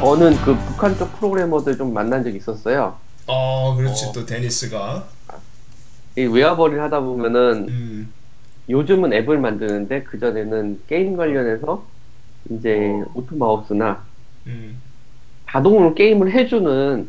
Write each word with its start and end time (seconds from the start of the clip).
저는 0.00 0.36
그 0.44 0.56
북한 0.56 0.96
쪽 0.96 1.12
프로그래머들 1.18 1.76
좀 1.76 1.92
만난 1.92 2.22
적이 2.22 2.36
있었어요. 2.36 2.96
어, 3.26 3.74
그렇지 3.76 4.06
어. 4.06 4.12
또 4.12 4.24
데니스가. 4.24 5.04
이 6.16 6.22
외화벌이를 6.22 6.80
하다 6.82 7.00
보면은 7.00 7.66
음. 7.68 8.12
요즘은 8.70 9.12
앱을 9.12 9.38
만드는데 9.38 10.04
그 10.04 10.18
전에는 10.20 10.82
게임 10.88 11.16
관련해서 11.16 11.84
이제 12.50 13.02
auto 13.14 13.47
mouse나 13.47 14.04
음. 14.46 14.80
자동으로 15.50 15.94
게임을 15.94 16.30
해주는 16.32 17.08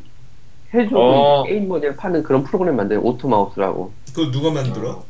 해주고 0.74 1.00
어. 1.00 1.44
게임 1.44 1.68
머니를 1.68 1.96
파는 1.96 2.24
그런 2.24 2.44
프로그램 2.44 2.76
만드는 2.76 3.02
auto 3.04 3.29
mouse라고. 3.29 3.92
그거 4.14 4.32
누가 4.32 4.52
만들어? 4.52 5.04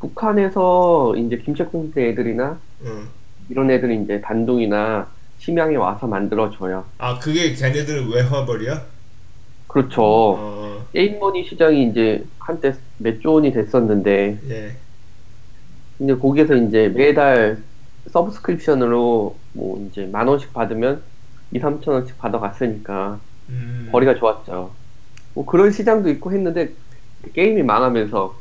북한에서 0.00 1.14
이제 1.16 1.38
김책공대 1.38 2.10
애들이나 2.10 2.58
응. 2.84 3.08
이런 3.48 3.70
애들이 3.70 4.02
이제 4.02 4.20
단둥이나 4.20 5.08
심양에 5.38 5.76
와서 5.76 6.06
만들어줘요. 6.06 6.84
아, 6.98 7.18
그게 7.18 7.52
걔네들 7.54 8.08
외화벌이야? 8.08 8.82
그렇죠. 9.66 10.02
어. 10.02 10.86
게임머니 10.92 11.44
시장이 11.44 11.90
이제 11.90 12.24
한때 12.38 12.74
몇조 12.98 13.34
원이 13.34 13.52
됐었는데 13.52 14.38
예. 14.48 14.76
이제 15.98 16.14
거기에서 16.14 16.54
이제 16.54 16.88
매달 16.88 17.62
서브스크립션으로 18.10 19.36
뭐 19.52 19.88
이제 19.88 20.06
만 20.06 20.28
원씩 20.28 20.52
받으면 20.52 21.02
2, 21.52 21.60
3천 21.60 21.88
원씩 21.88 22.18
받아갔으니까 22.18 23.20
음. 23.48 23.88
거리가 23.92 24.14
좋았죠. 24.14 24.72
뭐 25.34 25.44
그런 25.44 25.70
시장도 25.70 26.08
있고 26.10 26.32
했는데 26.32 26.72
게임이 27.34 27.62
망하면서 27.62 28.34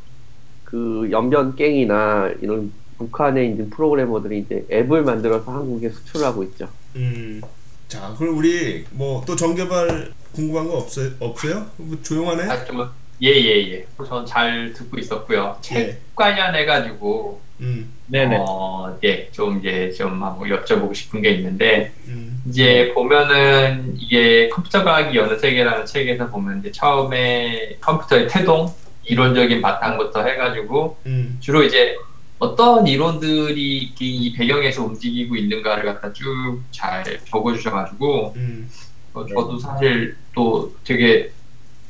그 0.63 1.09
연변갱이나 1.11 2.35
이런 2.41 2.71
북한에 2.97 3.45
있는 3.45 3.69
프로그래머들이 3.69 4.39
이제 4.39 4.65
앱을 4.71 5.03
만들어서 5.03 5.51
한국에 5.51 5.89
수출하고 5.89 6.43
있죠. 6.43 6.69
음. 6.95 7.41
자, 7.87 8.13
그럼 8.17 8.37
우리 8.37 8.85
뭐 8.91 9.23
또 9.25 9.35
정개발 9.35 10.11
궁금한 10.33 10.67
거 10.67 10.77
없어요? 10.77 11.11
없어요? 11.19 11.65
뭐 11.77 11.97
조용하네? 12.01 12.43
아, 12.43 12.65
좀, 12.65 12.89
예, 13.21 13.29
예, 13.29 13.71
예. 13.71 13.85
전잘 14.05 14.73
듣고 14.73 14.97
있었고요. 14.97 15.57
책 15.61 15.77
예. 15.77 15.97
관련해 16.15 16.65
가지고, 16.65 17.39
음. 17.61 17.89
네네. 18.07 18.37
어, 18.45 18.97
예, 19.05 19.29
좀 19.31 19.59
이제 19.59 19.91
좀 19.97 20.21
한번 20.21 20.49
여쭤보고 20.49 20.93
싶은 20.93 21.21
게 21.21 21.29
있는데, 21.31 21.93
음. 22.07 22.41
이제 22.49 22.91
보면은 22.93 23.95
이게 23.97 24.49
컴퓨터 24.49 24.83
과학이 24.83 25.17
어느 25.17 25.39
세계라는 25.39 25.85
책에서 25.85 26.29
보면 26.29 26.59
이제 26.59 26.71
처음에 26.73 27.77
컴퓨터의 27.79 28.27
태동, 28.27 28.73
이론적인 29.05 29.61
바탕부터 29.61 30.23
해가지고, 30.25 30.97
음. 31.05 31.37
주로 31.39 31.63
이제 31.63 31.95
어떤 32.39 32.85
이론들이 32.85 33.93
이 33.97 34.33
배경에서 34.33 34.83
움직이고 34.83 35.35
있는가를 35.35 35.85
갖다 35.85 36.11
쭉 36.13 36.25
잘 36.71 37.03
적어주셔가지고, 37.25 38.33
음. 38.35 38.69
어, 39.13 39.25
저도 39.25 39.57
사실 39.57 40.17
또 40.33 40.75
되게 40.83 41.31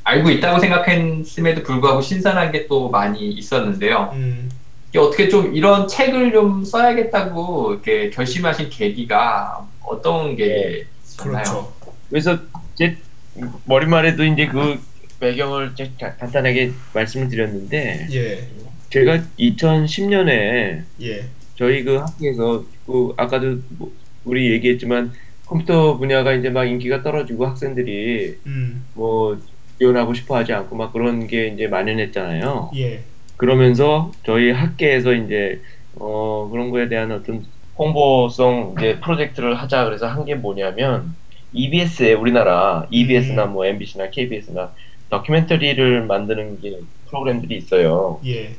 알고 0.04 0.30
있다고 0.30 0.60
생각했음에도 0.60 1.62
불구하고 1.64 2.00
신선한 2.00 2.52
게 2.52 2.68
또 2.68 2.88
많이 2.88 3.28
있었는데요. 3.32 4.10
음. 4.14 4.48
이게 4.90 4.98
어떻게 5.00 5.28
좀 5.28 5.54
이런 5.54 5.88
책을 5.88 6.32
좀 6.32 6.64
써야겠다고 6.64 7.72
이렇게 7.72 8.10
결심하신 8.10 8.70
계기가 8.70 9.66
어떤 9.82 10.36
게 10.36 10.86
있었나요? 11.04 11.32
그렇죠. 11.42 11.72
그래서 12.08 12.38
제 12.76 12.96
머리말에도 13.64 14.24
이제 14.24 14.46
그 14.46 14.80
배경을 15.18 15.74
간단하게 16.20 16.72
말씀을 16.94 17.28
드렸는데 17.28 18.06
예. 18.12 18.48
제가 18.90 19.18
2010년에 19.38 20.82
예. 21.02 21.24
저희 21.56 21.82
그 21.84 21.96
학교에서 21.96 22.64
그 22.86 23.12
아까도 23.16 23.58
뭐 23.78 23.92
우리 24.24 24.50
얘기했지만 24.52 25.12
컴퓨터 25.46 25.96
분야가 25.96 26.32
이제 26.34 26.50
막 26.50 26.64
인기가 26.64 27.02
떨어지고 27.02 27.46
학생들이 27.46 28.36
음. 28.46 28.84
뭐 28.94 29.38
지원하고 29.78 30.14
싶어 30.14 30.36
하지 30.36 30.52
않고 30.52 30.76
막 30.76 30.92
그런 30.92 31.26
게 31.26 31.48
이제 31.48 31.66
만연했잖아요. 31.68 32.70
예. 32.76 33.02
그러면서 33.36 34.10
저희 34.24 34.50
학계에서 34.50 35.12
이제 35.14 35.60
어 35.94 36.48
그런 36.50 36.70
거에 36.70 36.88
대한 36.88 37.12
어떤 37.12 37.44
홍보성 37.78 38.74
이제 38.78 38.98
프로젝트를 39.00 39.54
하자 39.54 39.84
그래서 39.84 40.06
한 40.06 40.24
게 40.24 40.34
뭐냐면 40.34 41.14
EBS에 41.52 42.14
우리나라 42.14 42.86
EBS나 42.90 43.46
뭐 43.46 43.64
MBC나 43.66 44.10
KBS나 44.10 44.72
다큐멘터리를 45.10 46.04
만드는 46.06 46.60
게 46.60 46.78
프로그램들이 47.08 47.56
있어요. 47.58 48.20
예. 48.26 48.50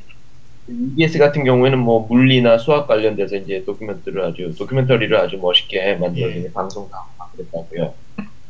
EBS 0.68 1.18
같은 1.18 1.44
경우에는 1.44 1.80
뭐 1.80 2.06
물리나 2.08 2.58
수학 2.58 2.88
관련돼서 2.88 3.38
이제 3.38 3.64
도큐멘터리를 3.66 4.24
아주 4.24 4.54
도큐멘터리를 4.58 5.16
아주 5.18 5.38
멋있게 5.38 5.96
만들어서 5.96 6.36
예. 6.36 6.52
방송도 6.52 6.94
하고 6.94 7.32
그랬다고요. 7.38 7.94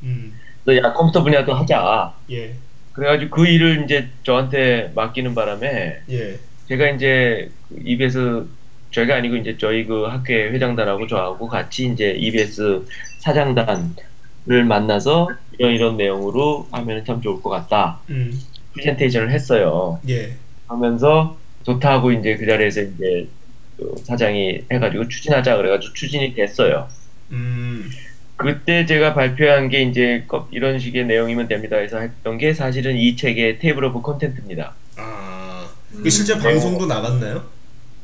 음. 0.04 0.34
그래서 0.64 0.84
야 0.84 0.94
컴퓨터 0.94 1.24
분야도 1.24 1.54
하자. 1.54 2.14
예. 2.32 2.56
그래가지고 2.94 3.36
그 3.36 3.48
일을 3.48 3.84
이제 3.84 4.10
저한테 4.24 4.92
맡기는 4.96 5.36
바람에 5.36 6.00
예. 6.10 6.40
제가 6.68 6.90
이제 6.90 7.52
그 7.70 7.76
EBS 7.84 8.46
저희가 8.92 9.16
아니고 9.16 9.36
이제 9.36 9.58
저희 9.58 9.86
그 9.86 10.06
학회 10.06 10.50
회장단하고 10.50 11.08
저하고 11.08 11.48
같이 11.48 11.86
이제 11.86 12.12
EBS 12.12 12.86
사장단을 13.20 14.66
만나서 14.68 15.30
이런 15.60 15.74
이런 15.74 15.98
내용으로 15.98 16.68
하면 16.72 17.06
참 17.06 17.22
좋을 17.22 17.42
것 17.42 17.50
같다. 17.50 18.00
음. 18.10 18.32
프레젠테이션을 18.74 19.32
했어요. 19.32 20.00
예. 20.10 20.34
하면서 20.68 21.38
좋다고 21.72 22.14
이제 22.14 22.38
그 22.38 22.46
자리에서 22.46 22.82
이제 22.82 23.28
그 23.76 23.94
사장이 24.06 24.62
해가지고 24.72 25.10
추진하자 25.10 25.58
그래가지고 25.58 25.94
추진이 25.94 26.34
됐어요. 26.34 26.88
음. 27.32 27.90
그때 28.38 28.86
제가 28.86 29.14
발표한 29.14 29.68
게 29.68 29.82
이제 29.82 30.24
거- 30.28 30.48
이런 30.52 30.80
식의 30.80 31.06
내용이면 31.08 31.48
됩니다 31.50 31.76
해서 31.76 32.00
했던 32.00 32.38
게 32.38 32.54
사실은 32.54 32.96
이 32.96 33.16
책의 33.18 33.60
table 33.60 33.84
of 33.86 34.02
contents입니다. 34.02 34.74
아. 34.96 35.68
음, 35.94 36.04
그 36.04 36.10
실제 36.10 36.38
방송도 36.38 36.86
나갔나요? 36.86 37.44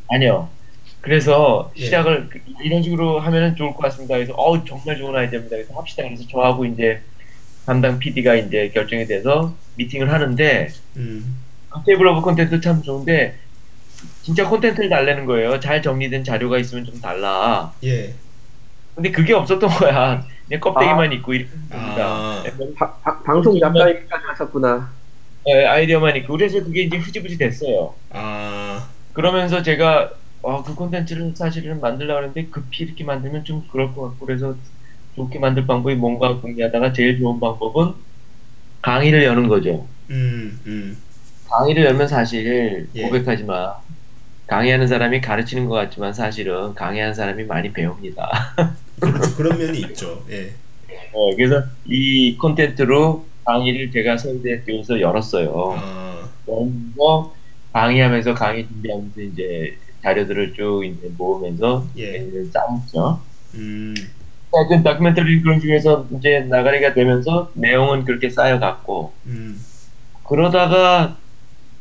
아니요. 0.09 0.50
그래서 1.00 1.72
예. 1.78 1.85
시작을 1.85 2.28
그- 2.30 2.40
이런 2.63 2.84
식으로 2.84 3.19
하면 3.22 3.56
좋을 3.56 3.72
것 3.74 3.78
같습니다. 3.84 4.16
그래서 4.16 4.34
어우 4.34 4.66
정말 4.66 4.97
좋은 4.97 5.16
아이디어입니다. 5.16 5.56
그래서 5.56 5.74
합시다. 5.80 6.03
그래서 6.03 6.24
저하고 6.30 6.66
이제 6.66 7.00
담당 7.66 7.97
PD가 7.97 8.35
이제 8.35 8.69
결정이 8.74 9.06
돼서 9.06 9.56
미팅을 9.78 10.12
하는데 10.12 10.68
음. 10.97 11.38
table 11.85 12.07
of 12.07 12.22
contents 12.22 12.59
참 12.59 12.81
좋은데 12.84 13.35
진짜 14.22 14.47
콘텐츠를 14.47 14.90
달래는 14.90 15.25
거예요. 15.25 15.59
잘 15.59 15.81
정리된 15.81 16.24
자료가 16.24 16.58
있으면 16.59 16.86
좀 16.86 17.00
달라. 17.02 17.74
예. 17.84 18.14
근데 18.96 19.12
그게 19.12 19.34
없었던 19.34 19.69
거야. 19.69 20.25
그냥 20.47 20.59
껍데기만 20.62 21.12
있고 21.14 21.34
이렇게 21.34 21.50
됩니다. 21.52 22.06
아. 22.08 22.44
바- 22.78 22.94
바- 22.97 23.24
방송 23.24 23.59
작가님까지 23.59 24.24
하셨구나. 24.28 24.92
네, 25.46 25.66
아이디어만 25.66 26.16
있고 26.18 26.34
그래서 26.34 26.63
그게 26.63 26.84
이제 26.84 26.97
흐지부지 26.97 27.38
됐어요. 27.38 27.96
아. 28.12 28.88
그러면서 29.13 29.62
제가 29.62 30.12
어, 30.42 30.62
그 30.63 30.75
콘텐츠를 30.75 31.34
사실은 31.36 31.80
만들려고 31.81 32.19
하는데 32.19 32.46
급히 32.47 32.84
이렇게 32.84 33.03
만들면 33.03 33.46
좀 33.46 33.66
그럴 33.72 33.94
것 33.96 34.02
같고 34.09 34.25
그래서 34.25 34.56
좋게 35.16 35.40
만들 35.40 35.66
방법이 35.66 35.96
뭔가 35.96 36.40
궁리하다가 36.40 36.94
제일 36.94 37.18
좋은 37.19 37.40
방법은 37.40 37.94
강의를 38.81 39.24
여는 39.24 39.47
거죠. 39.47 39.88
음. 40.09 40.59
음. 40.66 40.97
강의를 41.53 41.86
열면 41.86 42.08
사실 42.08 42.88
예. 42.96 43.03
고백하지만 43.03 43.74
강의하는 44.47 44.88
사람이 44.88 45.22
가르치는 45.22 45.68
것 45.68 45.75
같지만 45.75 46.12
사실은 46.12 46.74
강의하는 46.74 47.14
사람이 47.14 47.44
많이 47.44 47.72
배웁니다. 47.72 48.56
그렇죠. 49.00 49.36
그런 49.36 49.58
면이 49.59 49.80
있죠. 49.81 50.24
예. 50.31 50.52
어, 51.13 51.36
그래서 51.36 51.63
이 51.86 52.36
콘텐츠로 52.38 53.25
강의를 53.46 53.92
제가 53.92 54.18
서울대에 54.18 54.62
띄워서 54.62 55.00
열었어요. 55.00 55.75
아. 55.78 56.30
먼저 56.47 57.31
강의하면서 57.72 58.34
강의 58.34 58.68
준비하면서 58.68 59.22
이제 59.22 59.78
자료들을 60.02 60.56
쭉 60.56 60.84
이제 60.84 61.08
모으면서 61.16 61.86
예. 62.00 62.16
예. 62.16 62.51
짜았죠. 62.51 63.19
음. 63.56 63.94
하여튼 64.51 64.83
다큐멘터리 64.83 65.42
그런 65.42 65.60
중에서 65.60 66.07
이제 66.18 66.39
나가리가 66.50 66.94
되면서 66.95 67.51
내용은 67.54 68.06
그렇게 68.06 68.30
쌓여갔고 68.30 69.13
음. 69.27 69.60
그러다가 70.24 71.18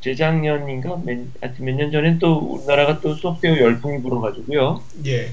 재작년인가 0.02 1.00
몇, 1.04 1.19
하여튼 1.40 1.64
몇년 1.64 1.90
전엔 1.90 2.19
또 2.19 2.37
우리나라가 2.38 3.00
또 3.00 3.14
소프트웨어 3.14 3.58
열풍이 3.58 4.02
불어가지고요. 4.02 4.82
예. 5.06 5.28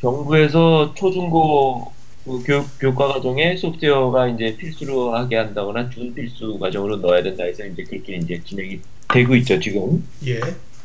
정부에서 0.00 0.92
초중고 0.94 1.92
그 2.24 2.42
교육 2.44 2.66
교과 2.78 3.08
과정에 3.14 3.56
소프트웨어가 3.56 4.28
이제 4.28 4.56
필수로 4.56 5.14
하게 5.14 5.36
한다거나 5.36 5.88
준필수 5.90 6.58
과정으로 6.58 6.96
넣어야 6.98 7.22
된다 7.22 7.44
해서 7.44 7.64
이제 7.64 7.82
그렇게 7.84 8.16
이제 8.16 8.40
진행이 8.44 8.80
되고 9.08 9.34
있죠 9.36 9.58
지금. 9.58 10.06
예. 10.26 10.40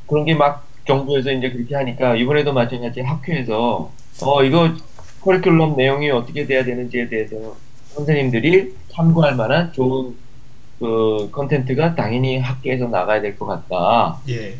그런 0.07 0.25
게 0.25 0.33
막 0.33 0.65
정부에서 0.87 1.31
이제 1.31 1.49
그렇게 1.51 1.73
하니까 1.75 2.15
이번에도 2.15 2.53
마찬가지 2.53 3.01
학교에서 3.01 3.91
어 4.21 4.43
이거 4.43 4.71
커리큘럼 5.21 5.75
내용이 5.75 6.11
어떻게 6.11 6.45
돼야 6.45 6.63
되는지에 6.63 7.09
대해서 7.09 7.55
선생님들이 7.95 8.73
참고할 8.89 9.35
만한 9.35 9.73
좋은 9.73 10.15
그 10.79 11.29
컨텐츠가 11.31 11.95
당연히 11.95 12.37
학교에서 12.39 12.87
나가야 12.87 13.21
될 13.21 13.37
것 13.37 13.45
같다. 13.45 14.19
예. 14.29 14.55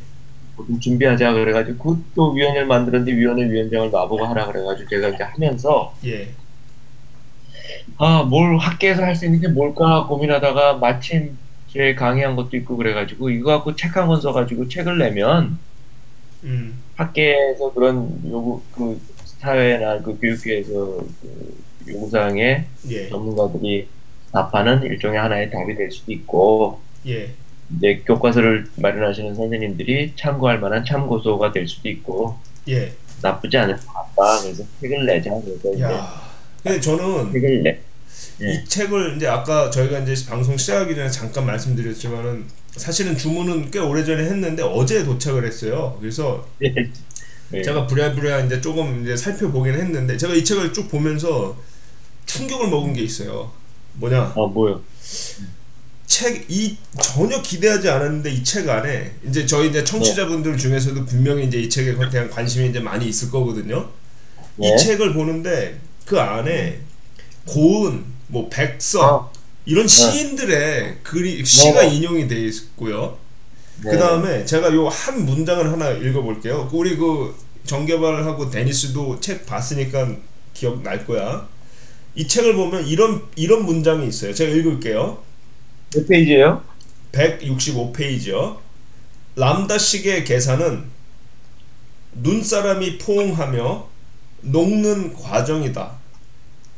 좀 0.57 0.79
준비하자 0.79 1.33
그래가지고 1.33 1.77
그또 2.13 2.31
위원회를 2.31 2.65
만들었는데 2.67 3.11
위원회 3.17 3.43
위원장을 3.49 3.91
나보고 3.91 4.23
하라 4.25 4.45
그래가지고 4.47 4.89
제가 4.89 5.09
이제 5.09 5.23
하면서 5.23 5.93
예. 6.05 6.29
아, 7.97 8.23
뭘 8.23 8.57
학계에서 8.57 9.03
할 9.03 9.15
수 9.15 9.25
있는 9.25 9.41
게 9.41 9.47
뭘까 9.47 10.05
고민하다가 10.07 10.75
마침 10.77 11.37
제 11.67 11.93
강의한 11.95 12.35
것도 12.37 12.55
있고 12.57 12.77
그래가지고 12.77 13.29
이거 13.29 13.51
갖고 13.51 13.75
책 13.75 13.97
한 13.97 14.07
권 14.07 14.21
써가지고 14.21 14.69
책을 14.69 14.97
내면 14.97 15.57
음. 16.43 16.81
학계에서 16.95 17.73
그런 17.73 18.21
요구 18.29 18.61
그 18.73 18.99
사회나 19.39 20.01
그 20.01 20.17
교육계에서 20.19 20.71
그 21.21 21.57
요구사항에 21.89 22.65
예. 22.89 23.09
전문가들이 23.09 23.87
답하는 24.35 24.83
일종의 24.83 25.17
하나의 25.17 25.49
답이 25.49 25.75
될 25.75 25.89
수도 25.89 26.11
있고 26.11 26.81
예. 27.07 27.31
이제 27.77 28.03
교과서를 28.05 28.67
마련하시는 28.75 29.33
선생님들이 29.33 30.13
참고할 30.17 30.59
만한 30.59 30.83
참고서가 30.83 31.53
될 31.53 31.65
수도 31.65 31.87
있고 31.87 32.37
예. 32.67 32.93
나쁘지 33.21 33.57
않을 33.57 33.77
것 33.77 33.87
같다. 33.93 34.41
그래서 34.41 34.63
책을 34.81 35.05
내자. 35.05 35.31
그래서 35.41 35.71
이제 35.71 35.81
야. 35.83 36.21
근데 36.61 36.81
저는 36.81 37.31
책을 37.31 37.63
내. 37.63 37.79
예. 38.41 38.51
이 38.51 38.65
책을 38.65 39.15
이제 39.15 39.25
아까 39.27 39.69
저희가 39.69 39.99
이제 39.99 40.13
방송 40.29 40.57
시작하기 40.57 40.93
전에 40.95 41.09
잠깐 41.09 41.45
말씀드렸지만은 41.45 42.45
사실은 42.71 43.15
주문은 43.15 43.71
꽤 43.71 43.79
오래 43.79 44.03
전에 44.03 44.21
했는데 44.25 44.61
어제 44.63 45.05
도착을 45.05 45.45
했어요. 45.45 45.97
그래서 46.01 46.45
네. 46.59 47.61
제가 47.61 47.87
부랴부랴 47.87 48.41
이제 48.41 48.59
조금 48.59 49.01
이제 49.03 49.15
살펴보긴 49.15 49.75
했는데 49.75 50.17
제가 50.17 50.33
이 50.33 50.43
책을 50.43 50.73
쭉 50.73 50.89
보면서 50.89 51.55
충격을 52.25 52.67
먹은 52.67 52.93
게 52.93 53.01
있어요. 53.01 53.51
뭐냐? 53.95 54.33
어 54.35 54.47
뭐요? 54.47 54.81
책 56.07 56.45
이 56.49 56.77
전혀 57.01 57.41
기대하지 57.41 57.89
않았는데 57.89 58.31
이 58.31 58.43
책 58.43 58.69
안에 58.69 59.15
이제 59.27 59.45
저희 59.45 59.69
이제 59.69 59.83
청취자분들 59.83 60.57
중에서도 60.57 61.05
분명히 61.05 61.45
이제 61.47 61.59
이 61.59 61.69
책에 61.69 61.95
대한 62.09 62.29
관심이 62.29 62.69
이제 62.69 62.79
많이 62.79 63.07
있을 63.07 63.29
거거든요. 63.31 63.89
네. 64.57 64.73
이 64.73 64.77
책을 64.77 65.13
보는데 65.13 65.79
그 66.05 66.19
안에 66.19 66.79
고은, 67.45 68.05
뭐 68.27 68.47
백석 68.49 69.03
아. 69.03 69.29
이런 69.65 69.87
시인들의 69.87 70.99
글이 71.03 71.43
시가 71.43 71.81
네. 71.81 71.95
인용이 71.95 72.27
돼 72.27 72.39
있고요. 72.45 73.17
네. 73.83 73.91
그 73.91 73.97
다음에 73.97 74.45
제가 74.45 74.73
요 74.73 74.87
한 74.87 75.25
문장을 75.25 75.69
하나 75.71 75.89
읽어볼게요. 75.89 76.69
우리 76.71 76.95
그 76.95 77.35
정개발하고 77.65 78.49
데니스도 78.51 79.19
책 79.19 79.45
봤으니까 79.45 80.07
기억 80.53 80.81
날 80.83 81.05
거야. 81.05 81.47
이 82.15 82.27
책을 82.27 82.55
보면 82.55 82.85
이런 82.87 83.21
이런 83.35 83.65
문장이 83.65 84.07
있어요. 84.07 84.33
제가 84.33 84.51
읽을게요. 84.55 85.21
몇 85.93 86.07
페이지예요? 86.07 86.63
165페이지요. 87.11 88.57
람다식의 89.35 90.23
계산은 90.23 90.85
눈사람이 92.13 92.97
포옹하며 92.97 93.87
녹는 94.41 95.13
과정이다. 95.13 95.91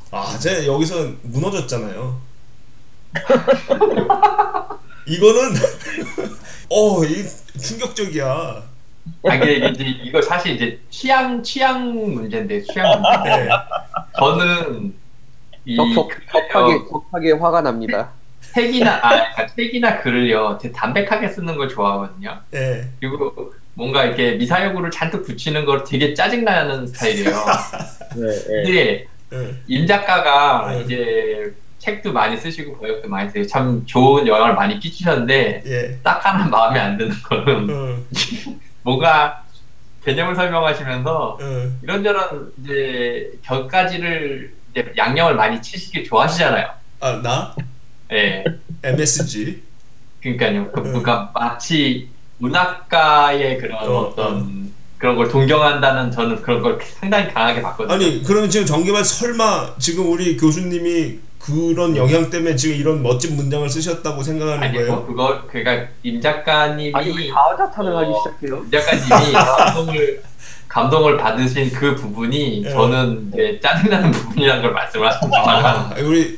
아, 0.10 0.40
제가 0.40 0.66
여기서 0.66 1.12
무너졌잖아요. 1.22 2.22
이거는 5.06 5.54
어, 6.70 7.04
이 7.06 7.26
충격적이야. 7.60 8.64
아, 9.24 9.36
이게 9.36 9.68
이제 9.68 9.84
이거 10.04 10.22
사실 10.22 10.56
이제 10.56 10.80
취향 10.90 11.42
취향 11.44 11.94
문제인데 11.94 12.64
취향 12.64 13.02
문제. 13.02 13.30
네. 13.30 13.50
저는 14.18 14.94
적, 15.76 15.84
글을요, 15.94 16.08
적하게, 16.32 16.90
적하게 16.90 17.32
화가 17.34 17.62
납니다. 17.62 18.10
책이나 18.54 19.00
아 19.04 19.46
책이나 19.46 20.00
글을요 20.00 20.58
되게 20.62 20.74
담백하게 20.74 21.28
쓰는 21.28 21.58
걸 21.58 21.68
좋아하거든요. 21.68 22.40
네. 22.52 22.88
그리고 23.00 23.54
뭔가 23.74 24.06
이렇게 24.06 24.34
미사여구를 24.34 24.90
잔뜩 24.90 25.24
붙이는 25.24 25.66
걸 25.66 25.84
되게 25.84 26.14
짜증나는 26.14 26.88
스타일이에요. 26.88 27.46
네. 28.16 28.28
네. 28.28 28.64
근데 28.64 29.08
네. 29.30 29.54
임 29.68 29.86
작가가 29.86 30.72
네. 30.72 30.82
이제 30.82 31.54
책도 31.80 32.12
많이 32.12 32.36
쓰시고 32.38 32.78
번역도 32.80 33.08
많이 33.08 33.30
쓰고 33.30 33.46
참 33.46 33.86
좋은 33.86 34.26
영향을 34.26 34.56
많이 34.56 34.80
끼치셨는데 34.80 35.64
예. 35.66 36.00
딱 36.02 36.26
하나 36.26 36.48
마음에 36.48 36.80
안 36.80 36.98
드는 36.98 37.16
거는 37.24 37.70
어, 37.70 37.98
뭔가 38.82 39.44
개념을 40.04 40.36
설명하시면서 40.36 41.38
어. 41.40 41.72
이런저런 41.84 42.52
이제 42.64 43.32
곁가지를 43.44 44.57
이제 44.78 44.94
양념을 44.96 45.36
많이 45.36 45.60
치시길 45.60 46.04
좋아하시잖아요. 46.04 46.68
아, 47.00 47.22
나 47.24 47.56
예. 48.12 48.44
MSG. 48.84 49.64
그러니까요. 50.22 50.72
그, 50.72 50.80
음. 50.82 50.84
그러니까 50.84 51.32
마치 51.34 52.10
문학가의 52.38 53.58
그런 53.58 53.78
어, 53.84 54.00
어, 54.00 54.16
떤 54.16 54.72
그런 55.00 55.16
걸 55.16 55.28
동경한다는 55.30 56.12
저는 56.12 56.42
그런 56.42 56.62
걸 56.62 56.80
상당히 56.82 57.34
강하게 57.34 57.62
봤거든요. 57.62 57.94
아니, 57.94 58.24
그러면 58.24 58.50
지금 58.50 58.66
정개발 58.66 59.04
설마 59.04 59.76
지금 59.80 60.12
우리 60.12 60.38
교수님이 60.38 61.20
그런 61.40 61.96
영향 61.96 62.30
때문에 62.30 62.56
지금 62.56 62.76
이런 62.76 63.02
멋진 63.02 63.36
문장을 63.36 63.68
쓰셨다고 63.70 64.22
생각하는 64.22 64.64
아니 64.64 64.78
뭐 64.78 64.86
거예요? 64.86 65.06
그거 65.06 65.44
그러니까 65.48 65.88
임 66.04 66.20
작가님이 66.20 66.92
아니, 66.94 67.16
왜 67.16 67.30
가하자탄을 67.30 67.92
어, 67.92 68.00
하기 68.00 68.12
시작해요? 68.20 68.64
임 68.64 68.72
작가님이 68.72 69.34
감동을 69.34 70.24
감동을 70.68 71.18
받으신 71.18 71.72
그 71.72 71.96
부분이 71.96 72.64
예. 72.66 72.70
저는 72.70 73.32
이제 73.34 73.60
짜증나는 73.62 74.12
부분이라는 74.12 74.62
걸 74.62 74.74
말씀을 74.74 75.08
하셨지만 75.08 75.32
아, 75.66 75.96
우리 76.02 76.38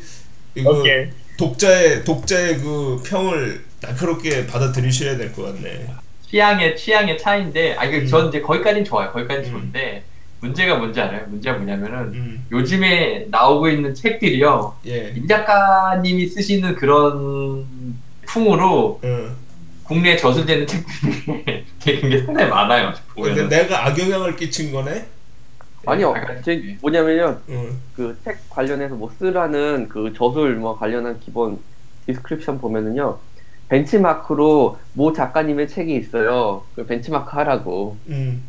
이거 0.56 0.72
오케이. 0.80 1.08
독자의 1.38 2.04
독자의 2.04 2.58
그 2.60 3.02
평을 3.06 3.64
날카롭게 3.82 4.46
받아들이셔야 4.48 5.18
될 5.18 5.32
것 5.34 5.44
같네. 5.44 5.88
취향의 6.30 6.78
취향의 6.78 7.18
차이인데 7.18 7.76
아 7.78 7.86
이게 7.86 8.00
음. 8.00 8.08
전 8.08 8.28
이제 8.28 8.40
거기까지는 8.42 8.86
좋아요. 8.86 9.12
거기까지는 9.12 9.50
음. 9.50 9.52
좋은데 9.52 10.04
문제가 10.42 10.76
뭔지 10.76 11.02
알아요? 11.02 11.26
문제가 11.28 11.58
뭐냐면은 11.58 11.98
음, 12.14 12.46
요즘에 12.52 13.26
나오고 13.30 13.68
있는 13.70 13.94
책들이요. 13.94 14.76
예. 14.88 15.14
임 15.16 15.28
작가님이 15.28 16.28
쓰시는 16.28 16.76
그런 16.76 17.66
풍으로 18.28 19.00
어. 19.04 19.36
국내에 19.90 20.16
저술되는 20.18 20.68
책들이 20.68 21.66
되게 21.80 22.22
상당히 22.24 22.48
많아요. 22.52 22.94
근데 23.16 23.32
보면 23.34 23.50
내가 23.50 23.88
악영향을 23.88 24.36
끼친 24.36 24.72
거네. 24.72 25.08
아니요, 25.88 26.14
약간- 26.16 26.44
제 26.44 26.78
뭐냐면요, 26.80 27.40
어. 27.50 27.66
그책 27.96 28.38
관련해서 28.52 28.94
뭐 28.94 29.10
쓰라는 29.18 29.90
그 29.90 30.14
저술 30.16 30.56
뭐 30.58 30.78
관련한 30.78 31.20
기본 31.20 31.58
description 32.06 32.62
보면은요, 32.62 33.18
benchmark로 33.70 34.78
모 34.94 35.12
작가님의 35.12 35.68
책이 35.68 35.96
있어요. 35.96 36.64
그 36.76 36.86
벤치마크 36.86 37.36
하라고. 37.38 37.98
음. 38.10 38.44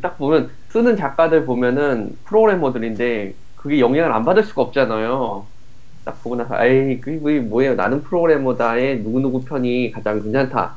딱 0.00 0.18
보면 0.18 0.50
쓰는 0.70 0.96
작가들 0.96 1.46
보면은 1.46 2.16
프로그래머들인데 2.26 3.34
그게 3.56 3.80
영향을 3.80 4.12
안 4.12 4.24
받을 4.24 4.44
수가 4.44 4.62
없잖아요. 4.62 5.46
딱 6.06 6.22
보고 6.22 6.36
나서 6.36 6.64
에이 6.64 7.00
그게 7.00 7.16
뭐- 7.18 7.32
뭐예요? 7.48 7.74
나는 7.74 8.00
프로그래머다의 8.04 9.00
누구누구 9.00 9.44
편이 9.44 9.90
가장 9.90 10.22
괜찮다. 10.22 10.76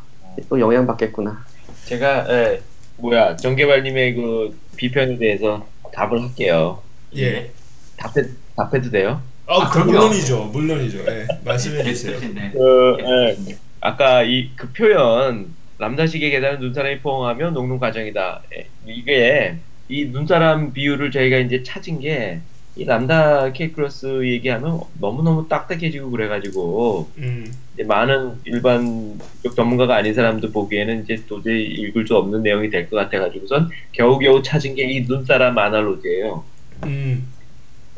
또 0.49 0.59
영향 0.59 0.87
받겠구나. 0.87 1.45
제가 1.85 2.25
예, 2.29 2.61
뭐야 2.97 3.35
정개발님의 3.35 4.15
그 4.15 4.57
비평에 4.75 5.17
대해서 5.19 5.67
답을 5.93 6.19
할게요. 6.23 6.81
예. 7.15 7.51
답해 7.97 8.25
답해도 8.55 8.89
돼요? 8.89 9.21
아, 9.45 9.61
아, 9.61 9.69
그. 9.69 9.79
물론이죠. 9.79 10.45
물론이죠. 10.45 10.99
예. 11.07 11.27
말씀해 11.45 11.83
주세요. 11.83 12.13
게스트신데 12.13 12.51
그 12.53 12.97
예, 13.01 13.37
아까 13.81 14.23
이 14.23 14.49
그 14.55 14.71
표현 14.73 15.53
남자식의 15.77 16.31
계단은 16.31 16.59
눈사람이 16.59 16.99
포옹하며 17.01 17.51
녹는 17.51 17.77
과정이다. 17.77 18.41
예, 18.57 18.67
이게 18.87 19.57
이 19.89 20.05
눈사람 20.05 20.73
비율을 20.73 21.11
저희가 21.11 21.37
이제 21.37 21.61
찾은 21.61 21.99
게 21.99 22.39
이 22.79 22.85
람다 22.85 23.51
케이크로스 23.51 24.25
얘기하면 24.25 24.79
너무너무 25.01 25.45
딱딱해지고 25.49 26.11
그래가지고 26.11 27.09
음. 27.17 27.53
이제 27.73 27.83
많은 27.83 28.35
일반 28.45 29.19
쪽 29.43 29.53
전문가가 29.53 29.97
아닌 29.97 30.13
사람도 30.13 30.51
보기에는 30.53 31.03
이제 31.03 31.21
도저히 31.27 31.61
읽을 31.65 32.07
수 32.07 32.15
없는 32.15 32.41
내용이 32.41 32.69
될 32.69 32.89
것 32.89 32.95
같아가지고선 32.95 33.69
겨우겨우 33.91 34.41
찾은 34.43 34.75
게 34.75 34.89
이 34.89 35.01
눈사람 35.05 35.57
아날로지예요. 35.57 36.43
음. 36.85 37.27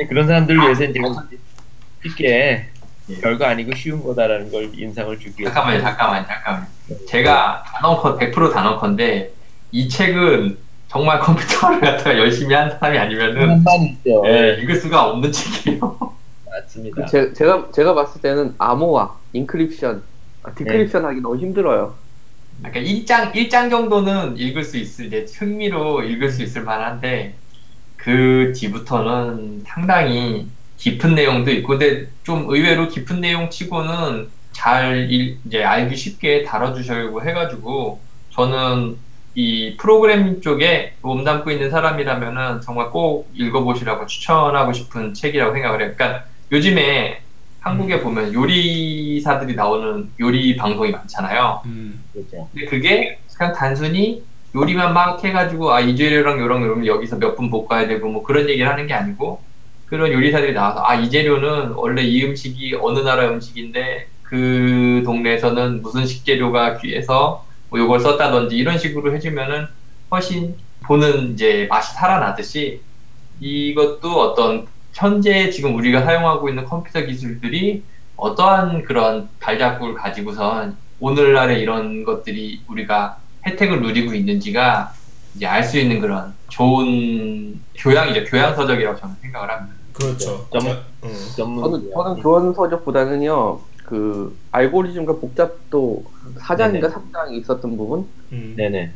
그런 0.10 0.26
사람들 0.26 0.58
위해서 0.58 0.92
제가 0.92 1.28
쉽게 2.04 2.66
예. 3.10 3.16
별거 3.22 3.46
아니고 3.46 3.76
쉬운 3.76 4.02
거다라는 4.02 4.52
걸 4.52 4.72
인상을 4.74 5.20
주기 5.20 5.42
위해서 5.44 5.54
잠깐만요, 5.54 5.82
잠깐만요, 5.84 6.26
잠깐만요. 6.28 6.68
제가 7.08 7.64
단언컨 7.68 8.18
100% 8.18 8.52
단언컨대 8.52 9.30
이 9.74 9.88
책은 9.88 10.58
정말 10.92 11.20
컴퓨터를 11.22 11.80
갖다가 11.80 12.18
열심히 12.18 12.54
한 12.54 12.70
사람이 12.70 12.98
아니면은 12.98 13.64
있죠. 14.04 14.24
예, 14.26 14.58
읽을 14.62 14.76
수가 14.76 15.06
없는 15.10 15.32
책이에요. 15.32 15.98
맞습니다. 16.46 17.06
제, 17.06 17.32
제가 17.32 17.70
제가 17.72 17.94
봤을 17.96 18.20
때는 18.22 18.56
암호화, 18.58 19.16
encryption, 19.32 20.04
아, 20.44 20.54
decryption 20.54 21.06
하기 21.06 21.22
너무 21.22 21.38
힘들어요. 21.38 21.96
그러니까 22.62 22.82
1장, 22.82 23.32
1장 23.34 23.70
정도는 23.70 24.38
읽을 24.38 24.66
수 24.66 24.78
있을, 24.78 25.06
이제 25.06 25.26
흥미로 25.34 26.04
읽을 26.04 26.30
수 26.30 26.44
있을 26.44 26.64
만한데, 26.64 27.36
그 27.96 28.52
뒤부터는 28.54 29.64
상당히 29.66 30.48
깊은 30.76 31.16
내용도 31.16 31.52
있고, 31.52 31.70
근데 31.70 32.08
좀 32.24 32.48
의외로 32.50 32.90
깊은 32.90 33.22
내용 33.22 33.50
치고는 33.50 34.28
잘 34.52 35.10
읽- 35.10 35.40
이제 35.46 35.64
알기 35.64 35.96
쉽게 35.96 36.44
다뤄주시려고 36.44 37.24
해가지고, 37.24 38.02
저는 38.32 38.98
이 39.36 39.78
프로그래밍 39.78 40.42
쪽에 40.42 40.94
몸담고 41.02 41.52
있는 41.52 41.70
사람이라면은 41.70 42.62
정말 42.62 42.90
꼭 42.90 43.30
읽어보시라고 43.34 44.06
추천하고 44.06 44.74
싶은 44.74 45.14
책이라고 45.14 45.54
생각을 45.54 45.82
해요. 45.82 45.92
그러니까 45.96 46.26
요즘에 46.52 47.22
한국에 47.62 48.02
보면 48.02 48.34
요리사들이 48.34 49.56
나오는 49.56 50.10
요리 50.20 50.56
방송이 50.58 50.92
많잖아요. 50.92 51.62
음. 51.66 52.04
그렇죠. 52.12 52.50
근데 52.54 52.66
그게 52.66 53.20
그냥 53.38 53.54
단순히 53.54 54.24
요리만 54.54 54.94
막 54.94 55.24
해가지고 55.24 55.72
아 55.72 55.80
이 55.82 55.96
재료랑 55.96 56.40
요랑 56.40 56.64
요랑 56.64 56.86
여기서 56.86 57.18
몇 57.18 57.36
분 57.36 57.50
볶아야 57.50 57.88
되고 57.88 58.10
뭐 58.10 58.24
그런 58.24 58.50
얘기를 58.50 58.70
하는 58.70 58.86
게 58.88 58.94
아니고 58.94 59.42
그런 59.86 60.12
요리사들이 60.12 60.54
나와서 60.54 60.84
아 60.86 60.96
이 60.96 61.10
재료는 61.10 61.72
원래 61.74 62.02
이 62.02 62.26
음식이 62.26 62.76
어느 62.82 63.00
나라 63.00 63.30
음식인데 63.30 64.08
그 64.24 65.02
동네에서는 65.06 65.82
무슨 65.82 66.06
식재료가 66.06 66.78
귀해서 66.80 67.46
뭐 67.72 67.80
요걸 67.80 68.02
썼다든지 68.02 68.56
이런 68.58 68.78
식으로 68.78 69.16
해주면은 69.16 69.66
훨씬 70.12 70.56
보는 70.84 71.34
이제 71.34 71.68
맛이 71.70 71.94
살아나듯이 71.96 72.82
이것도 73.40 74.20
어떤 74.22 74.68
현재 74.94 75.50
지금 75.50 75.76
우리가 75.78 76.04
사용하고 76.04 76.50
있는 76.50 76.66
컴퓨터 76.66 77.02
기술들이 77.02 77.82
어떠한 78.18 78.84
그런 78.84 79.30
발자국을 79.40 79.94
가지고선 79.96 80.76
오늘날의 81.00 81.62
이런 81.62 82.04
것들이 82.04 82.62
우리가 82.68 83.18
혜택을 83.46 83.82
누리고 83.82 84.14
있는지가 84.14 84.94
이제 85.36 85.46
알 85.48 85.64
수 85.64 85.80
있는 85.80 86.02
그런 86.02 86.34
좋은 86.50 87.58
교양이죠. 87.76 88.26
교양 88.26 88.54
서적이라고 88.54 89.00
저는 89.00 89.16
생각을 89.22 89.50
합니다. 89.50 89.76
그렇죠. 89.94 90.46
점- 90.52 90.60
자, 90.62 90.70
어. 91.02 91.10
전문 91.38 91.64
저는, 91.64 91.92
저는 91.94 92.22
교원 92.22 92.54
서적보다는요, 92.54 93.60
그, 93.92 94.34
알고리즘과 94.52 95.18
복잡도 95.18 96.06
4장인가 96.38 96.72
네네. 96.72 96.88
3장이 96.88 97.32
있었던 97.42 97.76
부분? 97.76 98.06
음. 98.32 98.54
네네. 98.56 98.90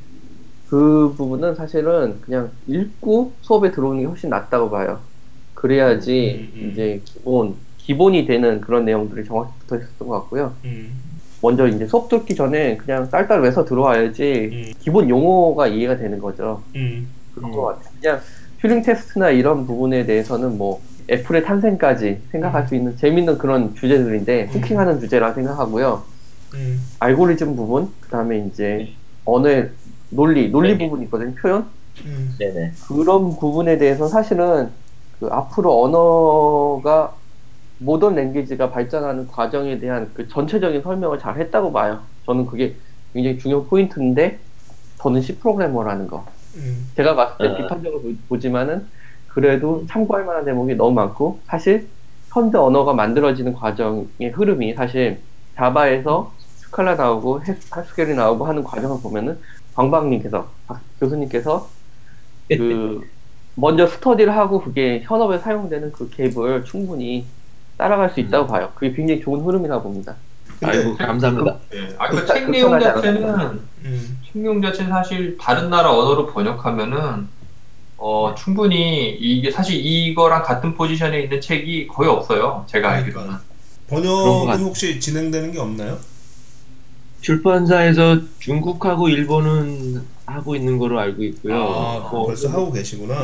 그 0.69 1.13
부분은 1.17 1.55
사실은 1.55 2.21
그냥 2.21 2.49
읽고 2.65 3.33
수업에 3.41 3.71
들어오는 3.71 3.99
게 3.99 4.05
훨씬 4.05 4.29
낫다고 4.29 4.69
봐요. 4.69 5.01
그래야지 5.53 6.49
음, 6.53 6.61
음. 6.61 6.69
이제 6.71 7.01
기본, 7.03 7.55
기본이 7.77 8.25
되는 8.25 8.61
그런 8.61 8.85
내용들이 8.85 9.25
정확히 9.25 9.51
붙어 9.59 9.75
있었던 9.75 10.07
것 10.07 10.13
같고요. 10.21 10.53
음. 10.63 10.97
먼저 11.41 11.67
이제 11.67 11.85
수업 11.87 12.07
듣기 12.07 12.33
전에 12.33 12.77
그냥 12.77 13.09
딸딸 13.09 13.41
외서 13.41 13.65
들어와야지 13.65 14.49
음. 14.53 14.73
기본 14.79 15.09
용어가 15.09 15.67
이해가 15.67 15.97
되는 15.97 16.19
거죠. 16.19 16.63
음. 16.77 17.09
그런 17.35 17.51
음. 17.51 17.53
것 17.53 17.63
같아요. 17.63 17.93
그냥 17.99 18.21
튜링 18.61 18.81
테스트나 18.81 19.31
이런 19.31 19.67
부분에 19.67 20.05
대해서는 20.05 20.57
뭐 20.57 20.81
애플의 21.09 21.43
탄생까지 21.43 22.21
생각할 22.31 22.63
음. 22.63 22.67
수 22.67 22.75
있는 22.75 22.97
재밌는 22.97 23.38
그런 23.38 23.75
주제들인데 23.75 24.43
음. 24.45 24.47
후킹하는 24.47 25.00
주제라 25.00 25.33
생각하고요. 25.33 26.03
음. 26.55 26.81
알고리즘 27.00 27.55
부분, 27.55 27.89
그 28.00 28.09
다음에 28.09 28.39
이제 28.39 28.89
언어의 29.25 29.71
논리, 30.09 30.50
논리 30.50 30.74
네. 30.74 30.77
부분이 30.77 31.05
있거든요. 31.05 31.35
표현? 31.35 31.65
음. 32.05 32.35
네네. 32.39 32.74
그런 32.88 33.38
부분에 33.38 33.77
대해서 33.77 34.07
사실은 34.07 34.69
그 35.19 35.27
앞으로 35.27 35.83
언어가 35.83 37.15
모던 37.77 38.15
랭귀지가 38.15 38.71
발전하는 38.71 39.27
과정에 39.27 39.79
대한 39.79 40.12
그 40.13 40.27
전체적인 40.27 40.81
설명을 40.81 41.19
잘 41.19 41.38
했다고 41.39 41.71
봐요. 41.71 42.01
저는 42.25 42.45
그게 42.45 42.75
굉장히 43.13 43.38
중요한 43.38 43.67
포인트인데 43.67 44.39
저는 45.01 45.21
C 45.21 45.38
프로그래머라는 45.39 46.07
거. 46.07 46.25
음. 46.55 46.89
제가 46.95 47.15
봤을 47.15 47.38
때 47.38 47.47
아. 47.53 47.57
비판적으로 47.57 48.01
보- 48.01 48.13
보지만은 48.29 48.88
그래도 49.39 49.86
참고할 49.89 50.24
만한 50.24 50.46
대목이 50.46 50.75
너무 50.75 50.94
많고 50.94 51.42
사실 51.46 51.89
현대 52.34 52.58
언어가 52.58 52.94
만들어지는 52.94 53.51
과정의 53.54 54.30
흐름이 54.34 54.75
사실 54.75 55.20
자바에서 55.58 56.34
스칼라 56.56 56.96
나오고 56.96 57.44
해- 57.44 57.58
하스켈이 57.70 58.15
나오고 58.15 58.46
하는 58.46 58.63
과정을 58.63 59.01
보면은 59.01 59.38
광방님께서 59.74 60.48
박 60.68 60.80
교수님께서 61.01 61.68
그 62.48 63.01
먼저 63.56 63.88
스터디를 63.88 64.36
하고 64.36 64.62
그게 64.62 65.01
현업에 65.04 65.38
사용되는 65.38 65.92
그 65.92 66.10
갭을 66.10 66.63
충분히 66.63 67.25
따라갈 67.77 68.10
수 68.12 68.22
있다고 68.22 68.48
봐요. 68.48 68.72
그게 68.75 68.94
굉장히 68.94 69.20
좋은 69.20 69.42
흐름이라고 69.42 69.84
봅니다. 69.84 70.15
아이고 70.63 70.96
감사합니다. 70.96 71.58
아, 71.98 72.08
그 72.10 72.18
극차- 72.18 72.36
책 72.36 72.50
내용 72.51 72.80
자체는 72.80 73.24
음. 73.84 74.20
책 74.25 74.42
내용 74.42 74.62
자체는 74.62 74.92
사실 74.92 75.38
다른 75.38 75.70
나라 75.70 75.92
언어로 75.92 76.27
번역하면은 76.27 77.27
어 77.97 78.35
충분히 78.35 79.11
이게 79.11 79.49
사실 79.49 79.75
이거랑 79.85 80.43
같은 80.43 80.73
포지션에 80.73 81.21
있는 81.23 81.39
책이 81.39 81.87
거의 81.87 82.09
없어요. 82.09 82.65
제가 82.69 82.89
그러니까. 82.89 83.21
알기로는. 83.21 83.39
번역은 83.87 84.45
같- 84.47 84.59
혹시 84.59 84.99
진행되는 84.99 85.51
게 85.51 85.59
없나요? 85.59 85.97
출판사에서 87.21 88.19
중국하고 88.39 89.09
일본은 89.09 90.01
하고 90.25 90.55
있는 90.55 90.77
거로 90.77 90.99
알고 90.99 91.23
있고요. 91.23 91.55
아, 91.55 92.09
뭐 92.11 92.25
벌써 92.27 92.49
하고 92.49 92.71
계시구나. 92.71 93.15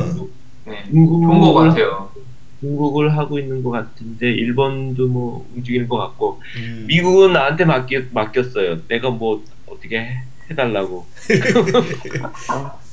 네. 0.64 0.84
중국을, 0.90 1.26
좋은 1.28 1.40
것 1.40 1.54
같아요. 1.54 2.10
중국을 2.60 3.16
하고 3.16 3.38
있는 3.38 3.62
것 3.62 3.70
같은데 3.70 4.30
일본도 4.30 5.08
뭐 5.08 5.48
움직이는 5.54 5.88
것 5.88 5.98
같고 5.98 6.40
음. 6.56 6.84
미국은 6.86 7.32
나한테 7.32 7.64
맡겨, 7.64 8.02
맡겼어요. 8.12 8.86
내가 8.86 9.10
뭐 9.10 9.44
어떻게 9.66 9.98
해, 9.98 10.22
해달라고. 10.50 11.06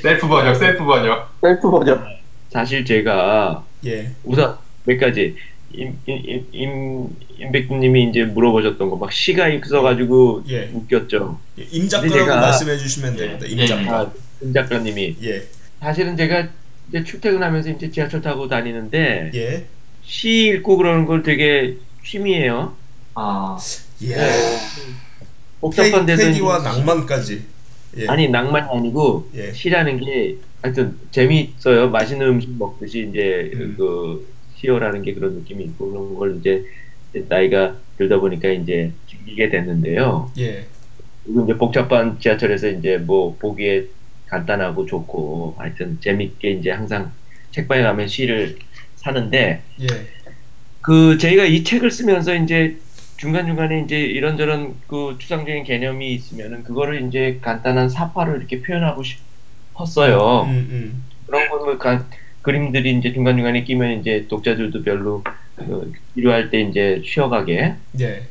셀프 0.00 0.26
번역, 0.28 0.54
셀프 0.56 0.84
번역. 0.84 1.30
셀프 1.40 1.70
버전. 1.70 2.04
사실 2.50 2.84
제가 2.84 3.64
예. 3.86 4.10
우선 4.24 4.56
몇 4.84 4.98
가지 4.98 5.36
임, 5.72 5.98
임, 6.06 6.46
임, 6.52 7.08
임백두님이 7.38 8.10
이제 8.10 8.24
물어보셨던 8.24 8.88
거 8.90 8.96
막 8.96 9.12
시가 9.12 9.48
있어가지고 9.48 10.44
예. 10.48 10.70
웃겼죠. 10.72 11.38
예, 11.58 11.66
임 11.72 11.88
작가라고 11.88 12.26
말씀해 12.40 12.76
주시면 12.78 13.14
예, 13.14 13.16
됩니다. 13.18 13.46
예, 13.48 13.50
임 13.50 13.66
작가. 13.66 14.00
아, 14.00 14.12
임 14.40 14.52
작가님이 14.52 15.16
예. 15.24 15.42
사실은 15.80 16.16
제가 16.16 16.48
이제 16.88 17.02
출퇴근하면서 17.02 17.70
이제 17.70 17.90
지하철 17.90 18.20
타고 18.22 18.48
다니는데 18.48 19.32
예. 19.34 19.64
시 20.04 20.46
읽고 20.48 20.76
그러는 20.76 21.06
걸 21.06 21.22
되게 21.22 21.76
취미예요. 22.04 22.74
아, 23.14 23.58
예. 24.04 24.16
복잡한 25.60 26.06
데서 26.06 26.28
이제 26.28 26.40
낭만까지. 26.40 27.53
예. 27.96 28.06
아니 28.08 28.28
낭만이 28.28 28.66
아니고 28.70 29.28
예. 29.34 29.52
시라는 29.52 30.00
게 30.00 30.36
하여튼 30.62 30.96
재미있어요. 31.10 31.90
맛있는 31.90 32.26
음식 32.26 32.50
먹듯이 32.56 33.08
이제 33.10 33.50
음. 33.54 33.74
그 33.76 34.26
시어라는 34.56 35.02
게 35.02 35.14
그런 35.14 35.34
느낌이 35.34 35.64
있고 35.64 35.90
그런 35.90 36.14
걸 36.14 36.38
이제 36.38 36.64
나이가 37.28 37.76
들다 37.98 38.18
보니까 38.18 38.48
이제 38.48 38.92
즐기게 39.08 39.50
됐는데요. 39.50 40.30
예. 40.38 40.66
그리고 41.24 41.44
이제 41.44 41.56
복잡한 41.56 42.18
지하철에서 42.18 42.68
이제 42.68 42.98
뭐 42.98 43.36
보기에 43.38 43.86
간단하고 44.26 44.86
좋고 44.86 45.54
하여튼 45.58 45.98
재밌게 46.00 46.50
이제 46.50 46.70
항상 46.70 47.12
책방에 47.50 47.82
가면 47.82 48.08
시를 48.08 48.56
사는데 48.96 49.62
예. 49.80 49.86
그 50.80 51.16
저희가 51.18 51.44
이 51.44 51.62
책을 51.62 51.90
쓰면서 51.90 52.34
이제 52.34 52.76
중간 53.16 53.46
중간에 53.46 53.80
이제 53.80 53.98
이런저런 53.98 54.74
그 54.86 55.16
추상적인 55.18 55.64
개념이 55.64 56.14
있으면은 56.14 56.64
그거를 56.64 57.06
이제 57.06 57.38
간단한 57.40 57.88
사파로 57.88 58.36
이렇게 58.36 58.60
표현하고 58.60 59.02
싶었어요. 59.02 60.42
음, 60.44 60.68
음. 60.70 61.04
그런 61.26 61.48
거뭐 61.48 61.78
그림들이 62.42 62.98
이제 62.98 63.12
중간 63.12 63.36
중간에 63.36 63.64
끼면 63.64 64.00
이제 64.00 64.26
독자들도 64.28 64.82
별로 64.82 65.22
그 65.56 65.92
필요할 66.14 66.50
때 66.50 66.60
이제 66.60 67.00
쉬어가게. 67.04 67.74
예. 68.00 68.22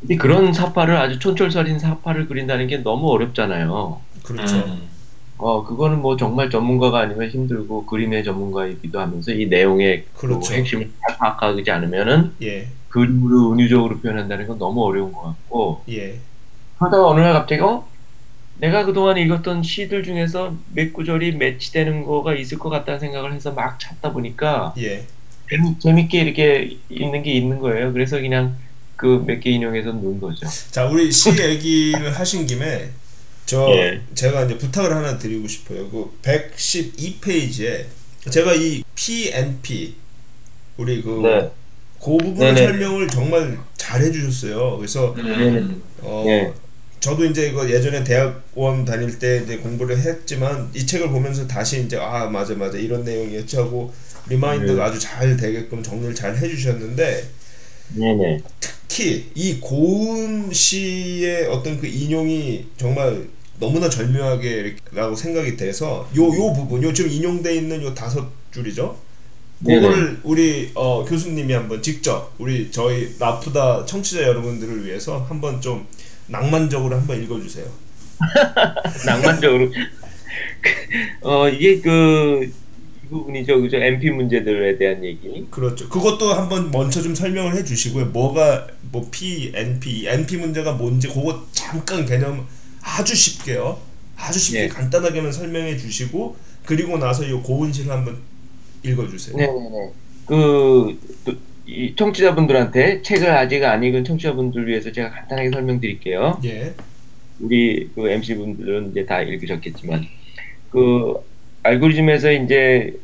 근데 0.00 0.16
그런 0.16 0.52
사파를 0.52 0.96
아주 0.96 1.18
촌철살인 1.18 1.78
사파를 1.78 2.28
그린다는 2.28 2.66
게 2.66 2.78
너무 2.78 3.10
어렵잖아요. 3.10 4.00
그렇죠. 4.22 4.56
음. 4.56 4.88
어 5.38 5.64
그거는 5.64 6.02
뭐 6.02 6.16
정말 6.16 6.50
전문가가 6.50 6.98
아니면 6.98 7.30
힘들고 7.30 7.86
그림의 7.86 8.24
전문가이기도 8.24 8.98
하면서 9.00 9.32
이 9.32 9.46
내용의 9.46 10.04
그 10.14 10.26
그렇죠. 10.26 10.52
핵심을 10.52 10.90
잘 11.06 11.16
파악하지 11.16 11.70
않으면은 11.70 12.32
예. 12.42 12.66
그림으로 12.88 13.52
은유적으로 13.52 14.00
표현한다는 14.00 14.46
건 14.46 14.58
너무 14.58 14.84
어려운 14.84 15.12
것 15.12 15.22
같고 15.22 15.84
예. 15.90 16.20
그러다가 16.78 17.08
어느 17.08 17.20
날 17.20 17.32
갑자기 17.34 17.60
어 17.62 17.88
내가 18.56 18.84
그동안 18.84 19.16
읽었던 19.18 19.62
시들 19.62 20.02
중에서 20.02 20.56
몇 20.74 20.92
구절이 20.92 21.32
매치되는 21.36 22.04
거가 22.04 22.34
있을 22.34 22.58
것 22.58 22.70
같다는 22.70 22.98
생각을 23.00 23.32
해서 23.32 23.52
막 23.52 23.78
찾다 23.80 24.12
보니까 24.12 24.74
예. 24.78 25.06
재미, 25.50 25.78
재밌게 25.78 26.20
이렇게 26.20 26.78
읽는 26.90 27.22
게 27.22 27.32
있는 27.34 27.58
거예요. 27.58 27.92
그래서 27.92 28.20
그냥 28.20 28.56
그 28.96 29.24
몇 29.26 29.40
개 29.40 29.50
인용해서 29.50 29.92
놓은 29.92 30.20
거죠. 30.20 30.46
자, 30.70 30.86
우리 30.86 31.10
시 31.12 31.30
얘기를 31.40 32.10
하신 32.18 32.46
김에 32.46 32.90
저 33.46 33.70
예. 33.70 34.02
제가 34.14 34.44
이제 34.44 34.58
부탁을 34.58 34.92
하나 34.94 35.16
드리고 35.18 35.46
싶어요. 35.48 35.88
그 35.90 36.18
112페이지에 36.22 37.86
제가 38.30 38.54
이 38.54 38.82
P 38.94 39.27
NP 39.27 39.94
우리 40.76 41.00
그 41.02 41.10
네. 41.22 41.50
그 42.02 42.16
부분. 42.16 42.56
설명을 42.56 43.08
정말 43.08 43.58
잘 43.76 44.00
해주셨어요. 44.02 44.76
그래서 44.78 45.14
음. 45.18 45.82
어 46.00 46.22
네. 46.26 46.52
저도 47.00 47.24
이제 47.24 47.48
이거 47.48 47.68
예전에 47.68 48.02
대학원 48.04 48.84
다닐 48.84 49.18
때 49.18 49.42
이제 49.44 49.58
공부를 49.58 49.98
했지만 49.98 50.70
이 50.74 50.84
책을 50.86 51.10
보면서 51.10 51.46
다시 51.46 51.82
이제 51.84 51.96
아 51.96 52.26
맞아 52.26 52.54
맞아 52.54 52.76
이런 52.78 53.04
내용이었지 53.04 53.56
하고 53.56 53.92
remind가 54.26 54.84
네. 54.84 54.90
아주 54.90 54.98
잘 54.98 55.36
되게끔 55.36 55.82
정리를 55.82 56.14
잘 56.14 56.36
해주셨는데 56.36 57.30
네네. 57.90 58.42
특히 58.60 59.30
이 59.34 59.60
고은 59.60 60.52
씨의 60.52 61.46
어떤 61.48 61.80
그 61.80 61.86
인용이 61.86 62.66
정말 62.76 63.28
너무나 63.60 63.88
절묘하게라고 63.88 65.16
생각이 65.16 65.56
돼서 65.56 66.08
요 66.16 66.24
요 66.34 66.52
부분 66.52 66.82
요 66.82 66.92
지금 66.92 67.10
인용돼 67.10 67.54
있는 67.56 67.82
요 67.82 67.94
다섯 67.94 68.28
줄이죠. 68.52 68.98
그거를 69.64 70.20
우리 70.22 70.70
어, 70.74 71.04
교수님이 71.04 71.52
한번 71.52 71.82
직접 71.82 72.32
우리 72.38 72.70
저희 72.70 73.14
라프다 73.18 73.84
청취자 73.86 74.22
여러분들을 74.22 74.86
위해서 74.86 75.24
한번 75.28 75.60
좀 75.60 75.86
낭만적으로 76.26 76.96
한번 76.96 77.22
읽어주세요. 77.22 77.66
낭만적으로 79.06 79.70
어 81.22 81.48
이게 81.48 81.80
그이 81.80 82.52
부분이죠 83.08 83.60
그죠 83.60 83.78
MP 83.78 84.10
문제들에 84.10 84.76
대한 84.76 85.04
얘기 85.04 85.46
그렇죠. 85.50 85.88
그것도 85.88 86.34
한번 86.34 86.70
먼저 86.70 87.02
좀 87.02 87.14
설명을 87.14 87.56
해주시고요. 87.56 88.06
뭐가 88.06 88.68
뭐 88.92 89.08
P, 89.10 89.52
NP, 89.54 90.06
NP 90.06 90.36
문제가 90.36 90.72
뭔지 90.72 91.08
그거 91.08 91.46
잠깐 91.52 92.06
개념 92.06 92.46
아주 92.82 93.14
쉽게요. 93.14 93.80
아주 94.16 94.38
쉽게 94.38 94.64
예. 94.64 94.68
간단하게만 94.68 95.32
설명해 95.32 95.76
주시고 95.76 96.36
그리고 96.64 96.98
나서 96.98 97.24
이 97.24 97.32
고은실을 97.32 97.90
한번 97.90 98.18
읽어주세요. 98.84 99.36
네네네 99.36 99.90
그 100.26 100.98
또, 101.24 101.32
이 101.66 101.94
청취자분들한테 101.96 103.02
책을 103.02 103.30
아직 103.30 103.64
안 103.64 103.82
읽은 103.82 104.04
청취자분들 104.04 104.66
위해서 104.68 104.90
제가 104.92 105.10
간단하게 105.10 105.50
설명드릴게요. 105.50 106.40
예, 106.44 106.74
우리 107.40 107.90
그 107.94 108.08
MC 108.08 108.36
분들은 108.36 108.90
이제 108.92 109.04
다 109.06 109.22
읽으셨겠지만 109.22 110.04
그 110.70 111.14
알고리즘에서 111.62 112.32
이제 112.32 112.94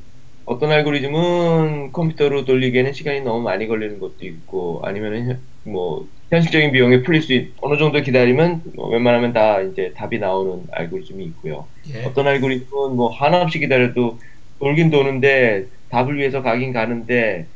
어떤 0.45 0.71
알고리즘은 0.73 1.93
컴퓨터로 1.93 2.45
돌리기에는 2.45 2.93
시간이 2.93 3.23
너무 3.23 3.43
많이 3.43 3.67
걸리는 3.67 3.99
것도 3.99 4.17
있고 4.23 4.81
아니면은 4.85 5.27
현- 5.29 5.41
뭐 5.65 6.07
현실적인 6.31 6.73
비용에 6.73 7.03
풀릴 7.03 7.23
수 7.23 7.33
있, 7.33 7.53
어느 7.61 7.79
정도 7.79 8.03
기다리면 8.03 8.63
뭐 8.75 8.89
웬만하면 8.89 9.33
다 9.33 9.61
이제 9.63 9.93
답이 9.97 10.19
나오는 10.19 10.65
알고리즘이 10.73 11.25
있고요. 11.27 11.67
예, 11.95 12.05
어떤 12.05 12.27
알고리즘은 12.27 12.97
뭐 12.97 13.09
한없이 13.11 13.59
기다려도 13.59 14.19
돌긴 14.59 14.91
도는데 14.91 15.67
답을 15.91 16.17
위해서 16.19 16.43
가긴 16.43 16.73
가는데 16.73 17.47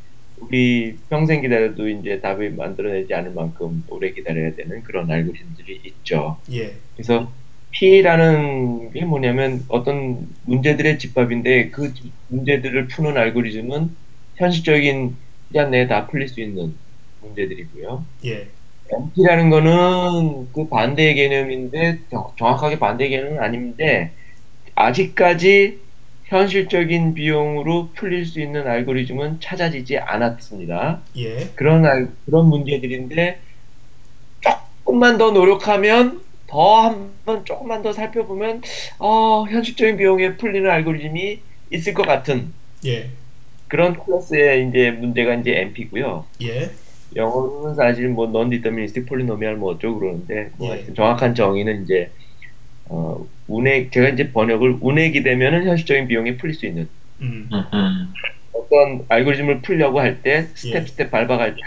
우리 0.41 0.97
평생 1.09 1.41
기다려도 1.41 1.89
이제 1.89 2.21
답을 2.21 2.51
만들어내지 2.53 3.13
않을 3.13 3.33
만큼 3.33 3.85
오래 3.89 4.13
기다려야 4.13 4.55
되는 4.55 4.83
그런 4.85 5.11
알고리즘들이 5.11 5.81
있죠. 5.85 6.39
예, 6.53 6.73
그래서 6.95 7.31
P라는 7.73 8.93
게 8.93 9.05
뭐냐면 9.05 9.65
어떤 9.69 10.27
문제들의 10.45 10.99
집합인데 10.99 11.71
그 11.71 11.93
지- 11.93 12.13
문제들을 12.29 12.87
푸는 12.89 13.17
알고리즘은 13.17 13.91
현실적인 14.37 15.17
시간 15.49 15.71
내에 15.71 15.87
다 15.89 16.07
풀릴 16.07 16.29
수 16.29 16.41
있는 16.41 16.75
문제들이고요. 17.21 18.05
예, 18.27 18.47
NP라는 18.91 19.51
거는 19.51 20.53
그 20.53 20.69
반대의 20.69 21.15
개념인데 21.17 21.99
정- 22.11 22.31
정확하게 22.39 22.79
반대의 22.79 23.11
개념은 23.11 23.39
아닌데 23.41 24.13
아직까지 24.77 25.79
현실적인 26.29 27.15
비용으로 27.15 27.89
풀릴 27.95 28.27
수 28.27 28.41
있는 28.41 28.67
알고리즘은 28.67 29.41
찾아지지 29.41 29.97
않았습니다. 29.99 31.01
예, 31.17 31.49
그런 31.55 31.87
알- 31.87 32.09
그런 32.27 32.49
문제들인데 32.49 33.41
조금만 34.41 35.17
더 35.17 35.31
노력하면 35.31 36.21
더 36.47 36.81
한번 36.83 37.45
조금만 37.47 37.83
더 37.83 37.93
살펴보면 37.93 38.61
어, 38.99 39.45
현실적인 39.49 39.97
비용에 39.97 40.37
풀리는 40.37 40.69
알고리즘이 40.71 41.41
있을 41.73 41.95
것 41.95 42.07
같은 42.07 42.53
예, 42.85 43.09
그런 43.69 43.99
클래스의 43.99 44.69
이제 44.69 44.91
문제가 44.91 45.35
이제 45.35 45.53
NP고요. 45.61 46.27
예, 46.43 46.71
영어로는 47.17 47.75
사실 47.75 48.09
뭐 48.09 48.27
non-deterministic 48.29 49.07
polynomial 49.07 49.57
뭐 49.57 49.73
어쩌고 49.73 49.99
그러는데 49.99 50.51
뭐 50.59 50.77
예. 50.77 50.93
정확한 50.93 51.35
정의는 51.35 51.85
이제 51.85 52.11
어, 52.89 53.27
운에 53.47 53.91
제가 53.91 54.09
이제 54.11 54.33
번역을 54.33 54.79
운에 54.81 55.23
기대면은 55.23 55.67
현실적인 55.67 56.09
비용에 56.09 56.37
풀릴 56.37 56.55
수 56.55 56.67
있는 56.67 56.89
음. 57.21 57.49
어떤 58.53 59.05
알고리즘을 59.09 59.63
풀려고 59.63 60.01
할때 60.01 60.31
예. 60.31 60.43
스텝 60.55 60.89
스텝 60.89 61.11
밟아갈 61.11 61.55
때 61.55 61.61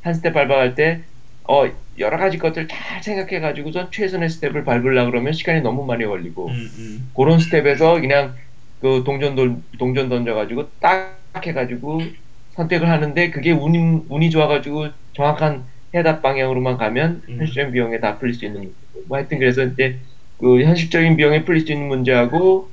한 0.00 0.14
스텝 0.14 0.32
밟아갈 0.32 0.74
때 0.74 1.02
어, 1.48 1.64
여러 1.98 2.16
가지 2.18 2.38
것들 2.38 2.68
잘 2.68 3.02
생각해 3.02 3.40
가지고선 3.40 3.90
최선의 3.90 4.28
스텝을 4.30 4.64
밟으려고 4.64 5.10
그러면 5.10 5.32
시간이 5.32 5.60
너무 5.62 5.84
많이 5.84 6.04
걸리고 6.04 6.48
음, 6.48 6.70
음, 6.78 7.10
그런 7.16 7.38
스텝에서 7.40 8.00
그냥 8.00 8.36
그 8.80 9.02
동전 9.04 9.34
돌 9.34 9.56
동전 9.78 10.08
던져 10.08 10.34
가지고 10.34 10.70
딱 10.80 11.18
해 11.46 11.52
가지고 11.52 12.00
선택을 12.50 12.88
하는데 12.88 13.30
그게 13.30 13.52
운이 13.52 14.06
운이 14.08 14.30
좋아 14.30 14.46
가지고 14.48 14.88
정확한 15.12 15.66
해답 15.94 16.22
방향으로만 16.22 16.78
가면 16.78 17.22
음. 17.28 17.38
현실적인 17.38 17.72
비용에 17.72 18.00
다 18.00 18.18
풀릴 18.18 18.34
수 18.34 18.46
있는 18.46 18.74
뭐 19.06 19.18
하여튼 19.18 19.38
그래서 19.38 19.62
이제 19.64 20.00
그 20.38 20.62
현실적인 20.62 21.16
비용에 21.16 21.44
풀릴 21.44 21.66
수 21.66 21.72
있는 21.72 21.88
문제하고 21.88 22.70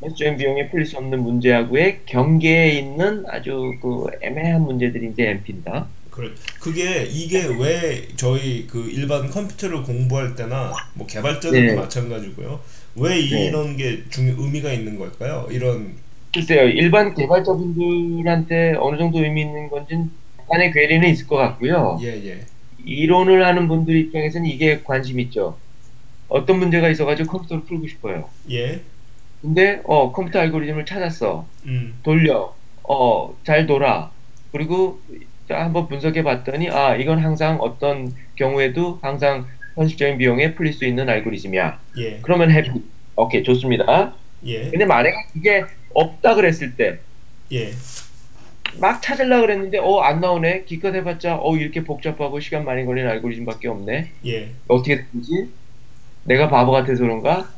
현실적인 0.00 0.38
비용에 0.38 0.70
풀릴 0.70 0.86
수 0.86 0.96
없는 0.96 1.22
문제하고의 1.22 2.00
경계에 2.06 2.72
있는 2.72 3.24
아주 3.28 3.74
그 3.80 4.06
애매한 4.22 4.62
문제들이 4.62 5.10
이제 5.12 5.28
NP입니다. 5.28 5.86
그래. 6.10 6.30
그게 6.60 7.04
이게 7.04 7.46
왜 7.46 8.08
저희 8.16 8.66
그 8.66 8.90
일반 8.90 9.30
컴퓨터를 9.30 9.84
공부할 9.84 10.34
때나 10.34 10.72
뭐 10.94 11.06
개발자들도 11.06 11.74
네. 11.74 11.74
마찬가지고요. 11.74 12.60
왜 12.96 13.20
이런 13.20 13.76
게 13.76 14.02
중, 14.10 14.26
의미가 14.26 14.72
있는 14.72 14.98
걸까요? 14.98 15.46
이런 15.50 15.94
글쎄요, 16.34 16.68
일반 16.68 17.14
개발자분들한테 17.14 18.74
어느 18.80 18.98
정도 18.98 19.22
의미 19.22 19.42
있는 19.42 19.68
건지는 19.68 20.10
약간의 20.40 20.72
괴리는 20.72 21.08
있을 21.08 21.26
것 21.26 21.36
같고요. 21.36 21.98
예, 22.02 22.08
예. 22.08 22.40
이론을 22.84 23.44
하는 23.44 23.68
분들 23.68 23.96
입장에서는 23.96 24.48
이게 24.48 24.80
관심 24.82 25.20
있죠. 25.20 25.56
어떤 26.28 26.58
문제가 26.58 26.88
있어가지고 26.88 27.30
컴퓨터를 27.30 27.64
풀고 27.64 27.86
싶어요. 27.88 28.28
예. 28.50 28.80
근데 29.40 29.80
어 29.84 30.12
컴퓨터 30.12 30.40
알고리즘을 30.40 30.84
찾았어. 30.84 31.46
음. 31.66 31.98
돌려. 32.02 32.54
어 32.82 33.34
잘 33.44 33.66
돌아. 33.66 34.10
그리고 34.52 35.00
자, 35.48 35.60
한번 35.64 35.88
분석해 35.88 36.22
봤더니 36.22 36.70
아 36.70 36.96
이건 36.96 37.18
항상 37.20 37.58
어떤 37.60 38.12
경우에도 38.36 38.98
항상 39.02 39.46
현실적인 39.74 40.18
비용에 40.18 40.54
풀릴 40.54 40.72
수 40.72 40.84
있는 40.84 41.08
알고리즘이야. 41.08 41.78
예. 41.98 42.18
그러면 42.22 42.50
해피. 42.50 42.70
오케이 43.16 43.42
좋습니다. 43.42 44.14
예. 44.44 44.70
근데 44.70 44.84
만약에 44.84 45.14
그게 45.32 45.64
없다 45.94 46.34
그랬을 46.34 46.76
때 46.76 46.98
예. 47.52 47.70
막 48.80 49.00
찾으려고 49.02 49.42
그랬는데 49.42 49.78
어 49.78 50.00
안 50.02 50.20
나오네 50.20 50.64
기껏 50.64 50.94
해봤자 50.94 51.38
어 51.40 51.56
이렇게 51.56 51.82
복잡하고 51.84 52.38
시간 52.40 52.64
많이 52.64 52.84
걸리는 52.84 53.08
알고리즘밖에 53.10 53.66
없네 53.68 54.10
예. 54.26 54.50
어떻게 54.68 54.96
되지 55.12 55.48
내가 56.28 56.48
바보 56.48 56.72
같아서 56.72 57.02
그런가 57.04 57.48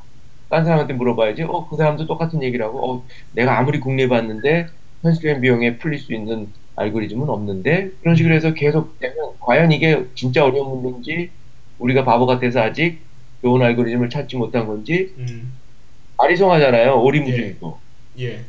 딴 0.48 0.64
사람한테 0.64 0.94
물어봐야지 0.94 1.42
어 1.44 1.68
그 1.68 1.76
사람도 1.76 2.06
똑같은 2.06 2.42
얘기를 2.42 2.64
하고 2.66 2.92
어 2.92 3.06
내가 3.32 3.58
아무리 3.58 3.80
궁리해봤는데 3.80 4.66
현실적인 5.02 5.40
비용에 5.40 5.78
풀릴 5.78 5.98
수 5.98 6.14
있는 6.14 6.52
알고리즘은 6.76 7.28
없는데 7.28 7.92
그런 8.02 8.16
식으로 8.16 8.34
해서 8.34 8.54
계속 8.54 8.98
되면 8.98 9.16
과연 9.40 9.72
이게 9.72 10.06
진짜 10.14 10.44
어려운 10.44 10.82
문제인지 10.82 11.32
우리가 11.78 12.04
바보 12.04 12.26
같아서 12.26 12.60
아직 12.62 13.06
좋은 13.42 13.62
알고리즘을 13.62 14.10
찾지 14.10 14.36
못한 14.36 14.66
건지 14.66 15.14
음. 15.18 15.60
아리송하잖아요 16.18 17.02
오리무중이고 17.02 17.80
예. 18.18 18.44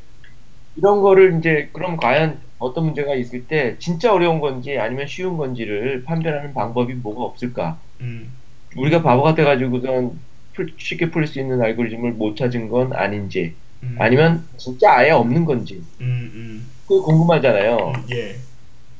이런 0.76 1.02
거를 1.02 1.38
이제 1.40 1.70
그럼 1.74 1.98
과연 1.98 2.42
어떤 2.58 2.86
문제가 2.86 3.16
있을 3.16 3.48
때 3.48 3.78
진짜 3.80 4.14
어려운 4.14 4.40
건지 4.40 4.78
아니면 4.78 5.08
쉬운 5.08 5.38
건지를 5.38 6.04
판별하는 6.06 6.54
방법이 6.54 6.94
뭐가 6.96 7.24
없을까? 7.24 7.82
음. 8.02 8.41
우리가 8.76 9.02
바보 9.02 9.24
같아가지고선 9.24 10.20
풀- 10.54 10.74
쉽게 10.78 11.12
풀릴 11.12 11.28
수 11.28 11.40
있는 11.40 11.62
알고리즘을 11.62 12.12
못 12.14 12.36
찾은 12.36 12.70
건 12.70 12.94
아닌지 12.94 13.54
음. 13.84 13.96
아니면 14.00 14.46
진짜 14.58 14.92
아예 14.94 15.12
없는 15.12 15.46
건지 15.46 15.82
음. 16.02 16.32
음. 16.34 16.68
그게 16.88 17.02
궁금하잖아요. 17.04 17.94
음. 17.96 18.04
예. 18.14 18.36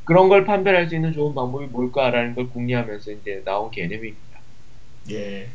그런 0.04 0.30
걸 0.30 0.46
판별할 0.46 0.88
수 0.90 0.96
있는 0.96 1.14
좋은 1.14 1.34
방법이 1.36 1.68
뭘까라는 1.68 2.36
걸 2.36 2.50
궁리하면서 2.50 3.12
이제 3.12 3.42
나온 3.46 3.70
개념입니다. 3.72 4.18
예. 5.12 5.48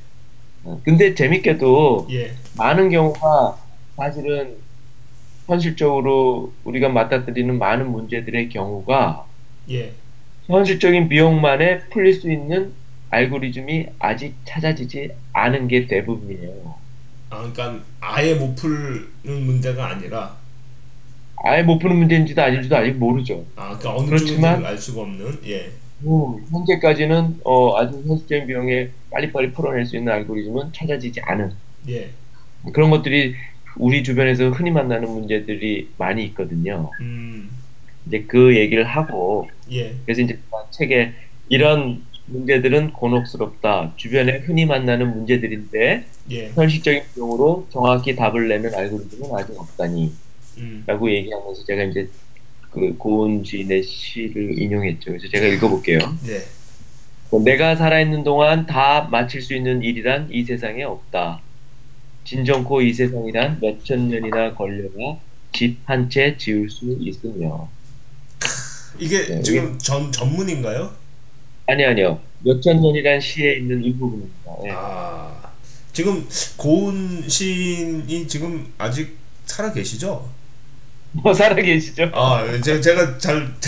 어, 0.64 0.80
근데 0.84 1.14
재밌게도 1.14 2.08
예. 2.10 2.32
많은 2.56 2.90
경우가 2.90 3.58
사실은 3.96 4.56
현실적으로 5.46 6.52
우리가 6.64 6.88
맞닥뜨리는 6.88 7.58
많은 7.58 7.90
문제들의 7.90 8.48
경우가 8.48 9.26
예. 9.70 9.92
현실적인 10.46 11.08
비용만에 11.08 11.80
풀릴 11.90 12.14
수 12.14 12.30
있는 12.30 12.72
알고리즘이 13.10 13.86
아직 13.98 14.34
찾아지지 14.44 15.10
않은 15.32 15.68
게 15.68 15.86
대부분이에요. 15.86 16.74
아, 17.30 17.38
그러니까 17.52 17.84
아예 18.00 18.34
못 18.34 18.54
푸는 18.54 19.44
문제가 19.44 19.88
아니라 19.90 20.36
아예 21.44 21.62
못 21.62 21.78
푸는 21.78 21.96
문제인지도 21.96 22.42
아닌지도 22.42 22.76
아직 22.76 22.92
모르죠. 22.92 23.44
아, 23.56 23.76
그러니까 23.78 23.96
어느 23.96 24.06
그렇지만- 24.08 24.64
알 24.64 24.76
수가 24.78 25.02
없는. 25.02 25.38
예. 25.46 25.70
음, 26.02 26.44
현재까지는 26.50 27.40
어, 27.44 27.76
아주 27.78 28.02
현실적인 28.06 28.46
비용에 28.46 28.90
빨리빨리 29.10 29.52
풀어낼 29.52 29.86
수 29.86 29.96
있는 29.96 30.12
알고리즘은 30.12 30.72
찾아지지 30.74 31.20
않은 31.22 31.52
예. 31.88 32.10
그런 32.72 32.90
것들이 32.90 33.34
우리 33.76 34.02
주변에서 34.02 34.50
흔히 34.50 34.70
만나는 34.70 35.08
문제들이 35.08 35.90
많이 35.96 36.24
있거든요. 36.26 36.90
음. 37.00 37.50
이제 38.06 38.24
그 38.28 38.56
얘기를 38.56 38.84
하고 38.84 39.48
예. 39.70 39.94
그래서 40.04 40.20
이제 40.22 40.38
책에 40.70 41.12
이런 41.48 42.02
문제들은 42.26 42.92
곤혹스럽다. 42.92 43.92
주변에 43.96 44.38
흔히 44.38 44.66
만나는 44.66 45.14
문제들인데 45.14 46.04
예. 46.32 46.48
현실적인 46.50 47.02
비용으로 47.14 47.66
정확히 47.70 48.16
답을 48.16 48.48
내는 48.48 48.74
알고리즘은 48.74 49.30
아직 49.34 49.58
없다니 49.58 50.12
음. 50.58 50.82
라고 50.86 51.10
얘기하면서 51.10 51.64
제가 51.64 51.84
이제 51.84 52.08
그 52.70 52.94
고은 52.98 53.44
시인의 53.44 53.82
시를 53.84 54.58
인용했죠. 54.60 55.10
그래서 55.12 55.28
제가 55.28 55.46
읽어볼게요. 55.46 55.98
예. 56.28 56.42
뭐, 57.30 57.42
내가 57.42 57.74
살아있는 57.76 58.22
동안 58.24 58.66
다 58.66 59.08
마칠 59.10 59.40
수 59.42 59.54
있는 59.54 59.82
일이란 59.82 60.28
이 60.30 60.44
세상에 60.44 60.82
없다. 60.84 61.40
진정코 62.24 62.82
이 62.82 62.92
세상이란 62.92 63.58
몇천 63.60 64.08
년이나 64.08 64.54
걸려야 64.54 65.16
집 65.52 65.78
한 65.86 66.08
채 66.10 66.36
지을 66.36 66.68
수 66.68 66.96
있으며. 67.00 67.68
이게 68.98 69.26
네, 69.26 69.42
지금 69.42 69.78
전 69.78 70.10
전문인가요? 70.10 70.90
아니 71.66 71.84
아니요. 71.84 72.20
몇천 72.40 72.80
년이란 72.80 73.20
시에 73.20 73.56
있는 73.56 73.82
일부분입니다. 73.82 74.52
예. 74.66 74.70
아 74.74 75.50
지금 75.92 76.26
고은 76.56 77.28
시인이 77.28 78.28
지금 78.28 78.72
아직 78.78 79.16
살아 79.46 79.72
계시죠? 79.72 80.28
뭐 81.12 81.32
살아 81.34 81.54
계시죠? 81.56 82.10
아 82.14 82.44
제가 82.60 82.80
제가 82.80 83.18
잘좀 83.18 83.58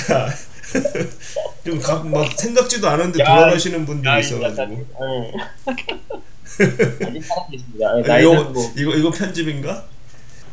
막 2.12 2.30
생각지도 2.38 2.88
않은데 2.88 3.20
야, 3.20 3.24
돌아가시는 3.24 3.84
분들이 3.86 4.08
야, 4.12 4.18
있어가지고 4.18 4.86
예. 5.02 5.32
아직 7.06 7.24
살아 7.24 7.46
계십니다. 7.50 7.96
예, 7.96 8.00
이거 8.00 8.08
나이는 8.08 8.52
뭐 8.52 8.72
이거 8.76 8.94
이거 8.94 9.10
편집인가? 9.10 9.84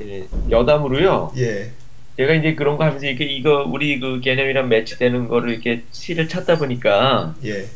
예, 0.02 0.28
여담으로요. 0.50 1.34
예. 1.38 1.72
제가 2.18 2.34
이제 2.34 2.56
그런 2.56 2.78
거 2.78 2.86
하면서 2.86 3.06
이게 3.08 3.26
이거 3.26 3.64
우리 3.70 4.00
그 4.00 4.22
개념이랑 4.22 4.70
매치되는 4.70 5.28
거를 5.28 5.52
이렇게 5.52 5.84
시를 5.92 6.28
찾다 6.30 6.58
보니까 6.58 7.36
예. 7.44 7.68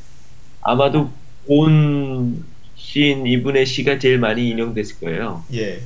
아마도 0.61 1.11
고은 1.47 2.43
시인 2.75 3.27
이분의 3.27 3.65
시가 3.65 3.99
제일 3.99 4.19
많이 4.19 4.49
인용됐을 4.49 4.99
거예요. 5.01 5.43
예. 5.53 5.81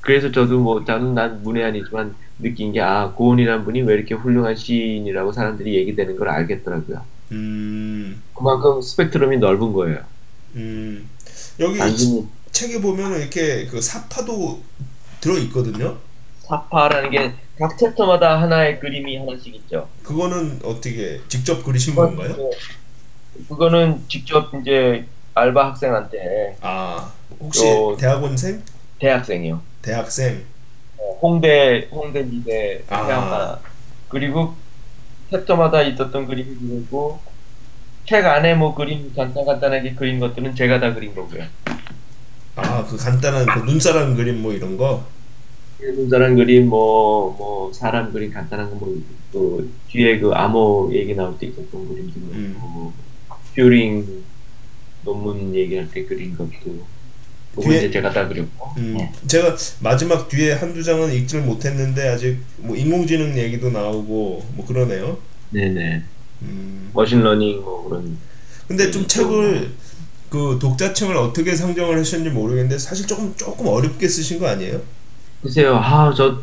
그래서 0.00 0.30
저도 0.30 0.60
뭐 0.60 0.84
저는 0.84 1.14
난 1.14 1.42
문외한이지만 1.42 2.14
느낀 2.38 2.72
게 2.72 2.80
아 2.80 3.12
고은이란 3.12 3.64
분이 3.64 3.82
왜 3.82 3.94
이렇게 3.94 4.14
훌륭한 4.14 4.54
시인이라고 4.56 5.32
사람들이 5.32 5.74
얘기되는 5.76 6.16
걸 6.16 6.28
알겠더라고요. 6.28 7.02
음. 7.32 8.22
그만큼 8.34 8.82
스펙트럼이 8.82 9.38
넓은 9.38 9.72
거예요. 9.72 10.00
음. 10.56 11.08
여기 11.60 11.78
단순히 11.78 12.26
책에 12.52 12.80
보면은 12.80 13.20
이렇게 13.20 13.64
그 13.66 13.80
사파도 13.80 14.62
들어 15.20 15.38
있거든요. 15.38 15.96
사파라는 16.40 17.10
게 17.10 17.32
각 17.58 17.78
챕터마다 17.78 18.40
하나의 18.42 18.80
그림이 18.80 19.16
하나씩 19.18 19.54
있죠. 19.54 19.88
그거는 20.02 20.60
어떻게 20.64 21.20
직접 21.28 21.62
그리신 21.64 21.94
건가요? 21.94 22.36
그거는 23.48 24.06
직접 24.08 24.50
이제 24.60 25.06
알바 25.34 25.66
학생한테 25.68 26.56
아 26.60 27.12
혹시 27.40 27.66
요- 27.66 27.96
대학원생? 27.98 28.62
대학생이요. 28.98 29.62
대학생? 29.82 30.44
홍대 31.22 31.88
홍대 31.92 32.22
미대 32.22 32.84
아. 32.88 33.58
그리고 34.08 34.56
챕터마다 35.30 35.82
있었던 35.82 36.26
그림이 36.26 36.56
그리고 36.60 37.20
책 38.06 38.26
안에 38.26 38.54
뭐 38.54 38.74
그림 38.74 39.14
간단 39.14 39.44
간단하게 39.44 39.94
그린 39.94 40.20
것들은 40.20 40.54
제가 40.54 40.80
다 40.80 40.92
그린 40.94 41.14
거고요. 41.14 41.44
아 42.56 42.84
그 42.86 42.96
간단한 42.96 43.46
그 43.46 43.58
눈사람 43.60 44.14
그림 44.14 44.40
뭐 44.42 44.52
이런 44.52 44.76
거? 44.76 45.04
눈사람 45.92 46.36
그림 46.36 46.68
뭐 46.68 47.36
뭐 47.38 47.72
사람 47.72 48.12
그림 48.12 48.30
간단한 48.32 48.70
거뭐그 48.70 49.80
뒤에 49.88 50.18
그 50.20 50.30
암호 50.32 50.90
얘기 50.94 51.14
나올 51.14 51.36
때 51.38 51.46
있었던 51.48 51.88
그림도 51.88 52.20
음. 52.32 52.56
있고 52.56 52.92
퓨링 53.54 54.24
논문 55.02 55.54
얘기할 55.54 55.90
때 55.90 56.04
그린 56.06 56.36
것도 56.36 56.88
그거 57.54 57.70
뒤에- 57.70 57.90
제가 57.92 58.12
다 58.12 58.28
그렸고 58.28 58.74
음, 58.78 58.94
네. 58.98 59.12
제가 59.26 59.56
마지막 59.80 60.28
뒤에 60.28 60.52
한두 60.54 60.82
장은 60.82 61.12
읽지를 61.14 61.44
못했는데 61.44 62.08
아직 62.08 62.38
뭐 62.58 62.76
인공지능 62.76 63.36
얘기도 63.38 63.70
나오고 63.70 64.50
뭐 64.54 64.66
그러네요. 64.66 65.18
네네 65.50 66.02
음. 66.42 66.90
machine 66.92 67.24
learning 67.24 67.60
뭐 67.62 67.84
그런 67.88 68.18
근데 68.68 68.90
좀 68.90 69.02
음, 69.02 69.08
책을 69.08 69.76
그 70.30 70.58
독자층을 70.60 71.16
어떻게 71.16 71.54
상정을 71.54 71.98
하셨는지 72.00 72.34
모르겠는데 72.34 72.78
사실 72.78 73.06
조금 73.06 73.34
조금 73.36 73.66
어렵게 73.68 74.08
쓰신 74.08 74.38
거 74.40 74.48
아니에요? 74.48 74.82
글쎄요 75.44 75.76
아 75.76 76.12
저 76.16 76.38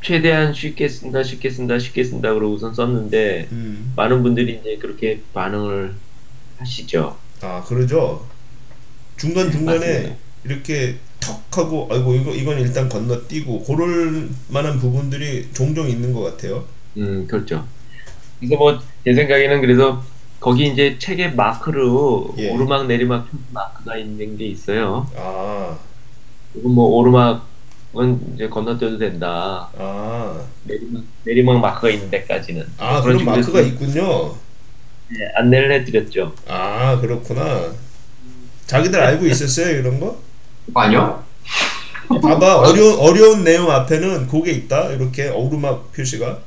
최대한 0.00 0.52
쉽게 0.52 0.86
쓴다 0.88 1.22
쉽게 1.22 1.48
쓴다 1.50 1.78
쉽게 1.78 2.04
쓴다 2.04 2.32
그러고 2.34 2.54
우선 2.54 2.74
썼는데 2.74 3.48
음. 3.52 3.92
많은 3.96 4.22
분들이 4.22 4.58
이제 4.60 4.76
그렇게 4.76 5.20
반응을 5.32 5.94
하시죠 6.58 7.16
아 7.42 7.62
그러죠. 7.62 8.26
중간 9.16 9.50
중간에 9.50 9.78
맞습니다. 9.78 10.14
이렇게 10.44 10.96
턱 11.20 11.42
하고 11.58 11.88
아이고 11.90 12.14
이거 12.14 12.32
이건 12.32 12.58
일단 12.60 12.88
건너뛰고 12.88 13.64
그럴 13.64 14.28
만한 14.48 14.78
부분들이 14.78 15.48
종종 15.52 15.88
있는 15.88 16.12
것 16.12 16.20
같아요. 16.22 16.64
음, 16.96 17.26
그렇죠. 17.26 17.66
그래서 18.40 18.56
뭐 18.56 18.78
제 19.04 19.12
생각에는 19.14 19.60
그래서 19.60 20.02
거기 20.40 20.66
이제 20.66 20.96
책에 20.98 21.28
마크로 21.28 22.34
예. 22.38 22.50
오르막 22.50 22.86
내리막 22.86 23.28
마크가 23.52 23.96
있는 23.98 24.36
게 24.38 24.46
있어요. 24.46 25.06
아, 25.16 25.78
그리고 26.52 26.68
뭐 26.70 26.86
오르막 26.96 27.46
은 27.96 28.20
이제 28.34 28.48
건너뛰어도 28.48 28.98
된다. 28.98 29.68
아, 29.78 30.40
내리막 30.64 31.02
내리막 31.24 31.60
마크가 31.60 31.90
있는 31.90 32.10
데까지는 32.10 32.66
아 32.78 33.00
그런 33.00 33.18
그런 33.18 33.36
마크가 33.40 33.60
있군요. 33.60 34.34
예, 35.12 35.28
안내를 35.36 35.72
해드렸죠. 35.72 36.34
아 36.48 36.98
그렇구나. 37.00 37.72
자기들 38.66 38.98
알고 39.00 39.26
있었어요 39.26 39.68
이런 39.76 40.00
거? 40.00 40.18
아니요? 40.74 41.22
봐봐 42.08 42.58
어려운 42.58 42.98
어려운 42.98 43.44
내용 43.44 43.70
앞에는 43.70 44.26
그게 44.26 44.50
있다 44.52 44.90
이렇게 44.90 45.28
오르막 45.28 45.92
표시가. 45.92 46.38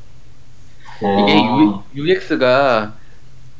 이게 0.99 1.33
어. 1.39 1.83
UX가 1.95 2.93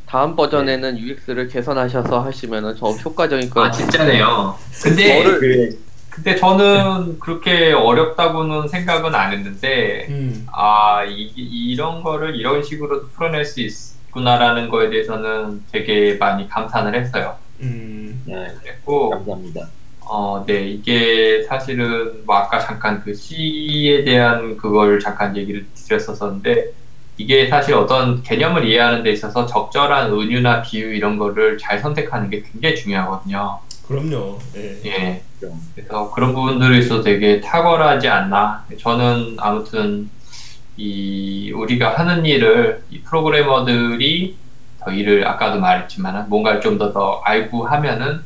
다음 0.08 0.36
버전에는 0.36 0.98
UX를 0.98 1.48
개선하셔서 1.48 2.20
하시면은 2.22 2.76
좀 2.76 2.98
효과적일 2.98 3.50
것아 3.50 3.70
같아요. 3.70 3.86
진짜네요. 3.86 4.56
근데 4.82 5.24
저를- 5.24 5.40
그래, 5.40 5.70
근데 6.18 6.36
저는 6.36 7.20
그렇게 7.20 7.72
어렵다고는 7.74 8.68
생각은 8.68 9.14
안 9.14 9.32
했는데 9.34 10.08
음. 10.10 10.48
아 10.52 11.04
이, 11.06 11.32
이런 11.36 12.02
거를 12.02 12.36
이런 12.36 12.64
식으로 12.64 13.08
풀어낼 13.10 13.46
수 13.46 13.62
있구나라는 13.62 14.70
거에 14.70 14.90
대해서는 14.90 15.64
되게 15.72 16.16
많이 16.16 16.50
감탄을 16.50 17.00
했어요. 17.00 17.36
음. 17.62 18.24
네, 18.26 18.48
그랬고 18.62 19.12
감사합니다. 19.12 19.68
어, 20.10 20.44
네, 20.48 20.68
이게 20.68 21.44
사실은 21.44 22.24
뭐 22.26 22.36
아까 22.36 22.60
잠깐 22.60 23.04
그 23.04 23.14
시에 23.14 24.04
대한 24.04 24.58
그걸 24.58 25.00
잠깐 25.00 25.38
얘기를 25.38 25.68
드렸었었는데 25.76 26.72
이게 27.18 27.48
사실 27.48 27.76
어떤 27.76 28.24
개념을 28.24 28.66
이해하는 28.68 29.04
데 29.04 29.12
있어서 29.12 29.46
적절한 29.46 30.12
은유나 30.14 30.64
비유 30.64 30.94
이런 30.96 31.18
거를 31.18 31.60
잘 31.60 31.78
선택하는 31.78 32.32
게 32.32 32.42
굉장히 32.42 32.76
중요하거든요. 32.76 33.60
그럼요. 33.88 34.40
예. 34.56 34.80
예. 34.86 35.22
그래서 35.76 36.12
그런 36.12 36.34
부분들에 36.34 36.80
있어서 36.80 37.02
되게 37.04 37.40
탁월하지 37.40 38.08
않나. 38.08 38.66
저는 38.80 39.38
아무튼 39.40 40.10
이 40.76 41.52
우리가 41.54 41.98
하는 41.98 42.26
일을 42.26 42.84
이 42.92 43.02
프로그래머들이 43.02 44.36
더 44.80 44.92
일을 44.92 45.28
아까도 45.28 45.60
말했지만 45.60 46.30
뭔가를 46.30 46.62
좀 46.62 46.78
더 46.78 46.94
더 46.94 47.22
알고 47.24 47.66
하면은 47.68 48.22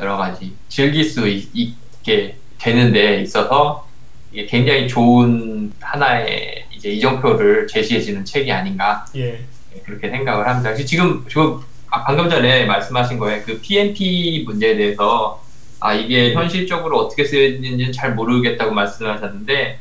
여러 0.00 0.16
가지 0.16 0.52
즐길 0.68 1.04
수 1.04 1.26
있, 1.28 1.48
있게 1.54 2.36
되는 2.58 2.92
데 2.92 3.20
있어서 3.22 3.86
이게 4.32 4.46
굉장히 4.46 4.88
좋은 4.88 5.72
하나의 5.80 6.64
이제 6.74 6.90
이정표를 6.90 7.66
제시해주는 7.68 8.24
책이 8.24 8.50
아닌가 8.52 9.04
예. 9.16 9.44
네, 9.72 9.80
그렇게 9.84 10.10
생각을 10.10 10.46
합니다. 10.48 10.74
지금 10.74 11.24
지금 11.28 11.60
아, 11.94 12.02
방금 12.04 12.28
전에 12.28 12.66
말씀하신 12.66 13.18
거에 13.18 13.42
그 13.42 13.60
PNP 13.60 14.42
문제에 14.46 14.76
대해서 14.76 15.40
아 15.78 15.94
이게 15.94 16.32
현실적으로 16.34 16.98
어떻게 16.98 17.24
쓰여지는지는 17.24 17.92
잘 17.92 18.14
모르겠다고 18.14 18.72
말씀하셨는데 18.74 19.78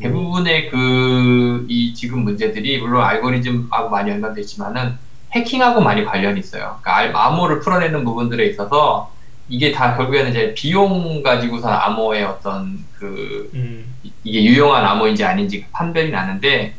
대부분의 0.00 0.68
그 0.70 1.64
이 1.68 1.94
지금 1.94 2.24
문제들이 2.24 2.78
물론 2.80 3.02
알고리즘하고 3.04 3.88
많이 3.88 4.10
연관돼 4.10 4.40
있지만은 4.42 4.98
해킹하고 5.32 5.80
많이 5.80 6.04
관련이 6.04 6.38
있어요. 6.40 6.78
그러니까 6.82 6.96
알- 6.96 7.12
암호를 7.16 7.60
풀어내는 7.60 8.04
부분들에 8.04 8.44
있어서 8.48 9.10
이게 9.48 9.72
다 9.72 9.96
결국에는 9.96 10.30
이제 10.30 10.52
비용 10.54 11.22
가지고서 11.22 11.68
암호의 11.70 12.24
어떤 12.24 12.78
그 12.98 13.50
음. 13.54 13.94
이- 14.02 14.12
이게 14.24 14.44
유용한 14.44 14.84
암호인지 14.84 15.24
아닌지 15.24 15.64
판별이 15.72 16.10
나는데 16.10 16.74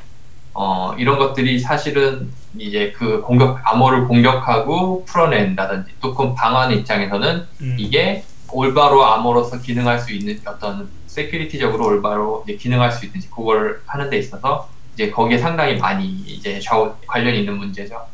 어, 0.54 0.93
이런 1.00 1.17
것들이 1.17 1.58
사실은 1.58 2.30
이제 2.58 2.94
그 2.96 3.22
공격 3.22 3.60
암호를 3.63 4.08
공격하고 4.08 5.06
풀어낸다든지 5.06 5.91
또그 6.02 6.34
방어하는 6.36 6.78
입장에서는 6.80 7.46
음. 7.62 7.76
이게 7.78 8.24
올바로 8.52 9.04
암호로서 9.06 9.60
기능할 9.62 10.00
수 10.00 10.13
있는 10.13 10.39
어떤 10.46 10.89
세큐리티적으로 11.08 11.86
올바로 11.86 12.44
이제 12.48 12.58
기능할 12.58 12.91
수 12.91 13.06
있는지 13.06 13.30
그걸 13.30 13.82
하는 13.86 14.10
데 14.10 14.18
있어서 14.18 14.70
이제 14.94 15.10
거기에 15.12 15.38
상당히 15.38 15.78
많이 15.78 16.06
이제 16.08 16.60
좌우 16.60 16.94
관련이 17.08 17.39
있는 17.39 17.58
문제죠. 17.58 18.06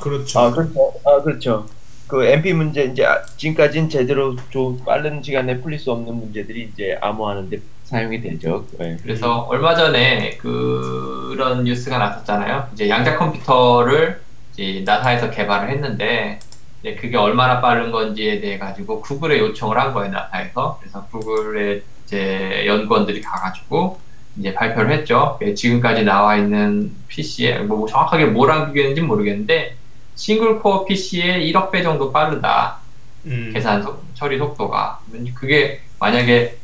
그렇죠. 0.00 0.38
아 0.40 0.50
그렇죠. 0.50 0.92
아 1.04 1.22
그렇죠. 1.22 1.66
그 2.06 2.24
MP 2.24 2.52
문제 2.52 2.84
이제 2.84 3.04
아- 3.04 3.24
지금까지는 3.36 3.88
제대로 3.88 4.36
좀 4.50 4.78
빠른 4.84 5.22
시간에 5.22 5.60
풀릴 5.60 5.78
수 5.78 5.90
없는 5.92 6.14
문제들이 6.14 6.70
이제 6.72 6.96
암호하는데 7.00 7.58
사용이 7.86 8.20
되죠. 8.20 8.66
네. 8.78 8.96
그래서 9.02 9.46
얼마 9.48 9.74
전에 9.76 10.36
그 10.38 11.30
그런 11.32 11.62
뉴스가 11.64 11.98
나섰잖아요. 11.98 12.68
이제 12.74 12.88
양자 12.88 13.16
컴퓨터를 13.16 14.20
이제 14.52 14.82
나사에서 14.84 15.30
개발을 15.30 15.70
했는데 15.70 16.40
이제 16.80 16.96
그게 16.96 17.16
얼마나 17.16 17.60
빠른 17.60 17.92
건지에 17.92 18.40
대해 18.40 18.58
가지고 18.58 19.00
구글에 19.00 19.38
요청을 19.38 19.78
한 19.78 19.92
거예요 19.92 20.12
나사에서. 20.12 20.78
그래서 20.80 21.06
구글의 21.06 21.82
이제 22.04 22.64
연구원들이 22.66 23.20
가가지고 23.20 24.00
이제 24.36 24.52
발표를 24.52 24.90
했죠. 24.90 25.38
예, 25.42 25.54
지금까지 25.54 26.02
나와 26.02 26.36
있는 26.36 26.92
PC에 27.06 27.60
뭐 27.60 27.86
정확하게 27.86 28.26
뭐랑 28.26 28.66
비교했는지 28.66 29.00
모르겠는데 29.02 29.76
싱글 30.16 30.58
코어 30.58 30.84
PC에 30.86 31.40
1억 31.40 31.70
배 31.70 31.84
정도 31.84 32.10
빠르다. 32.10 32.78
음. 33.26 33.50
계산 33.52 33.82
속, 33.82 34.04
처리 34.14 34.38
속도가 34.38 35.00
그게 35.34 35.80
만약에 36.00 36.56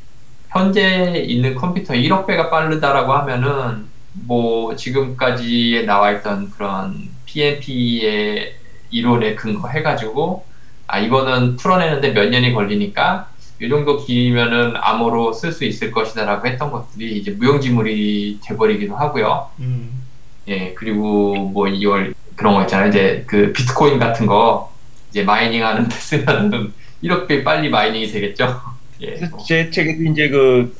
현재 0.52 1.24
있는 1.26 1.54
컴퓨터 1.54 1.94
1억 1.94 2.26
배가 2.26 2.50
빠르다라고 2.50 3.12
하면은 3.14 3.86
뭐 4.12 4.76
지금까지에 4.76 5.82
나와 5.82 6.12
있던 6.12 6.50
그런 6.50 7.08
PNP의 7.24 8.54
이론에 8.90 9.34
근거해가지고 9.34 10.44
아 10.86 10.98
이거는 10.98 11.56
풀어내는데 11.56 12.12
몇 12.12 12.28
년이 12.28 12.52
걸리니까 12.52 13.30
이 13.62 13.68
정도 13.68 14.04
길이면은 14.04 14.74
암호로 14.76 15.32
쓸 15.32 15.52
수 15.52 15.64
있을 15.64 15.90
것이다라고 15.90 16.46
했던 16.46 16.70
것들이 16.70 17.16
이제 17.16 17.30
무용지물이 17.30 18.40
돼버리기도 18.42 18.94
하고요. 18.94 19.48
음. 19.60 20.02
예 20.48 20.74
그리고 20.74 21.34
뭐 21.36 21.66
이걸 21.68 22.12
그런 22.36 22.54
거 22.54 22.62
있잖아요. 22.62 22.88
이제 22.90 23.24
그 23.26 23.52
비트코인 23.52 23.98
같은 23.98 24.26
거 24.26 24.70
이제 25.10 25.22
마이닝하는 25.22 25.88
데 25.88 25.96
쓰면은 25.96 26.74
1억 27.02 27.26
배 27.26 27.42
빨리 27.42 27.70
마이닝이 27.70 28.08
되겠죠. 28.08 28.71
예. 29.02 29.14
그래서 29.14 29.36
제 29.44 29.70
책에도 29.70 30.02
이제 30.04 30.28
그 30.28 30.74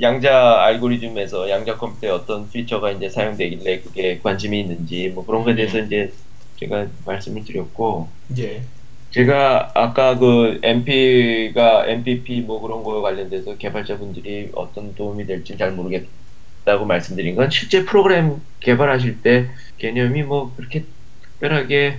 양자 0.00 0.62
알고리즘에서 0.64 1.48
양자 1.48 1.76
컴퓨터에 1.76 2.10
어떤 2.10 2.50
피처가 2.50 2.90
이제 2.92 3.08
사용되길래 3.08 3.80
그게 3.80 4.18
관심이 4.22 4.60
있는지 4.60 5.08
뭐 5.14 5.24
그런 5.24 5.44
거에 5.44 5.54
대해서 5.54 5.78
이제 5.78 6.12
제가 6.58 6.86
말씀을 7.04 7.44
드렸고 7.44 8.08
예. 8.38 8.62
제가 9.10 9.70
아까 9.74 10.18
그 10.18 10.58
MP가 10.62 11.86
MPP 11.86 12.42
뭐 12.42 12.60
그런 12.60 12.82
거 12.82 13.00
관련돼서 13.00 13.56
개발자분들이 13.56 14.50
어떤 14.54 14.94
도움이 14.94 15.26
될지 15.26 15.56
잘 15.56 15.72
모르겠다고 15.72 16.84
말씀드린 16.86 17.34
건 17.34 17.48
실제 17.50 17.84
프로그램 17.84 18.42
개발하실 18.60 19.22
때 19.22 19.48
개념이 19.78 20.22
뭐 20.22 20.52
그렇게 20.56 20.84
특별하게 21.22 21.98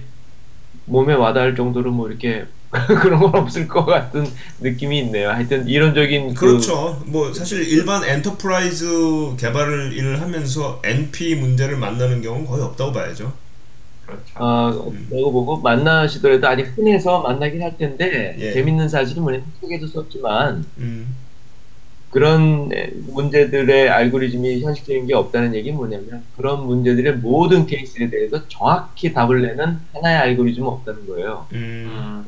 몸에 0.86 1.14
와닿을 1.14 1.56
정도로 1.56 1.92
뭐 1.92 2.08
이렇게 2.08 2.46
그런 3.02 3.20
건 3.20 3.36
없을 3.36 3.68
것 3.68 3.86
같은 3.86 4.26
느낌이 4.60 5.00
있네요. 5.00 5.30
하여튼 5.30 5.68
이론적인 5.68 6.34
그 6.34 6.48
그렇죠. 6.48 7.02
뭐 7.06 7.34
사실 7.34 7.64
일반 7.68 8.04
enterprise 8.04 9.36
개발을 9.38 9.94
일을 9.94 10.22
하면서 10.22 10.82
NP 10.84 11.36
문제를 11.36 11.78
만나는 11.78 12.22
경우는 12.22 12.46
거의 12.46 12.64
없다고 12.64 12.92
봐야죠. 12.92 13.32
그렇죠. 14.06 14.34
아, 14.36 14.72
내가 15.10 15.30
보고 15.30 15.58
만나시더라도 15.58 16.48
아주 16.48 16.64
흔해서 16.78 17.22
만나긴 17.22 17.62
할 17.62 17.78
텐데 17.78 18.36
예. 18.40 18.54
재밌는 18.54 18.88
사실이 18.88 19.20
뭐냐면 19.20 19.46
책에도 19.62 19.88
썼지만 19.88 20.66
음. 20.78 21.16
그런 22.10 22.70
에, 22.74 22.92
문제들의 23.08 23.90
알고리즘이 23.90 24.62
현실적인 24.62 25.08
게 25.08 25.14
없다는 25.14 25.54
얘기는 25.56 25.76
뭐냐면 25.76 26.24
그런 26.38 26.66
문제들의 26.66 27.18
모든 27.18 27.66
케이스에 27.66 28.10
대해서 28.10 28.48
정확히 28.48 29.14
답을 29.14 29.42
내는 29.42 29.80
하나의 29.94 30.18
알고리즘은 30.18 30.68
없다는 30.68 31.06
거예요. 31.08 31.48
음. 31.52 32.26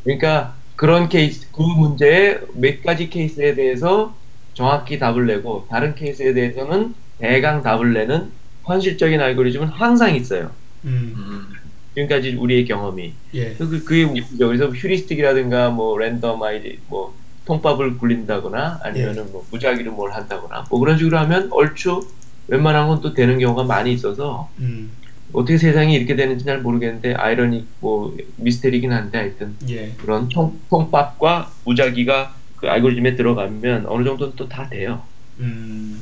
음, 0.00 0.04
그러니까 0.04 0.62
그런 0.76 1.08
케이스, 1.08 1.50
그 1.52 1.62
문제의 1.62 2.40
몇 2.54 2.82
가지 2.82 3.10
케이스에 3.10 3.54
대해서 3.54 4.18
정확히 4.54 4.98
답을 4.98 5.26
내고 5.26 5.66
다른 5.70 5.94
케이스에 5.94 6.32
대해서는 6.34 6.94
대강 7.18 7.62
답을 7.62 7.92
내는 7.92 8.32
현실적인 8.64 9.20
알고리즘은 9.20 9.68
항상 9.68 10.14
있어요. 10.14 10.56
음. 10.84 11.14
음, 11.16 11.48
지금까지 11.94 12.36
우리의 12.36 12.64
경험이. 12.64 13.18
예. 13.34 13.54
그, 13.56 13.84
그게 13.84 14.04
웃기죠. 14.04 14.46
그래서 14.48 14.68
휴리스틱이라든가 14.70 15.70
뭐 15.70 15.98
랜덤 15.98 16.42
아이디, 16.42 16.82
뭐 16.86 17.18
통밥을 17.44 17.98
굴린다거나 17.98 18.80
아니면은 18.82 19.32
뭐 19.32 19.46
무작위로 19.50 19.92
뭘 19.92 20.12
한다거나 20.12 20.66
뭐 20.70 20.78
그런 20.80 20.96
식으로 20.98 21.18
하면 21.18 21.48
얼추 21.52 22.00
웬만한 22.48 22.88
건 22.88 23.00
또 23.00 23.14
되는 23.14 23.38
경우가 23.38 23.64
많이 23.64 23.92
있어서 23.92 24.52
음. 24.60 24.99
어떻게 25.32 25.56
세상이 25.58 25.94
이렇게 25.94 26.16
되는지 26.16 26.44
잘 26.44 26.60
모르겠는데 26.60 27.14
아이러닉 27.14 27.66
뭐 27.80 28.16
미스테리긴 28.36 28.92
한데 28.92 29.18
하여튼 29.18 29.54
예. 29.68 29.92
그런 29.98 30.28
통, 30.28 30.58
통밥과 30.68 31.52
무작위가 31.64 32.34
그 32.56 32.68
알고리즘에 32.68 33.16
들어가면 33.16 33.86
어느 33.86 34.04
정도는 34.04 34.34
또 34.36 34.48
다 34.48 34.68
돼요. 34.68 35.02
음. 35.38 36.00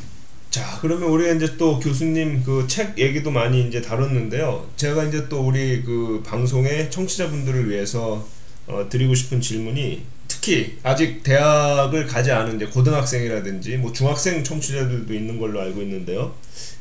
자, 0.51 0.79
그러면 0.81 1.11
우리가 1.11 1.33
이제 1.35 1.57
또 1.59 1.79
교수님 1.79 2.43
그 2.43 2.67
책 2.67 2.99
얘기도 2.99 3.31
많이 3.31 3.69
이제 3.69 3.81
다뤘는데요. 3.83 4.67
제가 4.77 5.05
이제 5.05 5.29
또 5.29 5.41
우리 5.47 5.83
그 5.83 6.23
방송의 6.27 6.91
청취자분들을 6.91 7.69
위해서 7.71 8.27
어, 8.67 8.87
드리고 8.88 9.14
싶은 9.14 9.41
질문이 9.41 10.03
특히 10.27 10.79
아직 10.83 11.23
대학을 11.23 12.07
가지 12.07 12.33
않은 12.33 12.57
이제 12.57 12.67
고등학생이라든지 12.67 13.77
뭐 13.79 13.93
중학생 13.93 14.43
청취자들도 14.43 15.12
있는 15.14 15.38
걸로 15.38 15.61
알고 15.61 15.81
있는데요. 15.83 16.35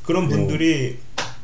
그런 0.04 0.28
분들이 0.30 0.98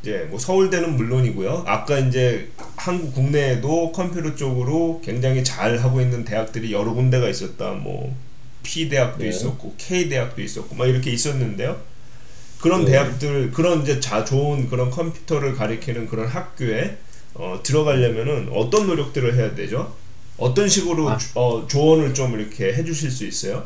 이제 0.03 0.27
뭐 0.29 0.37
서울대는 0.37 0.97
물론이고요. 0.97 1.63
아까 1.65 1.97
이제 1.97 2.49
한국 2.75 3.13
국내에도 3.15 3.93
컴퓨터 3.93 4.35
쪽으로 4.35 5.01
굉장히 5.03 5.45
잘 5.45 5.77
하고 5.77 6.01
있는 6.01 6.25
대학들이 6.25 6.73
여러 6.73 6.93
군데가 6.93 7.29
있었다. 7.29 7.71
뭐 7.71 8.13
P 8.63 8.89
대학도 8.89 9.23
네. 9.23 9.29
있었고 9.29 9.75
K 9.77 10.09
대학도 10.09 10.41
있었고 10.41 10.75
막 10.75 10.87
이렇게 10.87 11.09
있었는데요. 11.11 11.79
그런 12.59 12.83
네. 12.83 12.91
대학들 12.91 13.51
그런 13.51 13.81
이제 13.81 13.99
자 14.01 14.25
좋은 14.25 14.69
그런 14.69 14.89
컴퓨터를 14.91 15.53
가리키는 15.55 16.07
그런 16.07 16.27
학교에 16.27 16.97
어, 17.35 17.59
들어가려면은 17.63 18.49
어떤 18.53 18.87
노력들을 18.87 19.35
해야 19.35 19.55
되죠? 19.55 19.95
어떤 20.37 20.67
식으로 20.67 21.09
아. 21.11 21.17
주- 21.17 21.29
어, 21.35 21.65
조언을 21.67 22.13
좀 22.13 22.37
이렇게 22.37 22.73
해주실 22.73 23.09
수 23.09 23.25
있어요? 23.25 23.63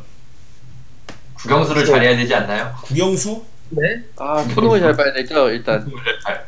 국영수를 1.35 1.85
잘해야 1.85 2.15
되지 2.15 2.33
않나요? 2.33 2.75
국영수? 2.83 3.43
네? 3.69 4.03
아, 4.17 4.41
수능을 4.43 4.79
잘 4.79 4.95
봐야 4.95 5.13
되죠, 5.13 5.49
일단. 5.49 5.89
잘. 6.23 6.47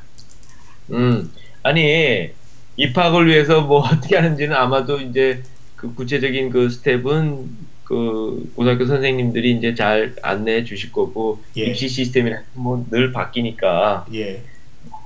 음, 0.91 1.32
아니 1.63 2.32
입학을 2.77 3.27
위해서 3.27 3.62
뭐 3.62 3.79
어떻게 3.88 4.15
하는지는 4.15 4.55
아마도 4.55 4.99
이제 4.99 5.43
그 5.75 5.93
구체적인 5.93 6.49
그 6.49 6.69
스텝은 6.69 7.69
그 7.84 8.51
고등학교 8.55 8.86
선생님들이 8.86 9.51
이제 9.51 9.73
잘 9.73 10.15
안내해 10.21 10.63
주실 10.63 10.91
거고 10.91 11.41
예. 11.58 11.65
입시 11.65 11.89
시스템이랑 11.89 12.43
뭐늘 12.53 13.12
바뀌니까 13.12 14.05
예, 14.13 14.43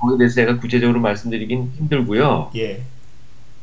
거기에 0.02 0.18
대해서 0.18 0.36
제가 0.36 0.60
구체적으로 0.60 1.00
말씀드리긴 1.00 1.72
힘들고요. 1.78 2.52
예, 2.56 2.82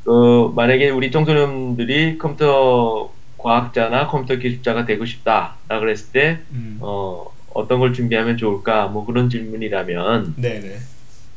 어, 0.07 0.53
만약에 0.57 0.89
우리 0.91 1.11
청소년들이 1.11 2.17
컴퓨터 2.17 3.13
과학자나 3.37 4.07
컴퓨터 4.07 4.37
기술자가 4.37 4.87
되고 4.87 5.05
싶다 5.05 5.57
라 5.69 5.81
그랬을 5.81 6.13
때 6.13 6.39
음. 6.53 6.79
어, 6.81 7.31
어떤 7.55 7.81
걸 7.81 7.93
준비하면 7.93 8.37
좋을까 8.37 8.89
뭐 8.89 9.05
그런 9.05 9.29
질문이라면 9.29 10.35
네네, 10.37 10.79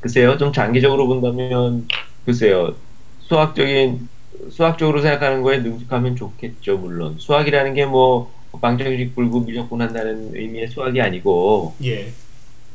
글쎄요, 0.04 0.38
좀 0.38 0.52
장기적으로 0.52 1.08
본다면, 1.08 1.88
글쎄요, 2.26 2.76
수학적인, 3.21 4.10
수학적으로 4.52 5.02
생각하는 5.02 5.41
거에 5.41 5.60
능숙하면 5.60 6.17
좋겠죠, 6.17 6.78
물론. 6.78 7.15
수학이라는 7.17 7.73
게 7.73 7.86
뭐, 7.86 8.34
방정식 8.62 9.15
불구 9.15 9.39
무조건 9.39 9.82
한다는 9.82 10.32
의미의 10.36 10.67
수학이 10.67 10.99
아니고, 10.99 11.76
예, 11.86 12.12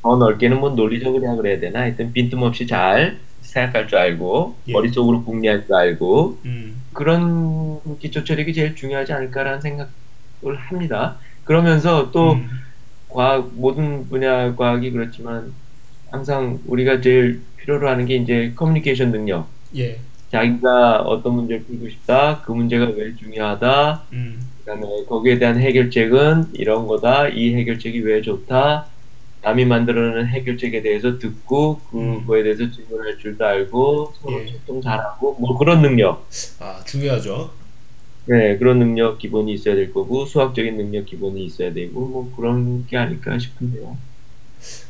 더 0.02 0.16
넓게는 0.16 0.58
뭐 0.58 0.70
논리적이라 0.70 1.36
그래야 1.36 1.60
되나? 1.60 1.80
하여튼 1.80 2.14
빈틈없이 2.14 2.66
잘 2.66 3.18
생각할 3.42 3.88
줄 3.88 3.98
알고, 3.98 4.56
예. 4.68 4.72
머릿속으로 4.72 5.22
궁리할 5.24 5.66
줄 5.66 5.74
알고, 5.74 6.38
음, 6.46 6.82
그런 6.94 7.98
기초 7.98 8.24
체력이 8.24 8.54
제일 8.54 8.74
중요하지 8.74 9.12
않을까라는 9.12 9.60
생각을 9.60 10.56
합니다. 10.56 11.18
그러면서 11.44 12.10
또, 12.10 12.32
음, 12.32 12.48
과학 13.08 13.50
모든 13.54 14.08
분야 14.08 14.54
과학이 14.54 14.90
그렇지만 14.90 15.52
항상 16.10 16.60
우리가 16.66 17.00
제일 17.00 17.42
필요로 17.56 17.88
하는 17.88 18.06
게 18.06 18.16
이제 18.16 18.52
커뮤니케이션 18.54 19.10
능력. 19.12 19.48
예, 19.76 19.98
자기가 20.30 21.02
어떤 21.02 21.34
문제를 21.34 21.64
풀고 21.64 21.88
싶다, 21.88 22.42
그 22.44 22.52
문제가 22.52 22.86
왜 22.86 23.14
중요하다, 23.16 24.02
음, 24.12 24.40
그다음에 24.58 25.04
거기에 25.08 25.38
대한 25.38 25.58
해결책은 25.58 26.50
이런 26.54 26.86
거다, 26.86 27.28
이 27.28 27.54
해결책이 27.54 28.00
왜 28.00 28.20
좋다, 28.20 28.86
남이 29.40 29.64
만들어내는 29.64 30.26
해결책에 30.26 30.82
대해서 30.82 31.18
듣고 31.18 31.80
음. 31.94 32.20
그거에 32.20 32.42
대해서 32.42 32.70
질문할 32.70 33.18
줄도 33.18 33.46
알고 33.46 34.12
서로 34.20 34.40
예. 34.40 34.46
소통 34.48 34.82
잘하고 34.82 35.36
뭐 35.38 35.56
그런 35.56 35.80
능력. 35.80 36.26
아 36.60 36.82
중요하죠. 36.84 37.50
네, 38.28 38.58
그런 38.58 38.78
능력 38.78 39.18
기본이 39.18 39.54
있어야 39.54 39.74
될 39.74 39.92
거고 39.92 40.26
수학적인 40.26 40.76
능력 40.76 41.06
기본이 41.06 41.46
있어야 41.46 41.72
되고 41.72 42.06
뭐 42.06 42.30
그런 42.36 42.86
게 42.86 42.98
아닐까 42.98 43.38
싶은데요. 43.38 43.96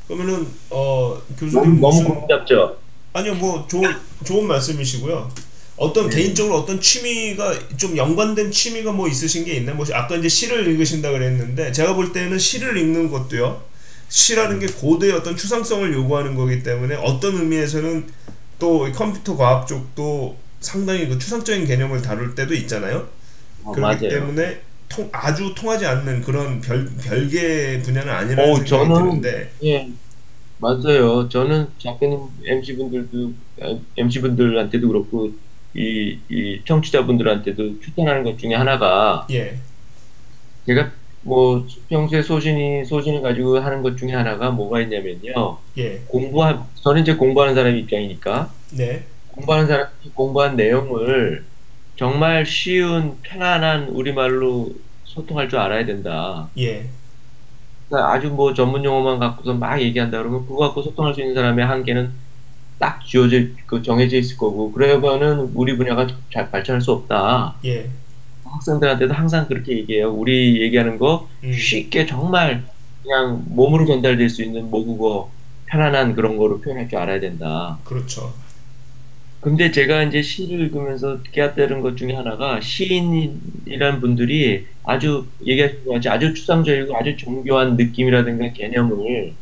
그러면은 0.09 0.45
어 0.71 1.23
교수님 1.39 1.81
너무 1.81 2.01
무슨 2.01 2.05
고민잡죠. 2.05 2.79
아니요 3.13 3.37
뭐 3.37 3.65
좋은 3.69 3.95
좋은 4.25 4.45
말씀이시고요. 4.49 5.31
어떤 5.77 6.11
네. 6.11 6.17
개인적으로 6.17 6.57
어떤 6.57 6.81
취미가 6.81 7.77
좀 7.77 7.97
연관된 7.97 8.51
취미가 8.51 8.91
뭐 8.91 9.07
있으신 9.07 9.45
게 9.45 9.55
있나요? 9.55 9.77
뭐 9.77 9.87
아까 9.93 10.17
이제 10.17 10.29
시를 10.29 10.67
읽으신다 10.67 11.13
그랬는데 11.13 11.71
제가 11.71 11.95
볼 11.95 12.13
때는 12.13 12.41
시를 12.41 12.77
읽는 12.77 13.09
것도요. 13.09 13.63
시라는 14.09 14.59
게 14.59 14.67
고도의 14.67 15.13
어떤 15.13 15.37
추상성을 15.37 15.93
요구하는 15.93 16.35
거기 16.35 16.65
때문에 16.65 16.97
어떤 16.97 17.37
의미에서는 17.37 18.07
또이 18.59 18.91
컴퓨터 18.91 19.37
과학 19.37 19.69
쪽도 19.69 20.37
상당히 20.59 21.07
그 21.07 21.21
추상적인 21.21 21.67
개념을 21.67 22.03
다룰 22.03 22.35
때도 22.35 22.55
있잖아요. 22.55 23.18
어, 23.69 23.73
그렇기 23.73 24.07
맞아요. 24.07 24.09
때문에 24.21 24.61
통, 24.89 25.09
아주 25.13 25.55
통하지 25.55 25.85
않는 25.87 26.23
그런 26.23 26.61
별, 26.61 26.89
별개 27.03 27.81
분야는 27.83 28.11
아니라는 28.13 28.53
어, 28.53 28.57
생각이 28.57 28.71
저는- 28.71 28.95
드는데 29.05 29.51
예, 29.65 29.89
맞아요. 30.59 31.29
저는 31.29 31.67
작가님 31.79 32.19
MC 32.45 32.77
분들도 32.77 33.33
MC 33.97 34.21
분들한테도 34.23 34.89
그렇고 34.89 35.31
이, 35.75 36.19
이 36.31 36.61
청취자분들한테도 36.65 37.81
추천하는 37.81 38.25
것 38.25 38.39
중에 38.39 38.55
하나가 38.55 39.27
예, 39.31 39.59
제가 40.67 40.91
뭐 41.23 41.67
평소에 41.91 42.23
소신이 42.23 42.85
소신을 42.87 43.21
가지고 43.21 43.59
하는 43.59 43.83
것 43.83 43.97
중에 43.99 44.13
하나가 44.13 44.51
뭐가 44.51 44.81
있냐면요. 44.81 45.59
예, 45.77 46.01
공부한 46.07 46.65
저는 46.83 47.03
이제 47.03 47.15
공부하는 47.15 47.55
사람 47.55 47.77
입장이니까 47.77 48.51
네, 48.73 49.05
공부하는 49.29 49.67
사람이 49.67 49.91
공부한 50.15 50.57
내용을 50.57 51.45
정말 51.99 52.47
쉬운 52.47 53.19
편안한 53.23 53.89
우리말로 53.89 54.73
소통할 55.05 55.49
줄 55.49 55.59
알아야 55.59 55.85
된다. 55.85 56.49
예, 56.57 56.89
그러니까 57.89 58.13
아주 58.13 58.31
뭐 58.31 58.55
전문 58.55 58.85
용어만 58.85 59.19
갖고서 59.19 59.55
막 59.55 59.81
얘기한다 59.81 60.19
그러면 60.19 60.43
그거 60.43 60.59
갖고 60.59 60.83
소통할 60.83 61.13
수 61.13 61.21
있는 61.21 61.35
사람의 61.35 61.67
한계는 61.67 62.13
딱 62.79 63.05
지어져 63.05 63.39
그 63.67 63.83
정해져 63.83 64.17
있을 64.17 64.37
거고 64.37 64.71
그러면은 64.71 65.51
우리 65.55 65.77
분야가 65.77 66.07
잘 66.33 66.51
발전할 66.53 66.81
수 66.81 66.93
없다. 66.93 67.57
예, 67.65 67.91
학생들한테도 68.45 69.13
항상 69.13 69.49
그렇게 69.49 69.77
얘기해요. 69.79 70.13
우리 70.13 70.63
얘기하는 70.63 70.99
거 70.99 71.29
음, 71.43 71.53
쉽게 71.53 72.07
정말 72.07 72.65
그냥 73.03 73.43
몸으로 73.49 73.87
전달될 73.87 74.29
수 74.31 74.45
있는 74.45 74.71
모국어 74.71 75.31
편안한 75.67 76.15
그런 76.15 76.37
거로 76.37 76.61
표현할 76.61 76.89
줄 76.89 76.99
알아야 76.99 77.19
된다. 77.19 77.79
그렇죠. 77.83 78.33
근데 79.41 79.71
제가 79.71 80.03
이제 80.05 80.21
시를 80.23 80.61
읽으면서 80.67 81.23
깨닫는 81.23 81.81
것 81.81 81.97
중에 81.97 82.13
하나가 82.15 82.61
시인이란 82.61 84.01
분들이 84.01 84.67
아주 84.83 85.33
얘기하신 85.45 85.85
것 85.85 85.93
같이 85.95 86.09
아주 86.09 86.35
추상적이고 86.35 86.97
아주 86.97 87.17
정교한 87.17 87.77
느낌이라든가 87.77 88.53
개념을 88.53 89.37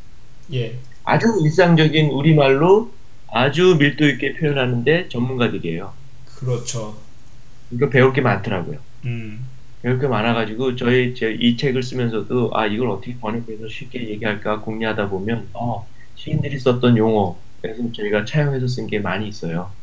예, 0.53 0.87
아주 1.05 1.27
일상적인 1.43 2.11
우리말로 2.11 2.99
아주 3.29 3.77
밀도 3.79 4.07
있게 4.09 4.35
표현하는데 4.35 5.09
전문가들이에요. 5.09 5.97
그렇죠. 6.25 6.95
그러니까 7.69 7.91
배울 7.91 8.13
게 8.13 8.21
많더라고요. 8.21 8.85
음, 9.05 9.57
배울 9.83 9.99
게 10.01 10.09
많아가지고 10.09 10.77
저희 10.77 11.15
제 11.15 11.33
이 11.35 11.57
책을 11.57 11.83
쓰면서도 11.83 12.51
아 12.55 12.67
이걸 12.67 12.89
어떻게 12.91 13.19
번역해서 13.19 13.69
쉽게 13.69 14.09
얘기할까 14.11 14.63
궁리하다 14.63 15.09
보면 15.11 15.51
어 15.55 15.89
시인들이 16.15 16.59
썼던 16.59 16.97
용어 16.99 17.43
그래서 17.63 17.83
저희가 17.93 18.25
차용해서 18.25 18.67
쓴 18.69 18.87
게 18.87 19.01
많이 19.01 19.29
있어요. 19.29 19.77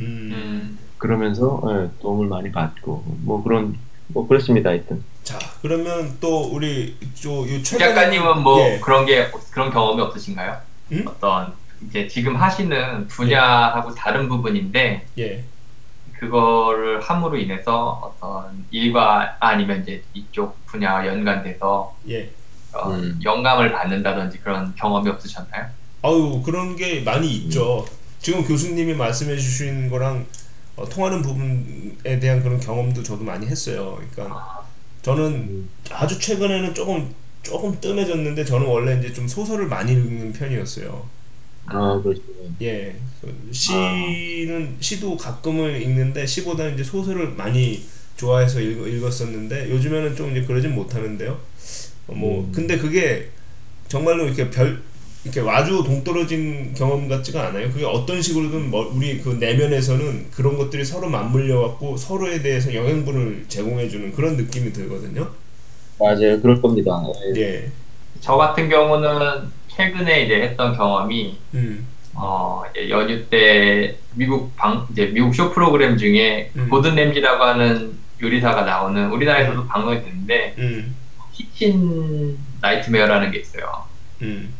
음. 0.00 0.30
음, 0.32 0.78
그러면서 0.98 1.62
예, 1.68 1.88
도움을 2.00 2.26
많이 2.26 2.50
받고 2.52 3.04
뭐 3.22 3.42
그런 3.42 3.76
뭐 4.08 4.26
그렇습니다 4.26 4.70
하여튼 4.70 5.02
자, 5.22 5.38
그러면 5.60 6.16
또 6.20 6.44
우리 6.44 6.96
저요 7.14 7.62
최근 7.62 7.78
작가님은 7.86 8.42
뭐 8.42 8.60
예, 8.60 8.80
그런 8.80 9.04
게 9.04 9.30
그런 9.50 9.70
경험이 9.70 10.02
없으신가요? 10.02 10.56
음? 10.92 11.04
어떤 11.06 11.52
이제 11.86 12.08
지금 12.08 12.36
하시는 12.36 13.06
분야하고 13.08 13.94
다른 13.94 14.28
부분인데 14.28 15.06
예, 15.18 15.44
그거를 16.18 17.00
함으로 17.00 17.36
인해서 17.36 18.00
어떤 18.02 18.64
일과 18.70 19.36
아니면 19.38 19.82
이제 19.82 20.02
이쪽 20.14 20.64
분야와 20.66 21.06
연관돼서 21.06 21.94
예. 22.08 22.30
어, 22.72 22.90
음. 22.90 23.18
영감을 23.22 23.72
받는다든지 23.72 24.38
그런 24.38 24.74
경험이 24.74 25.10
없으셨나요? 25.10 25.66
아유 26.02 26.42
그런 26.44 26.76
게 26.76 27.00
많이 27.00 27.28
있죠. 27.34 27.84
지금 28.20 28.44
교수님이 28.44 28.94
말씀해 28.94 29.36
주신 29.36 29.88
거랑 29.88 30.26
어, 30.76 30.88
통하는 30.88 31.22
부분에 31.22 32.20
대한 32.20 32.42
그런 32.42 32.60
경험도 32.60 33.02
저도 33.02 33.24
많이 33.24 33.46
했어요. 33.46 34.00
그러니까 34.12 34.42
저는 35.02 35.68
아주 35.90 36.18
최근에는 36.18 36.74
조금 36.74 37.14
조금 37.42 37.80
뜸해졌는데 37.80 38.44
저는 38.44 38.66
원래 38.66 38.98
이제 38.98 39.12
좀 39.12 39.26
소설을 39.26 39.66
많이 39.66 39.92
읽는 39.92 40.32
편이었어요. 40.32 41.08
아 41.66 42.00
그렇죠 42.02 42.22
예, 42.62 42.96
그 43.20 43.50
시는 43.52 44.76
시도 44.80 45.16
가끔은 45.16 45.80
읽는데 45.80 46.26
시보다는 46.26 46.74
이제 46.74 46.84
소설을 46.84 47.32
많이 47.32 47.86
좋아해서 48.16 48.60
읽, 48.60 48.86
읽었었는데 48.86 49.70
요즘에는 49.70 50.16
좀 50.16 50.30
이제 50.30 50.44
그러진 50.44 50.74
못하는데요. 50.74 51.38
어, 52.08 52.14
뭐 52.14 52.44
음. 52.44 52.52
근데 52.52 52.78
그게 52.78 53.30
정말로 53.88 54.24
이렇게 54.26 54.50
별 54.50 54.82
이렇게 55.24 55.40
아주 55.50 55.82
동떨어진 55.84 56.74
경험 56.74 57.08
같지가 57.08 57.48
않아요. 57.48 57.70
그게 57.70 57.84
어떤 57.84 58.22
식으로든 58.22 58.70
뭐 58.70 58.90
우리 58.94 59.20
그 59.20 59.30
내면에서는 59.30 60.30
그런 60.30 60.56
것들이 60.56 60.84
서로 60.84 61.08
맞물려 61.08 61.60
갖고 61.60 61.96
서로에 61.96 62.40
대해서 62.40 62.72
영양분을 62.72 63.46
제공해 63.48 63.88
주는 63.88 64.12
그런 64.12 64.36
느낌이 64.36 64.72
들거든요. 64.72 65.28
맞아요 65.98 66.40
그럴 66.40 66.62
겁니다 66.62 66.92
예. 67.36 67.40
예, 67.40 67.72
저 68.20 68.36
같은 68.36 68.68
경우는 68.68 69.50
최근에 69.68 70.24
이제 70.24 70.42
했던 70.42 70.76
경험이 70.76 71.38
음, 71.54 71.86
어, 72.14 72.62
연휴 72.88 73.28
때 73.28 73.96
미국 74.14 74.54
방 74.56 74.86
이제 74.90 75.06
미국 75.06 75.34
쇼 75.34 75.50
프로그램 75.52 75.96
중에 75.96 76.50
음. 76.56 76.68
고든 76.68 76.94
램지라고 76.94 77.42
하는 77.42 77.98
요리사가 78.20 78.62
나오는 78.62 79.10
우리나라에서도 79.10 79.66
방송이 79.66 80.02
되는데 80.02 80.54
음, 80.58 80.96
Kitchen 81.32 82.36
Nightmare라는 82.60 83.30
게 83.30 83.38
있어요. 83.38 83.84
음, 84.22 84.52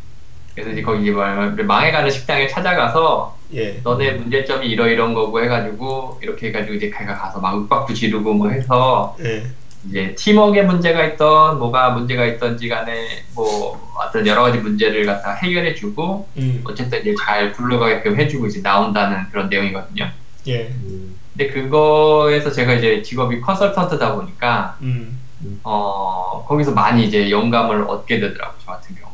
그래서 0.59 0.73
이제 0.73 0.83
거기 0.83 1.11
뭐 1.13 1.25
망해가는 1.25 2.11
식당에 2.11 2.49
찾아가서 2.49 3.39
예, 3.55 3.81
너네 3.85 4.13
문제점이 4.13 4.67
이러이런 4.67 5.15
거고 5.15 5.41
해가지고 5.43 6.19
이렇게 6.21 6.49
해가지고 6.49 6.75
이제 6.75 6.91
걔가 6.91 7.15
가서 7.15 7.41
막 7.41 7.57
윽박도 7.57 7.95
지르고 7.95 8.35
뭐 8.35 8.51
해서 8.51 9.17
예, 9.23 9.47
이제 9.89 10.15
팀워크에 10.17 10.63
문제가 10.63 11.05
있던 11.07 11.61
뭐가 11.61 11.91
문제가 11.91 12.27
있던지 12.27 12.69
간에 12.69 13.25
뭐 13.35 13.89
어떤 13.97 14.27
여러 14.27 14.43
가지 14.43 14.59
문제를 14.59 15.07
갖다 15.07 15.33
해결해주고 15.35 16.29
음, 16.37 16.65
어쨌든 16.65 17.01
이제 17.01 17.15
잘 17.25 17.53
굴러가게끔 17.53 18.19
해주고 18.19 18.49
이제 18.49 18.61
나온다는 18.61 19.29
그런 19.31 19.49
내용이거든요. 19.49 20.11
예, 20.49 20.67
음, 20.67 21.17
근데 21.33 21.51
그거에서 21.53 22.51
제가 22.51 22.75
이제 22.75 23.01
직업이 23.03 23.41
컨설턴트다 23.41 24.17
보니까 24.17 24.77
음, 24.83 25.21
어 25.63 26.45
거기서 26.49 26.73
많이 26.73 27.05
이제 27.05 27.31
영감을 27.31 27.83
얻게 27.83 28.19
되더라고 28.19 28.55
저 28.65 28.73
같은 28.73 28.97
경우. 28.97 29.08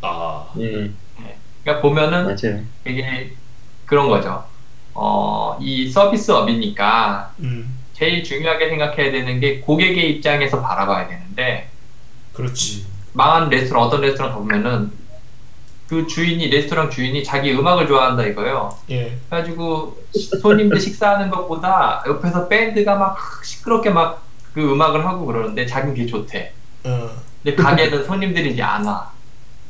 아, 0.00 0.46
음, 0.56 0.96
그러니까 1.62 1.82
보면은 1.82 2.24
맞아요 2.24 2.62
되게 2.84 3.32
그런 3.84 4.08
거죠. 4.08 4.44
어, 4.94 5.56
이 5.60 5.90
서비스업이니까 5.90 7.32
음, 7.40 7.78
제일 7.92 8.22
중요하게 8.24 8.68
생각해야 8.70 9.10
되는 9.10 9.40
게 9.40 9.60
고객의 9.60 10.10
입장에서 10.12 10.60
바라봐야 10.62 11.08
되는데 11.08 11.68
그렇지. 12.32 12.86
망한 13.12 13.48
레스토랑 13.48 13.84
어떤 13.84 14.00
레스토랑 14.02 14.32
가보면은 14.32 14.92
그 15.88 16.06
주인이 16.06 16.48
레스토랑 16.48 16.90
주인이 16.90 17.22
자기 17.24 17.52
음악을 17.52 17.86
좋아한다 17.86 18.24
이거예요. 18.24 18.76
예, 18.90 19.18
그래가지고 19.28 19.96
손님들 20.42 20.80
식사하는 20.80 21.30
것보다 21.30 22.02
옆에서 22.06 22.48
밴드가 22.48 22.96
막 22.96 23.16
시끄럽게 23.44 23.90
막 23.90 24.26
그 24.56 24.72
음악을 24.72 25.04
하고 25.04 25.26
그러는데 25.26 25.66
자기는 25.66 25.94
그게 25.94 26.06
좋대. 26.06 26.50
어, 26.84 27.10
근데 27.42 27.62
가게는 27.62 28.04
손님들이 28.04 28.52
이제 28.52 28.62
안 28.62 28.86
와. 28.86 29.12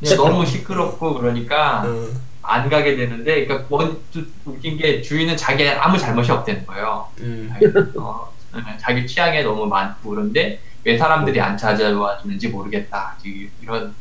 그냥 0.00 0.16
너무 0.16 0.44
시끄럽고 0.46 1.14
그러니까 1.14 1.84
어, 1.86 2.06
안 2.42 2.68
가게 2.68 2.96
되는데, 2.96 3.44
그러니까 3.46 3.66
원, 3.70 3.96
좀 4.10 4.30
웃긴 4.44 4.76
게 4.76 5.00
주인은 5.02 5.36
자기 5.36 5.68
아무 5.68 5.98
잘못이 5.98 6.30
없다는 6.30 6.66
거예요. 6.66 7.06
음, 7.20 7.52
어, 7.98 8.32
자기 8.80 9.06
취향에 9.06 9.42
너무 9.42 9.66
많고 9.66 10.10
그런데 10.10 10.60
왜 10.84 10.96
사람들이 10.96 11.40
안 11.40 11.56
찾아와 11.56 12.18
주는지 12.18 12.48
모르겠다. 12.48 13.16
이런 13.62 13.94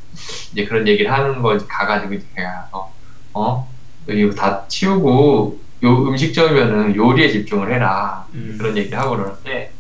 이제 0.52 0.66
그런 0.66 0.88
얘기를 0.88 1.12
하는 1.12 1.42
거 1.42 1.58
가가지고 1.68 2.16
걔가 2.36 2.62
가서 2.72 2.92
어 3.34 3.68
이거 4.08 4.34
다 4.36 4.64
치우고 4.68 5.60
요 5.84 6.08
음식점이면은 6.08 6.96
요리에 6.96 7.30
집중을 7.30 7.74
해라. 7.74 8.26
음. 8.36 8.56
그런 8.60 8.78
얘기를 8.78 8.98
하고 9.00 9.16
그러는데 9.18 9.72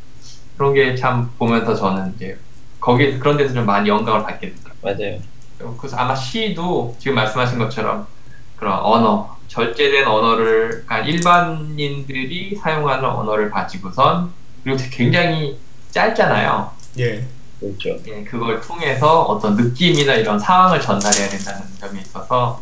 그런 0.57 0.73
게 0.73 0.95
참 0.95 1.29
보면서 1.37 1.75
저는 1.75 2.13
이제 2.15 2.37
거기 2.79 3.17
그런 3.19 3.37
데서 3.37 3.53
좀 3.53 3.65
많이 3.65 3.87
영감을 3.87 4.23
받게 4.23 4.51
되더라고요. 4.53 4.81
맞아요 4.81 5.19
그래서 5.57 5.97
아마 5.97 6.15
시도 6.15 6.95
지금 6.99 7.15
말씀하신 7.15 7.57
것처럼 7.59 8.07
그런 8.55 8.73
언어, 8.79 9.37
절제된 9.47 10.07
언어를, 10.07 10.85
그러니까 10.85 10.99
일반인들이 10.99 12.55
사용하는 12.55 13.05
언어를 13.05 13.49
가지고선 13.49 14.31
그리고 14.63 14.77
굉장히 14.89 15.57
짧잖아요. 15.91 16.71
예, 16.99 17.25
그렇죠 17.59 17.97
예, 18.07 18.23
그걸 18.23 18.59
통해서 18.59 19.23
어떤 19.23 19.55
느낌이나 19.55 20.15
이런 20.15 20.39
상황을 20.39 20.81
전달해야 20.81 21.29
된다는 21.29 21.61
점에 21.79 22.01
있어서 22.01 22.61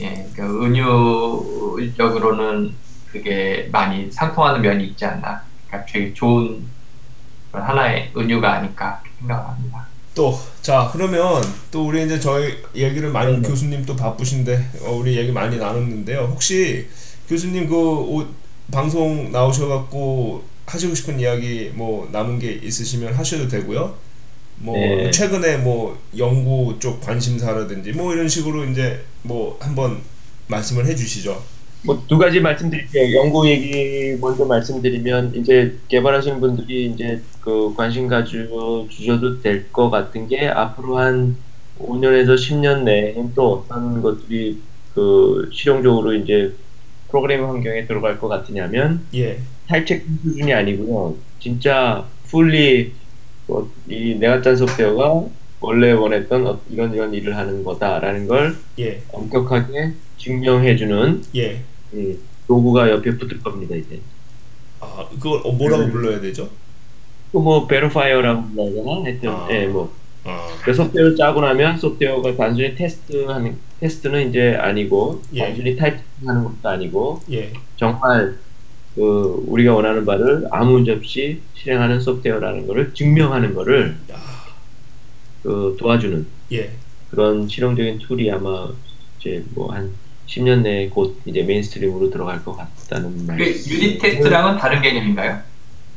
예, 0.00 0.28
그 0.34 0.64
은유적으로는 1.78 2.74
그게 3.10 3.68
많이 3.70 4.10
상통하는 4.10 4.60
면이 4.60 4.84
있지 4.88 5.04
않나. 5.04 5.42
그러니까 5.68 5.92
되게 5.92 6.12
좋은 6.12 6.66
하나의 7.52 8.12
은유가 8.16 8.54
아닐까 8.54 9.00
생각합니다. 9.20 9.93
또 10.14 10.38
자 10.62 10.88
그러면 10.92 11.42
또 11.70 11.86
우리 11.86 12.04
이제 12.04 12.18
저희 12.18 12.54
얘기를 12.74 13.10
많이 13.10 13.32
네네. 13.32 13.46
교수님 13.48 13.84
또 13.84 13.94
바쁘신데 13.96 14.70
어, 14.82 14.92
우리 14.92 15.16
얘기 15.18 15.30
많이 15.30 15.58
나눴는데요. 15.58 16.30
혹시 16.32 16.86
교수님 17.28 17.68
그 17.68 17.76
오- 17.76 18.26
방송 18.72 19.30
나오셔갖고 19.30 20.42
하시고 20.66 20.94
싶은 20.94 21.20
이야기 21.20 21.70
뭐 21.74 22.08
남은 22.10 22.38
게 22.38 22.52
있으시면 22.62 23.12
하셔도 23.12 23.46
되고요. 23.48 23.94
뭐 24.56 24.74
네. 24.76 25.10
최근에 25.10 25.58
뭐 25.58 25.98
연구 26.16 26.76
쪽 26.78 27.00
관심사라든지 27.02 27.92
뭐 27.92 28.14
이런 28.14 28.26
식으로 28.28 28.64
이제 28.64 29.04
뭐 29.22 29.58
한번 29.60 30.00
말씀을 30.46 30.86
해주시죠. 30.86 31.42
뭐 31.82 32.02
두 32.08 32.16
가지 32.16 32.40
말씀드릴게요. 32.40 33.18
연구 33.18 33.46
얘기 33.46 34.16
먼저 34.18 34.46
말씀드리면 34.46 35.34
이제 35.36 35.76
개발하시는 35.88 36.40
분들이 36.40 36.86
이제 36.94 37.20
그 37.44 37.74
관심 37.74 38.08
가지고 38.08 38.88
주셔도 38.88 39.40
될 39.40 39.70
것 39.72 39.90
같은 39.90 40.28
게 40.28 40.48
앞으로 40.48 40.98
한 40.98 41.36
5년에서 41.76 42.36
10년 42.36 42.84
내에 42.84 43.14
또 43.34 43.52
어떤 43.68 44.00
것들이 44.02 44.62
그 44.88 45.48
실용적으로 45.52 46.14
이제 46.14 46.56
프로그래밍 47.08 47.48
환경에 47.48 47.86
들어갈 47.86 48.18
것 48.18 48.28
같으냐면 48.28 49.06
예, 49.14 49.40
탈책 49.68 50.06
수준이 50.22 50.52
아니고요. 50.54 51.18
진짜 51.38 52.08
풀리 52.24 52.92
뭐, 53.46 53.74
이 53.88 54.14
내가 54.16 54.40
짠 54.42 54.56
소프트웨어가 54.56 55.28
원래 55.60 55.92
원했던 55.92 56.46
어- 56.46 56.60
이런 56.68 56.94
이런 56.94 57.12
일을 57.14 57.36
하는 57.36 57.62
거다라는 57.64 58.26
걸 58.28 58.56
예, 58.78 59.02
엄격하게 59.08 59.94
증명해주는 60.18 61.22
예. 61.36 61.64
이 61.92 62.18
로고가 62.48 62.90
옆에 62.90 63.16
붙을 63.18 63.42
겁니다 63.42 63.74
이제. 63.76 64.00
아 64.80 65.08
그걸 65.10 65.40
어, 65.44 65.52
뭐라고 65.52 65.90
불러야 65.90 66.20
되죠? 66.20 66.50
또뭐 67.34 67.66
verifier라고 67.66 68.44
불러야 68.50 68.70
되나? 68.72 69.02
하여튼 69.02 69.28
아. 69.30 69.48
예 69.50 69.66
뭐. 69.66 69.92
아, 70.26 70.48
그 70.64 70.72
소프트웨어를 70.72 71.16
짜고 71.16 71.42
나면 71.42 71.76
소프트웨어가 71.76 72.34
단순히 72.34 72.74
테스트하는 72.74 73.58
테스트는 73.80 74.30
이제 74.30 74.54
아니고 74.58 75.20
예. 75.34 75.40
단순히 75.48 75.76
타이핑하는 75.76 76.44
것도 76.44 76.66
아니고 76.66 77.20
예, 77.30 77.52
정말 77.76 78.38
그 78.94 79.44
우리가 79.46 79.74
원하는 79.74 80.06
바를 80.06 80.46
아무 80.50 80.72
문제 80.72 80.92
없이 80.92 81.42
실행하는 81.54 82.00
소프트웨어라는 82.00 82.66
것을 82.66 82.94
증명하는 82.94 83.54
것을 83.54 83.96
야, 84.12 84.16
그 85.42 85.76
도와주는 85.78 86.26
예, 86.52 86.70
그런 87.10 87.46
실용적인 87.46 87.98
tool이 87.98 88.30
아마 88.30 88.68
이제 89.20 89.44
뭐 89.54 89.74
한 89.74 89.92
10년 90.26 90.62
내에 90.62 90.88
곧 90.88 91.20
이제 91.26 91.42
mainstream으로 91.42 92.08
들어갈 92.08 92.42
것 92.42 92.56
같다는 92.56 93.26
말. 93.26 93.38
unit 93.40 93.98
test랑은 93.98 94.56
다른 94.56 94.80
개념인가요? 94.80 95.38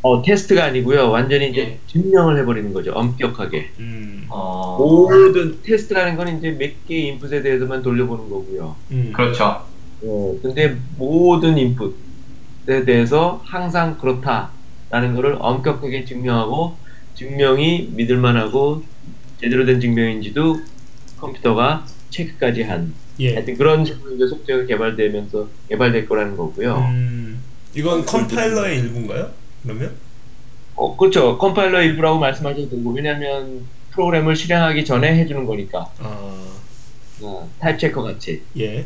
어 0.01 0.21
테스트가 0.21 0.65
아니고요. 0.65 1.09
완전히 1.09 1.49
이제 1.49 1.61
예. 1.61 1.79
증명을 1.87 2.39
해버리는 2.39 2.71
거죠. 2.73 2.91
엄격하게. 2.93 3.71
음, 3.79 4.25
어, 4.29 4.77
모든 4.79 5.61
테스트라는 5.63 6.15
건 6.15 6.37
이제 6.37 6.51
몇개 6.51 6.95
인풋에 7.07 7.41
대해서만 7.41 7.81
돌려보는 7.81 8.29
거고요. 8.29 8.75
음, 8.91 9.11
그렇죠. 9.15 9.63
어, 10.03 10.39
근데 10.41 10.77
모든 10.97 11.57
인풋에 11.57 12.85
대해서 12.85 13.41
항상 13.43 13.97
그렇다라는 13.97 15.15
것을 15.15 15.37
엄격하게 15.39 16.05
증명하고 16.05 16.75
증명이 17.15 17.89
믿을만하고 17.93 18.83
제대로 19.41 19.65
된 19.65 19.81
증명인지도 19.81 20.61
컴퓨터가 21.19 21.85
체크까지 22.11 22.63
한 22.63 22.93
예. 23.19 23.33
하여튼 23.33 23.57
그런 23.57 23.83
식으로 23.83 24.15
이제 24.15 24.27
소프트웨어가 24.27 24.67
개발되면서 24.67 25.47
개발될 25.69 26.07
거라는 26.07 26.37
거고요. 26.37 26.77
음, 26.91 27.41
이건 27.75 28.05
컴파일러의 28.05 28.79
일부인가요? 28.79 29.31
그러면? 29.67 29.95
어, 30.75 30.95
그렇죠. 30.95 31.37
컴파일러 31.37 31.81
일부라고 31.81 32.19
말씀하셔도 32.19 32.69
되고 32.69 32.91
왜냐하면 32.91 33.65
프로그램을 33.91 34.35
실행하기 34.35 34.85
전에 34.85 35.15
해주는 35.17 35.45
거니까. 35.45 35.91
아, 35.99 36.57
어, 37.21 37.49
type 37.59 37.79
checker 37.79 38.03
같이. 38.03 38.43
예, 38.57 38.85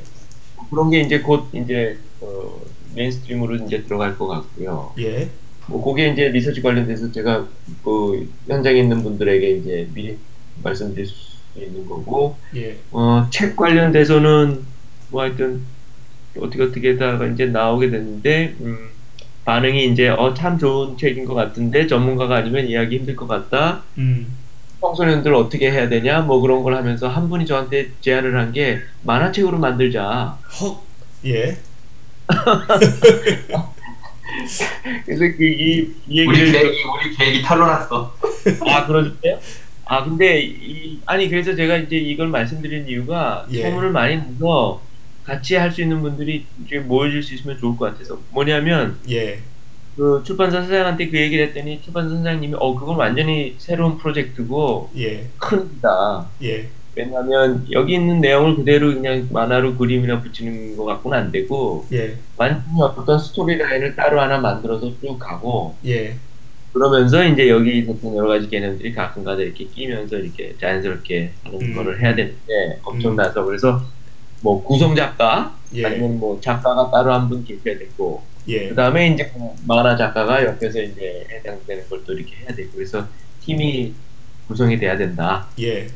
그런 0.70 0.90
게 0.90 1.02
이제 1.02 1.20
곧 1.20 1.50
이제 1.54 1.98
어, 2.22 2.62
mainstream으로 2.96 3.58
이제 3.58 3.84
들어갈 3.84 4.18
것 4.18 4.28
같고요. 4.28 4.94
예, 5.00 5.30
뭐 5.68 5.84
그게 5.84 6.10
이제 6.10 6.30
리서치 6.30 6.62
관련돼서 6.62 7.12
제가 7.12 7.48
그 7.84 8.30
현장에 8.48 8.80
있는 8.80 9.04
분들에게 9.04 9.50
이제 9.58 9.90
미리 9.94 10.18
말씀드릴 10.64 11.06
수 11.06 11.38
있는 11.56 11.86
거고. 11.86 12.38
예, 12.56 12.78
어, 12.92 13.28
책 13.30 13.58
관련돼서는 13.58 14.64
뭐 15.10 15.22
하여튼 15.24 15.62
어떻게 16.38 16.64
어떻게 16.64 16.98
다가 16.98 17.26
이제 17.28 17.48
나오게 17.48 17.90
됐는데 17.90 18.56
음, 18.62 18.90
반응이 19.46 19.88
이제 19.92 20.10
어 20.10 20.34
참 20.34 20.58
좋은 20.58 20.98
책인 20.98 21.26
것 21.26 21.34
같은데 21.34 21.88
전문가가 21.88 22.38
아니면 22.38 22.68
이해하기 22.68 22.98
힘들 22.98 23.16
것 23.16 23.28
같다. 23.28 23.82
음, 23.98 24.28
청소년들 24.80 25.34
어떻게 25.34 25.72
해야 25.72 25.90
되냐 25.90 26.22
뭐 26.22 26.40
그런 26.42 26.64
걸 26.64 26.76
하면서 26.76 27.08
한 27.08 27.30
분이 27.30 27.46
저한테 27.46 27.90
제안을 28.02 28.38
한 28.38 28.52
게 28.52 28.80
만화책으로 29.04 29.58
만들자. 29.60 30.38
헉, 30.62 30.84
예, 31.26 31.58
그래서 35.06 35.38
그이 35.38 35.92
이 36.08 36.26
우리 36.26 36.40
얘기를 36.40 36.52
계획이 36.52 36.84
우리 36.84 37.16
계획이 37.18 37.42
탄로났어. 37.44 38.16
아 38.68 38.86
그러셨대요? 38.86 39.40
아 39.86 40.04
근데 40.04 40.42
이, 40.42 41.00
아니 41.06 41.30
그래서 41.30 41.56
제가 41.56 41.78
이제 41.78 41.98
이걸 41.98 42.28
말씀드린 42.28 42.88
이유가 42.88 43.46
예. 43.52 43.64
소문을 43.64 43.92
많이 43.92 44.16
내서 44.18 44.82
같이 45.32 45.56
할 45.56 45.72
수 45.72 45.82
있는 45.82 46.02
분들이 46.02 46.46
모여줄 46.88 47.24
수 47.24 47.34
있으면 47.36 47.58
좋을 47.58 47.78
것 47.78 47.86
같아서. 47.86 48.20
뭐냐면 48.32 48.98
예, 49.10 49.40
그 49.96 50.22
출판사 50.26 50.62
사장한테 50.62 51.10
그 51.10 51.18
얘기를 51.18 51.48
했더니 51.48 51.82
출판사 51.82 52.18
사장님이 52.18 52.56
어 52.60 52.76
그건 52.76 52.98
완전히 52.98 53.56
새로운 53.58 53.98
프로젝트고 53.98 54.90
예, 54.98 55.28
큰 55.38 55.70
일이다. 55.72 56.28
예, 56.44 56.68
왜냐하면 56.96 57.66
여기 57.72 57.94
있는 57.94 58.20
내용을 58.20 58.58
그대로 58.58 58.94
그냥 58.94 59.30
만화로 59.32 59.78
그림이나 59.78 60.22
붙이는 60.22 60.76
것 60.76 60.84
갖고는 60.84 61.18
안 61.18 61.32
되고 61.32 61.86
예, 61.94 62.18
완전히 62.36 62.82
어떤 62.82 63.18
스토리 63.18 63.58
라인을 63.58 63.96
따로 63.96 64.20
하나 64.20 64.38
만들어서 64.38 64.92
쭉 65.00 65.18
가고 65.18 65.76
예, 65.86 66.18
그러면서 66.74 67.24
이제 67.24 67.48
여기 67.48 67.80
있었던 67.80 68.18
여러 68.18 68.28
가지 68.28 68.50
개념들이 68.50 68.94
가끔가다 68.94 69.42
이렇게 69.42 69.64
끼면서 69.66 70.18
이렇게 70.18 70.56
자연스럽게 70.60 71.32
하는 71.46 71.62
음. 71.62 71.74
거를 71.74 72.02
해야 72.02 72.14
되는데 72.16 72.80
엄청나서. 72.84 73.46
그래서 73.46 73.82
뭐 74.42 74.64
구성 74.64 74.96
작가 74.96 75.56
예, 75.74 75.86
아니면 75.86 76.20
뭐 76.20 76.40
작가가 76.42 76.90
따로 76.92 77.14
한 77.14 77.30
분 77.30 77.44
계셔야 77.44 77.78
되고 77.78 78.24
예, 78.48 78.70
그 78.70 78.76
다음에 78.76 79.08
이제 79.10 79.32
그 79.34 79.40
만화 79.68 79.96
작가가 79.96 80.44
옆에서 80.44 80.82
이제 80.82 81.26
해당되는 81.30 81.88
걸 81.90 82.04
또 82.06 82.14
이렇게 82.14 82.36
해야 82.38 82.56
되고 82.56 82.72
그래서 82.74 83.06
팀이 83.46 83.94
구성이 84.48 84.78
돼야 84.80 84.98
된다. 84.98 85.48
예. 85.60 85.88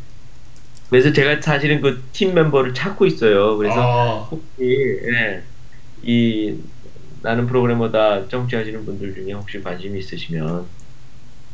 그래서 0.89 1.11
제가 1.11 1.41
사실은 1.41 1.81
그 1.81 2.03
팀 2.11 2.33
멤버를 2.35 2.73
찾고 2.73 3.05
있어요. 3.07 3.57
그래서 3.57 3.75
아, 3.81 4.27
혹시 4.31 4.45
예, 4.61 5.41
이 6.03 6.55
나는 7.23 7.47
프로그래머다 7.47 8.27
정치하시는 8.27 8.85
분들 8.85 9.15
중에 9.15 9.33
혹시 9.33 9.61
관심이 9.63 9.97
있으시면 9.99 10.65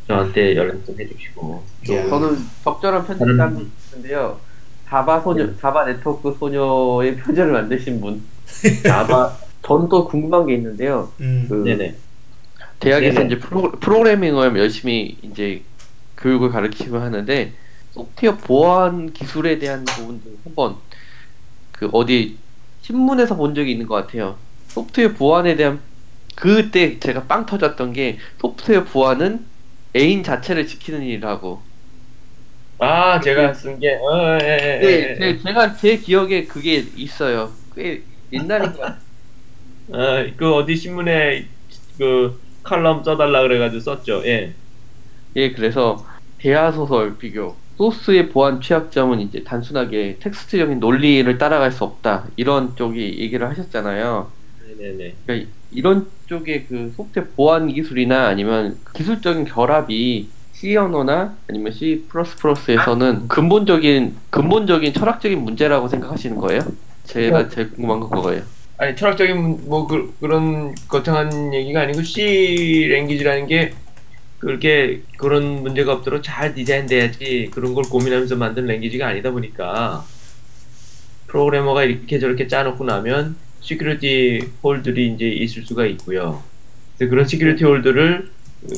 저한테 0.08 0.56
연락 0.58 0.86
좀 0.86 1.00
해주시고 1.00 1.64
또 1.88 1.96
야. 1.96 2.10
저는 2.10 2.38
적절한 2.66 3.08
편집감이 3.08 3.68
있는데요. 3.94 4.40
자바 4.92 5.22
소녀, 5.22 5.56
자바 5.56 5.86
네트워크 5.86 6.36
소녀의 6.38 7.16
표제를 7.16 7.54
만드신 7.54 8.02
분. 8.02 8.22
자바 8.84 9.38
저는 9.64 9.88
또 9.88 10.06
궁금한 10.06 10.46
게 10.46 10.56
있는데요. 10.56 11.10
음, 11.22 11.46
그 11.48 11.64
네네 11.64 11.96
대학에서 12.80 13.20
네네. 13.20 13.26
이제 13.28 13.40
프로, 13.40 13.72
프로그래밍을 13.72 14.58
열심히 14.58 15.18
이제 15.22 15.64
교육을 16.18 16.50
가르치고 16.50 16.98
하는데 16.98 17.54
소프트웨어 17.92 18.36
보안 18.36 19.14
기술에 19.14 19.60
대한 19.60 19.86
부분도 19.86 20.30
한번 20.44 20.76
그 21.72 21.90
어디 21.94 22.38
신문에서 22.82 23.38
본 23.38 23.56
적이 23.56 23.72
있는 23.72 23.88
것 23.88 23.96
같아요. 23.96 24.36
소프트웨어 24.68 25.14
보안에 25.14 25.56
대한 25.56 25.80
그때 26.36 27.00
제가 27.00 27.24
빵 27.24 27.46
터졌던 27.46 27.94
게 27.94 28.18
소프트웨어 28.42 28.84
보안은 28.84 29.46
애인 29.96 30.24
자체를 30.24 30.68
지키는 30.68 31.02
일이라고. 31.04 31.62
아 32.84 33.20
제가 33.20 33.54
쓴 33.54 33.80
게 33.80 33.94
어, 33.96 34.40
예, 34.42 34.48
예, 34.48 34.80
네, 34.80 34.88
예, 34.88 35.10
예. 35.12 35.16
제, 35.16 35.40
제가 35.40 35.76
제 35.76 35.98
기억에 35.98 36.48
그게 36.48 36.78
있어요. 36.96 37.52
꽤 37.76 38.04
옛날인 38.32 38.74
것 38.74 38.80
같아요. 38.80 39.02
어, 39.90 40.34
그 40.38 40.54
어디 40.56 40.76
신문에 40.76 41.48
그 41.98 42.42
칼럼 42.64 43.04
써달라 43.04 43.42
그래가지고 43.44 43.80
썼죠. 43.82 44.24
예. 44.26 44.56
예, 45.36 45.52
그래서 45.54 46.06
대하 46.38 46.72
소설 46.72 47.18
비교. 47.18 47.56
소스의 47.78 48.30
보안 48.30 48.62
취약점은 48.62 49.22
이제 49.22 49.44
단순하게 49.44 50.20
텍스트적인 50.20 50.80
논리를 50.80 51.38
따라갈 51.38 51.72
수 51.72 51.84
없다. 51.84 52.30
이런 52.36 52.76
쪽이 52.76 53.20
얘기를 53.20 53.48
하셨잖아요. 53.48 54.34
네네네. 54.80 55.18
그러니까 55.26 55.52
이런 55.72 56.12
쪽의 56.28 56.68
그 56.68 56.92
소프트웨어 56.96 57.28
보안 57.36 57.68
기술이나 57.68 58.28
아니면 58.28 58.80
기술적인 58.94 59.46
결합이 59.46 60.34
C 60.62 60.78
언어나 60.78 61.36
아니면 61.50 61.74
C++에서는 61.74 63.28
근본적인 63.28 64.16
근본적인 64.30 64.94
철학적인 64.94 65.40
문제라고 65.40 65.88
생각하시는 65.88 66.38
거예요? 66.38 66.62
제가 67.04 67.50
제일 67.50 67.72
궁금한 67.72 68.00
건 68.00 68.12
그거예요. 68.12 68.44
아니 68.78 68.96
철학적인 68.96 69.68
뭐 69.68 69.88
그, 69.88 70.14
그런 70.22 70.76
거창한 70.88 71.52
얘기가 71.56 71.82
아니고 71.82 72.04
C 72.04 72.86
랭귀지라는 72.92 73.48
게 73.48 73.74
그렇게 74.38 75.02
그런 75.18 75.64
문제가 75.64 75.94
없도록 75.94 76.22
잘 76.22 76.54
디자인돼야지 76.54 77.50
그런 77.52 77.74
걸 77.74 77.84
고민하면서 77.86 78.36
만든 78.36 78.68
language가 78.68 79.08
아니다 79.08 79.32
보니까 79.32 80.06
프로그래머가 81.26 81.86
이렇게 81.86 82.20
저렇게 82.20 82.48
짜놓고 82.48 82.84
나면 82.84 83.36
security 83.62 84.52
hole들이 84.62 85.14
이제 85.16 85.28
있을 85.28 85.64
수가 85.64 85.88
있고요. 85.88 86.44
그래서 87.00 87.10
그런 87.10 87.26
security 87.26 87.64
hole들을 87.64 88.30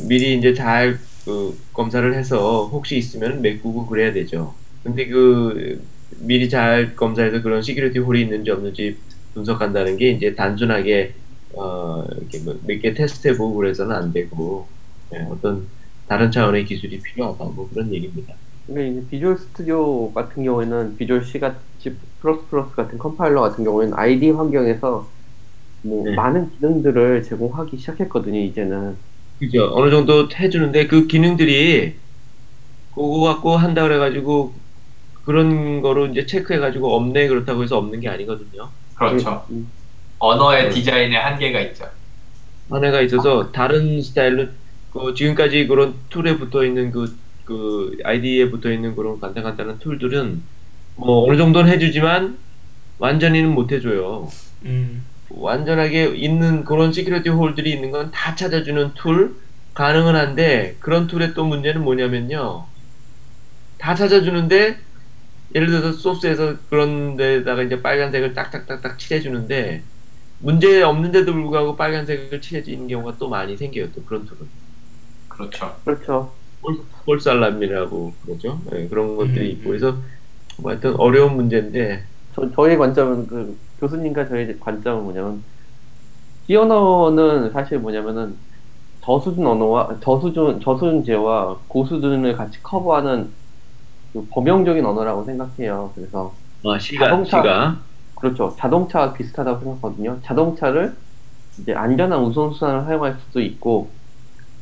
미리 0.08 0.38
이제 0.38 0.54
잘 0.54 0.98
그 1.26 1.58
검사를 1.74 2.14
해서 2.14 2.68
혹시 2.70 2.98
있으면 2.98 3.42
메꾸고 3.42 3.86
그래야 3.88 4.12
되죠. 4.14 4.62
근데 4.84 5.08
그 5.08 5.88
미리 6.10 6.50
잘 6.50 6.96
검사해서 6.96 7.42
그런 7.42 7.62
security 7.62 8.00
hole이 8.00 8.22
있는지 8.22 8.52
없는지 8.52 9.04
분석한다는 9.34 9.98
게 9.98 10.12
이제 10.12 10.36
단순하게 10.36 11.16
어 11.56 12.04
이렇게 12.18 12.40
뭐 12.40 12.60
몇개 12.64 12.94
테스트해보고 12.94 13.56
그래서는 13.56 13.96
안 13.96 14.12
되고 14.14 14.74
예, 15.14 15.20
어떤 15.30 15.72
다른 16.08 16.32
차원의 16.32 16.66
기술이 16.66 17.02
필요하다 17.02 17.46
뭐 17.46 17.70
그런 17.70 17.94
얘기입니다. 17.94 18.40
근데 18.66 18.88
이제 18.90 19.08
Visual 19.08 19.38
Studio 19.38 20.14
같은 20.14 20.44
경우에는 20.44 20.96
Visual 20.96 21.24
C 21.26 21.40
같이 21.40 22.00
plus 22.20 22.48
plus 22.48 22.76
같은 22.76 22.98
컴파일러 22.98 23.42
같은 23.42 23.64
경우에는 23.64 23.94
IDE 23.98 24.32
환경에서 24.32 25.14
뭐 25.82 26.12
네. 26.12 26.14
많은 26.14 26.52
기능들을 26.52 27.24
제공하기 27.24 27.78
시작했거든요 27.78 28.40
이제는 28.40 29.00
그죠. 29.46 29.72
어느 29.74 29.92
정도 29.92 30.30
해주는데 30.34 30.88
그 30.88 31.08
기능들이 31.08 31.96
그거 32.96 33.20
갖고 33.22 33.58
한다 33.58 33.84
그래가지고 33.84 34.54
그런 35.26 35.82
거로 35.82 36.08
이제 36.08 36.26
체크해가지고 36.26 36.96
없네 36.96 37.28
그렇다고 37.28 37.64
해서 37.64 37.78
없는 37.78 38.00
게 38.00 38.10
아니거든요. 38.10 38.70
그렇죠. 38.96 39.46
음, 39.50 39.68
언어의 40.20 40.66
네. 40.66 40.70
디자인에 40.70 41.18
한계가 41.18 41.60
있죠. 41.62 41.90
한계가 42.70 43.02
있어서 43.02 43.52
다른 43.52 44.02
스타일로 44.02 44.48
그 44.94 45.14
지금까지 45.14 45.68
그런 45.68 45.96
tool에 46.10 46.38
붙어 46.38 46.64
있는 46.64 46.92
그, 46.92 47.18
그 47.46 47.98
IDE에 48.04 48.50
붙어 48.50 48.72
있는 48.72 48.96
그런 48.96 49.20
간단간단한 49.20 49.80
tool들은 49.80 50.42
뭐 50.96 51.28
어느 51.28 51.36
정도는 51.38 51.72
해주지만 51.72 52.38
완전히는 53.00 53.54
못 53.54 53.72
해줘요. 53.72 54.30
음. 54.66 55.04
완전하게 55.34 56.16
있는 56.18 56.64
그런 56.66 56.92
security 56.94 57.30
hole들이 57.30 57.72
있는 57.74 57.92
건 57.92 58.12
다 58.12 58.36
찾아주는 58.36 58.94
tool 58.96 59.36
가능은 59.74 60.16
한데 60.16 60.78
그런 60.80 61.08
tool의 61.08 61.34
또 61.36 61.46
문제는 61.46 61.84
뭐냐면요. 61.84 62.72
다 63.78 63.96
찾아주는데 63.96 64.80
예를 65.56 65.68
들어서 65.70 65.94
소스에서 65.94 66.58
그런 66.70 67.16
데다가 67.18 67.64
이제 67.64 67.82
빨간색을 67.82 68.34
딱딱딱딱 68.34 69.00
칠해주는데 69.00 69.90
문제 70.40 70.82
없는데도 70.84 71.34
불구하고 71.34 71.78
빨간색을 71.78 72.42
칠해지는 72.42 72.88
경우가 72.88 73.18
또 73.20 73.30
많이 73.30 73.58
생겨요 73.58 73.92
또 73.94 74.06
그런 74.06 74.26
tool은. 74.26 74.52
그렇죠. 75.28 75.82
그렇죠. 75.84 76.40
false- 76.62 76.86
false 77.08 77.45
alarm이라고 77.45 78.20
그러죠. 78.22 78.64
예, 78.74 78.88
그런 78.88 79.16
것들이 79.18 79.52
음, 79.56 79.58
있고. 79.58 79.70
음. 79.70 79.72
그래서 79.72 80.04
뭐 80.58 80.72
하여튼 80.72 80.96
어려운 80.98 81.36
문제인데 81.36 82.10
저, 82.34 82.52
저희 82.56 82.78
관점은 82.78 83.28
그 83.28 83.60
교수님과 83.84 84.28
저희 84.30 84.60
관점은 84.60 85.04
뭐냐면 85.04 85.44
언어는 86.50 87.52
사실 87.52 87.80
뭐냐면은 87.80 88.38
저수준 89.02 89.46
언어와 89.46 90.00
저수준 90.00 90.62
저수준제와 90.62 91.60
고수준을 91.68 92.38
같이 92.38 92.62
커버하는 92.64 93.34
그 94.14 94.26
범용적인 94.32 94.86
언어라고 94.86 95.26
생각해요. 95.26 95.92
그래서 95.96 96.34
아, 96.66 96.80
C가 96.80 97.06
자동차- 97.06 97.42
C가 97.42 97.78
그렇죠. 98.16 98.56
자동차와 98.58 99.14
비슷하다고 99.14 99.60
생각하거든요. 99.60 100.22
자동차를 100.24 100.96
이제 101.58 101.74
안전한 101.74 102.22
운송수단을 102.24 102.86
사용할 102.86 103.20
수도 103.20 103.42
있고 103.42 103.92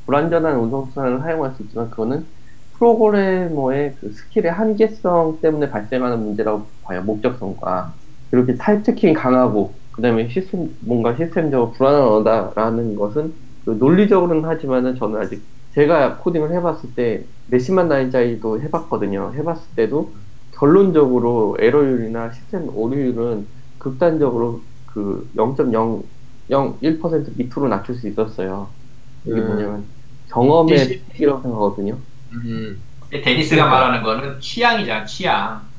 불안전한 0.05 0.57
운송수단을 0.59 1.19
사용할 1.19 1.53
수 1.55 1.61
있지만 1.63 1.91
그거는 1.91 2.26
프로그래머의 2.74 3.97
그 3.99 4.11
skill의 4.12 4.51
한계성 4.51 5.39
때문에 5.41 5.69
발생하는 5.69 6.24
문제라고 6.24 6.72
봐요. 6.82 7.03
목적성과 7.03 8.01
그렇게 8.32 8.55
type 8.57 8.84
checking이 8.86 9.14
강하고 9.13 9.82
그다음에 9.91 10.29
시스템 10.29 10.75
뭔가 10.82 11.15
시스템적으로 11.17 11.71
불안한 11.71 12.01
언어다라는 12.03 12.95
것은 12.95 13.36
그 13.65 13.71
논리적으로는 13.71 14.45
하지만은 14.49 14.95
저는 14.95 15.19
아직 15.21 15.47
제가 15.71 16.19
코딩을 16.19 16.53
해봤을 16.53 16.95
때 16.95 17.27
몇십만 17.47 17.89
단위 17.89 18.11
짜리도 18.11 18.61
해봤거든요. 18.63 19.34
해봤을 19.36 19.75
때도 19.75 20.17
결론적으로 20.51 21.57
에러율이나 21.59 22.32
시스템 22.32 22.69
오류율은 22.69 23.49
극단적으로 23.77 24.67
그 24.86 25.29
0.001% 25.38 27.32
밑으로 27.38 27.67
낮출 27.69 27.95
수 27.95 28.07
있었어요. 28.07 28.75
이게 29.25 29.41
음. 29.41 29.47
뭐냐면 29.47 29.93
경험의 30.32 30.77
일시- 30.79 31.05
픽이라고 31.09 31.41
생각하거든요. 31.43 32.05
음. 32.32 32.88
데니스가 33.11 33.67
말하는 33.69 34.03
거는 34.03 34.39
취향이잖아, 34.39 35.05
취향. 35.05 35.70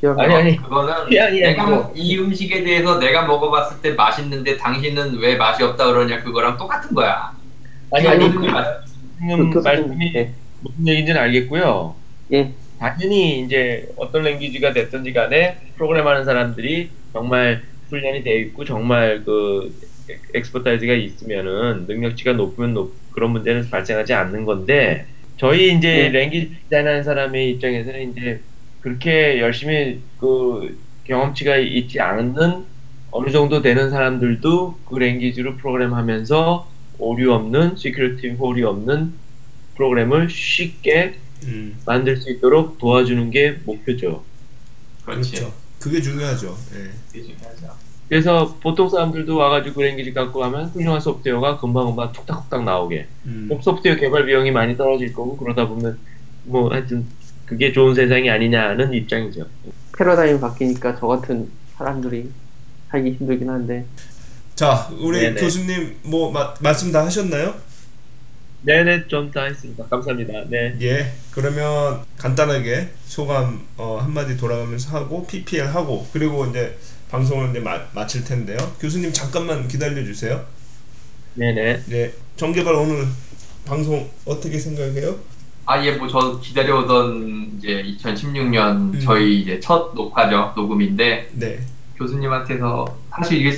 취향 0.00 0.18
아니, 0.18 0.34
아니. 0.34 0.56
그거는 0.56 1.10
취향이 1.10 1.40
내가 1.40 1.62
아니고. 1.64 1.76
먹- 1.76 1.92
이 1.94 2.18
음식에 2.18 2.62
대해서 2.64 2.98
내가 2.98 3.26
먹어봤을 3.26 3.82
때 3.82 3.92
맛있는데 3.92 4.56
당신은 4.56 5.18
왜 5.18 5.36
맛이 5.36 5.62
없다 5.62 5.86
그러냐 5.92 6.22
그거랑 6.22 6.56
똑같은 6.56 6.94
거야. 6.94 7.30
아니 7.92 8.08
아니, 8.08 8.24
아니 8.24 8.34
그 8.34 8.38
말- 8.46 8.80
지금 9.20 9.50
그- 9.50 9.58
말씀이 9.58 10.12
예. 10.16 10.32
무슨 10.60 10.88
얘기인지는 10.88 11.20
알겠고요. 11.20 11.94
예. 12.32 12.52
당연히 12.78 13.40
이제 13.42 13.86
어떤 13.96 14.22
랭귀지가 14.22 14.72
됐든지 14.72 15.12
간에 15.12 15.58
프로그램하는 15.76 16.24
사람들이 16.24 16.90
정말 17.12 17.62
훈련이 17.90 18.22
되어 18.22 18.36
있고 18.38 18.64
정말 18.64 19.22
그 19.24 19.70
엑스퍼타이즈가 20.34 20.94
있으면은 20.94 21.84
능력치가 21.86 22.32
높으면 22.32 22.72
높, 22.72 22.94
그런 23.12 23.32
문제는 23.32 23.68
발생하지 23.68 24.14
않는 24.14 24.44
건데 24.46 25.06
저희 25.36 25.74
이제 25.76 26.08
네. 26.10 26.20
랭귀지 26.20 26.56
디자인하는 26.64 27.02
사람의 27.02 27.50
입장에서는 27.50 28.12
이제 28.12 28.40
그렇게 28.80 29.40
열심히 29.40 30.00
그 30.18 30.78
경험치가 31.04 31.56
있지 31.56 32.00
않은 32.00 32.64
어느 33.10 33.30
정도 33.30 33.62
되는 33.62 33.90
사람들도 33.90 34.78
그 34.88 34.98
language로 34.98 35.56
프로그램하면서 35.56 36.68
오류 36.98 37.32
없는 37.32 37.76
security 37.76 38.30
hole이 38.30 38.62
없는 38.62 39.12
프로그램을 39.74 40.30
쉽게 40.30 41.16
음. 41.44 41.76
만들 41.86 42.16
수 42.16 42.30
있도록 42.30 42.78
도와주는 42.78 43.30
게 43.30 43.58
목표죠. 43.64 44.22
그렇지. 45.04 45.32
그렇죠. 45.32 45.54
그게 45.78 46.00
중요하죠. 46.00 46.56
예. 46.74 46.90
그게 47.08 47.22
중요하죠. 47.22 47.74
그래서 48.08 48.56
보통 48.60 48.88
사람들도 48.88 49.36
와가지고 49.36 49.76
그 49.76 49.80
language 49.82 50.12
갖고 50.12 50.40
가면 50.40 50.66
훌륭한 50.66 51.00
소프트웨어가 51.00 51.58
금방금방 51.58 52.12
툭탁툭탁 52.12 52.64
나오게. 52.64 53.06
음. 53.26 53.46
그럼 53.48 53.62
소프트웨어 53.62 53.96
개발 53.96 54.26
비용이 54.26 54.50
많이 54.50 54.76
떨어질 54.76 55.12
거고 55.12 55.36
그러다 55.36 55.68
보면 55.68 55.98
뭐 56.44 56.70
하여튼 56.70 57.06
그게 57.50 57.72
좋은 57.72 57.96
세상이 57.96 58.30
아니냐는 58.30 58.94
입장이죠. 58.94 59.44
패러다임이 59.98 60.38
바뀌니까 60.38 60.96
저 61.00 61.08
같은 61.08 61.50
사람들이 61.76 62.30
살기 62.92 63.10
힘들긴 63.18 63.50
한데 63.50 63.84
자, 64.54 64.88
우리 65.00 65.18
네네. 65.18 65.40
교수님 65.40 65.96
뭐 66.04 66.30
마, 66.30 66.54
말씀 66.60 66.92
다 66.92 67.04
하셨나요? 67.04 67.54
네네 68.62 69.08
좀 69.08 69.32
다 69.32 69.44
했습니다. 69.46 69.84
감사합니다. 69.86 70.44
네. 70.48 70.76
예. 70.80 71.12
그러면 71.32 72.04
간단하게 72.18 72.90
소감 73.06 73.66
어, 73.76 73.98
한마디 74.00 74.36
돌아가면서 74.36 74.96
하고 74.96 75.26
PPL 75.26 75.66
하고 75.66 76.06
그리고 76.12 76.46
이제 76.46 76.78
방송을 77.10 77.50
이제 77.50 77.58
마, 77.58 77.80
마칠 77.92 78.22
텐데요. 78.24 78.58
교수님 78.78 79.12
잠깐만 79.12 79.66
기다려 79.66 80.04
주세요. 80.04 80.44
네네. 81.34 81.82
네. 81.86 82.12
정개발 82.36 82.72
오늘 82.74 83.06
방송 83.64 84.08
어떻게 84.24 84.56
생각해요? 84.56 85.18
아, 85.66 85.84
예, 85.84 85.92
뭐, 85.92 86.08
저 86.08 86.40
기다려오던 86.40 87.52
이제 87.58 87.82
2016년 87.82 88.94
음. 88.94 89.00
저희 89.00 89.40
이제 89.40 89.60
첫 89.60 89.94
녹화죠, 89.94 90.52
녹음인데, 90.56 91.30
네. 91.34 91.60
교수님한테서 91.96 92.96
사실 93.10 93.38
이게 93.38 93.56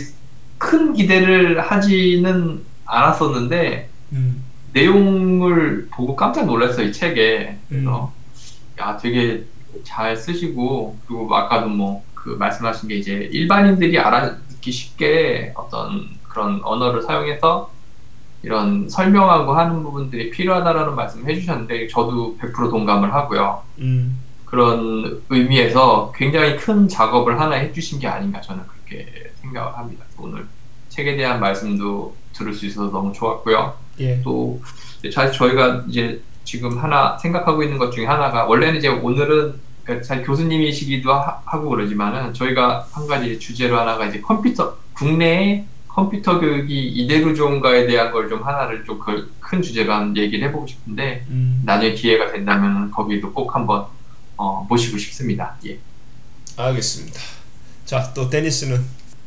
큰 0.59 0.93
기대를 0.93 1.61
하지는 1.61 2.65
않았었는데, 2.85 3.89
음. 4.13 4.45
내용을 4.73 5.89
보고 5.91 6.17
깜짝 6.17 6.47
놀랐어요, 6.47 6.89
이 6.89 6.93
책에. 6.93 7.59
그래서, 7.69 8.13
음. 8.15 8.83
야, 8.83 8.97
되게 8.97 9.45
잘 9.85 10.17
쓰시고, 10.17 10.99
그리고 11.07 11.35
아까도 11.35 11.69
뭐, 11.69 12.05
그 12.15 12.31
말씀하신 12.31 12.89
게 12.89 12.97
이제 12.97 13.29
일반인들이 13.33 13.99
알아듣기 13.99 14.71
쉽게 14.71 15.53
어떤 15.57 16.09
그런 16.29 16.61
언어를 16.63 17.03
사용해서 17.03 17.71
이런 18.43 18.89
설명하고 18.89 19.53
하는 19.53 19.83
부분들이 19.83 20.31
필요하다라는 20.31 20.95
말씀을 20.95 21.31
해주셨는데, 21.31 21.89
저도 21.89 22.37
100% 22.41 22.71
동감을 22.71 23.13
하고요. 23.15 23.63
음. 23.79 24.19
그런 24.45 25.23
의미에서 25.31 26.13
굉장히 26.15 26.57
큰 26.57 26.87
작업을 26.87 27.41
하나 27.41 27.57
해주신 27.57 27.99
게 27.99 28.07
아닌가 28.07 28.39
저는 28.43 28.63
그렇게 28.67 29.33
생각을 29.41 29.79
합니다. 29.79 30.05
오늘 30.19 30.47
책에 30.91 31.17
대한 31.17 31.41
말씀도 31.41 32.15
들을 32.35 32.53
수 32.53 32.67
있어서 32.67 32.91
너무 32.91 33.13
좋았고요. 33.15 33.75
예. 34.01 34.21
또 34.23 34.61
사실 35.11 35.33
저희가 35.33 35.85
이제 35.89 36.21
지금 36.45 36.77
하나 36.77 37.17
생각하고 37.17 37.63
있는 37.63 37.79
것 37.79 37.91
중에 37.93 38.05
하나가 38.05 38.45
원래는 38.45 38.77
이제 38.77 38.89
오늘은 38.89 39.55
그러니까 39.85 40.07
사실 40.07 40.25
교수님이시기도 40.25 41.13
하, 41.13 41.59
고 41.59 41.71
그러지만은 41.71 42.35
저희가 42.35 42.87
한 42.93 43.07
가지 43.07 43.39
주제로 43.39 43.79
하나가 43.79 44.07
이제 44.07 44.21
컴퓨터 44.21 44.77
국내의 44.93 45.65
컴퓨터 45.95 46.41
교육이 46.41 46.89
이대로 46.89 47.35
좋은가에 47.35 47.87
대한 47.87 48.11
걸 48.13 48.29
좀 48.29 48.43
하나를 48.43 48.85
좀 48.85 48.99
큰 49.41 49.61
주제로 49.61 49.93
한 49.93 50.17
얘기를 50.17 50.49
해보고 50.49 50.67
싶은데 50.67 51.27
음. 51.29 51.63
나중에 51.67 51.93
기회가 51.93 52.33
된다면 52.33 52.91
거기도 52.91 53.31
꼭 53.35 53.55
한번 53.55 53.85
어, 54.39 54.65
모시고 54.69 54.97
싶습니다. 54.97 55.57
예. 55.67 55.79
알겠습니다. 56.57 57.21
자, 57.85 58.13
또 58.15 58.31
데니스는 58.31 58.81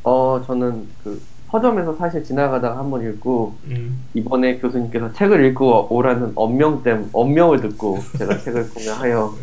어, 0.03 0.41
저는 0.47 0.87
그 1.03 1.21
서점에서 1.51 1.95
사실 1.97 2.23
지나가다가 2.23 2.79
한 2.79 2.89
번 2.89 3.07
읽고 3.07 3.55
음. 3.67 4.03
이번에 4.15 4.57
교수님께서 4.57 5.13
책을 5.13 5.45
읽고 5.45 5.93
오라는 5.93 6.31
엄명 6.35 6.81
때 6.81 6.99
엄명을 7.13 7.61
듣고 7.61 7.99
제가 8.17 8.39
책을 8.43 8.69
구매하여 8.71 9.25
어, 9.25 9.35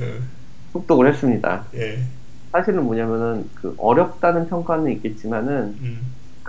습독을 0.72 1.12
했습니다. 1.12 1.64
예. 1.76 2.02
사실은 2.50 2.82
뭐냐면은 2.84 3.48
그 3.54 3.74
어렵다는 3.78 4.48
평가는 4.48 4.90
있겠지만은 4.94 5.76
음. 5.80 6.00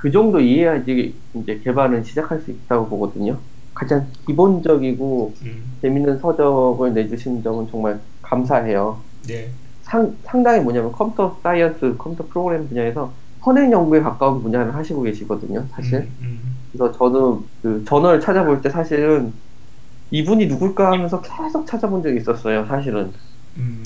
그 0.04 0.12
정도 0.12 0.42
이해해야지 0.42 1.16
이제 1.34 1.62
개발은 1.64 2.04
시작할 2.04 2.42
수 2.42 2.52
있다고 2.52 2.90
보거든요. 2.90 3.38
가장 3.74 4.06
기본적이고 4.28 5.34
음. 5.44 5.78
재밌는 5.82 6.20
서적을 6.20 6.94
내주신 6.94 7.42
점은 7.42 7.70
정말 7.72 8.02
감사해요. 8.22 9.00
예. 9.30 9.50
상, 9.84 10.14
상당히 10.26 10.60
뭐냐면 10.60 10.92
computer 10.92 11.38
science, 11.42 11.96
컴퓨터 11.98 12.26
프로그램 12.28 12.68
분야에서 12.68 13.14
선행 13.40 13.72
연구에 13.72 14.02
가까운 14.02 14.44
분야를 14.44 14.76
하시고 14.76 15.04
계시거든요, 15.04 15.68
사실. 15.72 16.00
음. 16.00 16.12
음. 16.22 16.56
그래서 16.74 16.92
저도 16.92 17.46
그 17.62 17.86
저널 17.88 18.20
찾아볼 18.20 18.62
때 18.62 18.70
사실은 18.70 19.32
이분이 20.12 20.48
누굴까 20.48 20.92
하면서 20.92 21.22
계속 21.22 21.66
찾아본 21.66 22.04
적이 22.04 22.18
있었어요, 22.18 22.66
사실은. 22.66 23.14
음. 23.56 23.82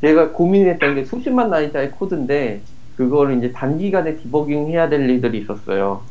제가 0.00 0.32
고민했던 0.32 0.96
게 0.96 1.04
수십만 1.04 1.50
라인짜리 1.50 1.92
코드인데 1.92 2.62
그거를 2.96 3.38
이제 3.38 3.52
단기간에 3.52 4.16
디버깅 4.16 4.68
해야 4.68 4.88
될 4.88 5.08
일들이 5.08 5.40
있었어요. 5.42 6.10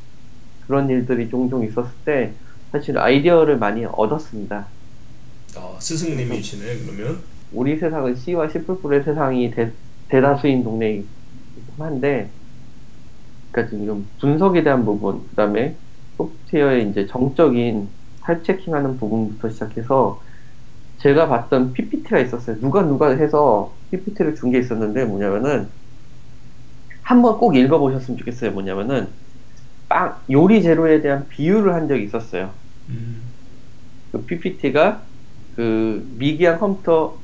그런 0.61 0.89
일들이 0.89 1.29
종종 1.29 1.65
있었을 1.65 1.91
때 2.05 2.39
사실 2.71 2.97
아이디어를 2.97 3.59
많이 3.59 3.85
얻었습니다. 3.85 4.73
어, 5.57 5.77
스승님이시네 5.81 6.79
그러면. 6.85 7.29
우리 7.51 7.77
세상은 7.77 8.15
C와 8.15 8.47
C++의 8.49 9.03
세상이 9.03 9.51
대, 9.51 9.75
대다수인 10.07 10.63
동네이긴 10.63 11.09
한데 11.77 12.35
그러니까 13.51 13.69
지금 13.77 14.09
분석에 14.19 14.63
대한 14.63 14.85
부분 14.85 15.27
그 15.29 15.35
다음에 15.35 15.79
소프트웨어의 16.17 16.89
이제 16.89 17.05
정적인 17.07 17.95
타입 18.21 18.43
체킹하는 18.43 18.97
부분부터 18.97 19.49
시작해서 19.49 20.21
제가 20.97 21.27
봤던 21.29 21.73
PPT가 21.73 22.19
있었어요. 22.19 22.59
누가 22.59 22.83
누가 22.83 23.09
해서 23.11 23.79
PPT를 23.91 24.35
준 24.35 24.51
게 24.51 24.59
있었는데 24.59 25.05
뭐냐면은 25.05 25.73
한번 27.11 27.37
꼭 27.39 27.55
읽어보셨으면 27.55 28.17
좋겠어요. 28.19 28.51
뭐냐면은 28.51 29.13
빵 29.89 30.23
요리 30.31 30.63
재료에 30.63 31.01
대한 31.01 31.27
비유를 31.29 31.73
한 31.75 31.87
적이 31.87 32.05
있었어요. 32.05 32.55
음. 32.89 33.35
그 34.11 34.25
PPT가 34.25 35.09
그 35.51 36.07
미기한 36.17 36.59
컴퓨터 36.59 37.23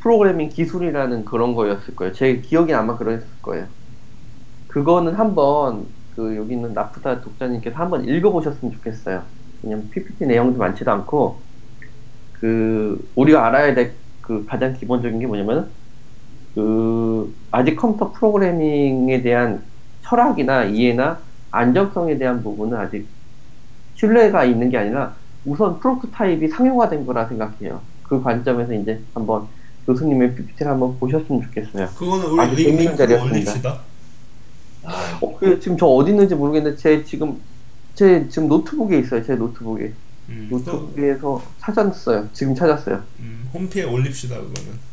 프로그래밍 0.00 0.50
기술이라는 0.50 1.24
그런 1.26 1.54
거였을 1.54 1.96
거예요. 1.96 2.12
제 2.12 2.40
기억이 2.40 2.74
아마 2.74 2.96
그랬을 2.98 3.28
거예요. 3.42 3.68
그거는 4.68 5.14
한번 5.14 5.94
그 6.10 6.36
여기 6.36 6.54
있는 6.54 6.74
나프타 6.74 7.20
독자님께서 7.22 7.76
한번 7.76 8.04
읽어보셨으면 8.06 8.72
좋겠어요. 8.72 9.26
왜냐면 9.62 9.90
PPT 9.90 10.26
내용도 10.26 10.58
많지도 10.58 10.90
않고 10.92 11.46
그 12.32 13.12
우리가 13.16 13.46
알아야 13.46 13.74
될 13.74 14.00
그 14.20 14.44
가장 14.46 14.74
기본적인 14.74 15.18
게 15.20 15.26
뭐냐면 15.26 15.76
그 16.54 17.34
아직 17.50 17.76
컴퓨터 17.76 18.12
프로그래밍에 18.12 19.22
대한 19.22 19.62
철학이나 20.02 20.64
이해나 20.64 21.18
안정성에 21.50 22.18
대한 22.18 22.42
부분은 22.42 22.76
아직 22.76 23.06
신뢰가 23.94 24.44
있는 24.44 24.70
게 24.70 24.78
아니라 24.78 25.14
우선 25.44 25.78
프로토타입이 25.80 26.48
상용화된 26.48 27.06
거라 27.06 27.26
생각해요. 27.28 27.80
그 28.02 28.22
관점에서 28.22 28.74
이제 28.74 29.00
한번 29.14 29.46
교수님의 29.86 30.34
PPT를 30.34 30.72
한번 30.72 30.98
보셨으면 30.98 31.42
좋겠어요. 31.42 31.88
그거는 31.96 32.26
우리 32.26 32.64
링, 32.64 32.96
자리였습니다. 32.96 33.22
올립시다. 33.22 33.80
아, 34.84 35.18
어, 35.20 35.38
그 35.38 35.60
지금 35.60 35.76
저 35.76 35.86
어디 35.86 36.10
있는지 36.10 36.34
모르겠는데 36.34 36.76
제 36.76 37.04
지금 37.04 37.38
제 37.94 38.28
지금 38.28 38.48
노트북에 38.48 38.98
있어요. 38.98 39.22
제 39.24 39.34
노트북에 39.34 39.92
음. 40.28 40.48
또, 40.50 40.58
노트북에서 40.58 41.42
찾았어요. 41.60 42.28
지금 42.32 42.54
찾았어요. 42.54 43.02
음, 43.20 43.48
홈피에 43.52 43.84
올립시다 43.84 44.36
그거는. 44.36 44.89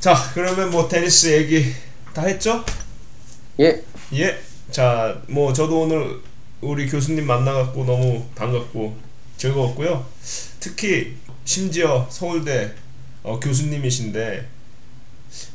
자, 0.00 0.14
그러면 0.34 0.70
뭐 0.70 0.88
테니스 0.88 1.32
얘기 1.32 1.72
다 2.14 2.22
했죠? 2.22 2.64
예, 3.60 3.82
예. 4.14 4.38
자, 4.70 5.20
뭐 5.28 5.52
저도 5.52 5.82
오늘 5.82 6.20
우리 6.60 6.88
교수님 6.88 7.26
만나갖고 7.26 7.84
너무 7.84 8.24
반갑고 8.34 8.96
즐거웠고요. 9.36 10.06
특히 10.60 11.16
심지어 11.44 12.06
서울대 12.10 12.72
어, 13.22 13.40
교수님이신데 13.40 14.46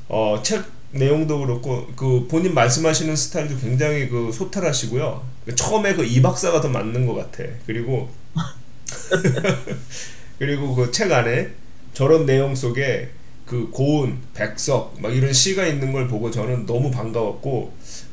어, 0.09 0.39
책 0.43 0.63
내용도 0.91 1.39
그렇고 1.39 1.87
그 1.95 2.27
본인 2.29 2.53
말씀하시는 2.53 3.15
스타일도 3.15 3.57
굉장히 3.59 4.09
그 4.09 4.31
소탈하시고요. 4.31 5.25
처음에 5.55 5.93
그 5.95 6.03
이 6.03 6.21
박사가 6.21 6.61
더 6.61 6.69
맞는 6.69 7.05
것 7.07 7.15
같아. 7.15 7.43
그리고 7.65 8.09
그리고 10.37 10.75
그 10.75 10.91
책 10.91 11.11
안에 11.11 11.49
저런 11.93 12.25
내용 12.25 12.55
속에 12.55 13.09
그 13.53 13.69
고운, 13.69 14.17
백석 14.33 14.99
막 14.99 15.15
이런 15.15 15.31
시가 15.31 15.67
있는 15.67 15.91
걸 15.91 16.07
보고 16.07 16.31
저는 16.31 16.65
너무 16.65 16.89
반가웠고 16.89 17.71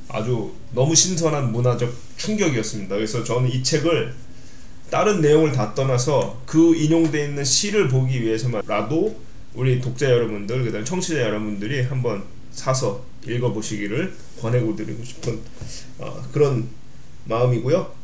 아주 0.09 0.53
너무 0.75 0.95
신선한 0.95 1.51
문화적 1.51 1.91
충격이었습니다. 2.19 2.95
그래서 2.95 3.25
저는 3.25 3.51
이 3.51 3.63
책을 3.63 4.15
다른 4.91 5.23
내용을 5.23 5.53
다 5.53 5.75
떠나서 5.75 6.43
그 6.45 6.77
인용되어 6.77 7.25
있는 7.25 7.43
시를 7.43 7.89
보기 7.89 8.21
위해서만라도 8.21 9.17
우리 9.55 9.81
독자 9.81 10.11
여러분들 10.11 10.63
그다음 10.65 10.85
청취자 10.85 11.23
여러분들이 11.23 11.85
한번 11.85 12.23
사서 12.51 13.03
읽어보시기를 13.27 14.15
권해드리고 14.43 15.03
싶은 15.03 15.41
어, 16.01 16.23
그런 16.33 16.69
마음이고요. 17.25 18.00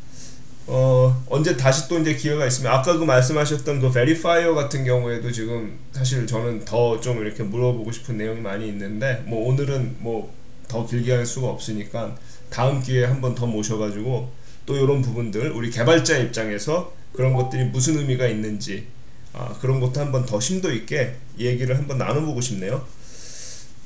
어, 0.67 1.23
언제 1.29 1.55
다시 1.55 1.87
또 1.87 1.97
이제 1.99 2.15
기회가 2.15 2.45
있으면 2.45 2.73
아까 2.73 2.97
그 2.97 3.03
말씀하셨던 3.03 3.79
그 3.79 3.91
베리파이어 3.91 4.53
같은 4.53 4.83
경우에도 4.83 5.31
지금 5.31 5.77
사실 5.93 6.27
저는 6.27 6.65
더 6.65 6.99
좀 6.99 7.21
이렇게 7.21 7.43
물어보고 7.43 7.91
싶은 7.91 8.17
내용이 8.17 8.41
많이 8.41 8.67
있는데 8.67 9.23
뭐 9.25 9.47
오늘은 9.49 9.97
뭐 9.99 10.37
더 10.67 10.85
길게 10.85 11.13
할 11.13 11.25
수가 11.25 11.47
없으니까 11.47 12.15
다음 12.49 12.81
기회에 12.81 13.05
한번 13.05 13.35
더 13.35 13.45
모셔가지고 13.45 14.29
또 14.65 14.75
이런 14.75 15.01
부분들 15.01 15.51
우리 15.51 15.69
개발자 15.69 16.17
입장에서 16.17 16.93
그런 17.13 17.33
것들이 17.33 17.65
무슨 17.65 17.97
의미가 17.97 18.27
있는지 18.27 18.87
아, 19.33 19.55
그런 19.61 19.79
것도 19.79 19.99
한번 19.99 20.25
더 20.25 20.39
심도 20.39 20.71
있게 20.71 21.15
얘기를 21.39 21.77
한번 21.77 21.97
나눠보고 21.97 22.41
싶네요. 22.41 22.85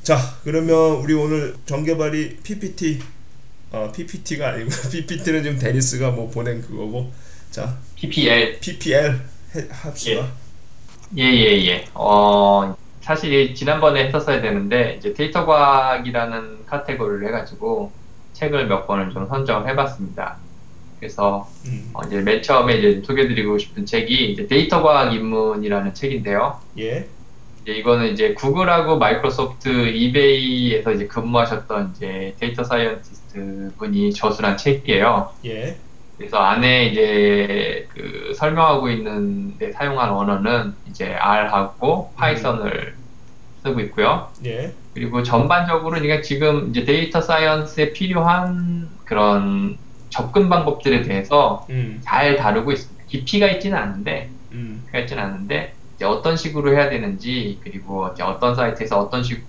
자 0.03 0.17
그러면 0.43 0.97
우리 0.97 1.13
오늘 1.13 1.55
정개발이 1.65 2.37
PPT 2.37 2.99
어, 3.71 3.91
PPT가 3.91 4.49
아니고 4.49 4.69
PPT는 4.91 5.43
지금 5.43 5.59
데니스가 5.59 6.11
뭐 6.11 6.29
보낸 6.29 6.61
그거고 6.61 7.11
자 7.49 7.77
PPL 7.95 8.59
PPL 8.59 9.21
해, 9.55 9.67
합시다. 9.69 10.27
예예 11.17 11.65
예. 11.65 11.85
어 11.93 12.75
사실 13.01 13.53
지난번에 13.55 14.05
했었어야 14.05 14.41
되는데 14.41 14.95
이제 14.97 15.13
데이터 15.13 15.45
과학이라는 15.45 16.65
카테고리를 16.65 17.27
해가지고 17.27 17.91
책을 18.33 18.67
몇 18.67 18.87
권을 18.87 19.11
좀 19.11 19.27
선정을 19.27 19.67
해봤습니다. 19.69 20.37
그래서 20.99 21.49
음, 21.65 21.89
어, 21.93 22.01
이제 22.05 22.21
맨 22.21 22.43
처음에 22.43 22.77
이제 22.77 23.01
소개드리고 23.03 23.57
싶은 23.57 23.85
책이 23.85 24.31
이제 24.31 24.47
데이터 24.47 24.83
과학 24.83 25.13
입문이라는 25.13 25.93
책인데요. 25.93 26.59
예. 26.77 27.07
이제 27.63 27.73
이거는 27.73 28.13
이제 28.13 28.33
구글하고 28.33 28.97
마이크로소프트, 28.97 29.67
이베이에서 29.89 30.91
이제 30.91 31.07
근무하셨던 31.07 31.93
이제 31.95 32.35
data 32.39 32.63
scientist 32.63 33.20
분이 33.77 34.13
저술한 34.13 34.57
책이에요. 34.57 35.31
예. 35.45 35.77
그래서 36.17 36.37
안에 36.37 36.87
이제 36.87 37.87
그 37.93 38.33
설명하고 38.35 38.89
있는 38.89 39.57
데 39.57 39.71
사용한 39.71 40.09
언어는 40.11 40.75
이제 40.87 41.15
R하고 41.15 42.13
파이썬을 42.15 42.95
쓰고 43.63 43.79
있고요. 43.81 44.29
예. 44.45 44.73
그리고 44.93 45.23
전반적으로 45.23 45.99
그러니까 45.99 46.21
지금 46.21 46.69
이제 46.69 46.83
data 46.83 47.21
science에 47.21 47.93
필요한 47.93 48.89
그런 49.05 49.77
접근 50.09 50.49
방법들에 50.49 51.03
대해서 51.03 51.65
음. 51.69 52.01
잘 52.03 52.35
다루고 52.35 52.71
있습니다. 52.71 53.05
깊이가 53.07 53.47
있지는 53.47 53.77
않은데, 53.77 54.29
음. 54.51 54.81
깊이가 54.83 54.99
있지는 54.99 55.23
않은데, 55.23 55.73
이제 55.95 56.05
어떤 56.05 56.35
식으로 56.35 56.73
해야 56.73 56.89
되는지, 56.89 57.59
그리고 57.63 58.09
이제 58.13 58.21
어떤 58.23 58.55
사이트에서 58.55 58.99
어떤 58.99 59.23
식으로 59.23 59.45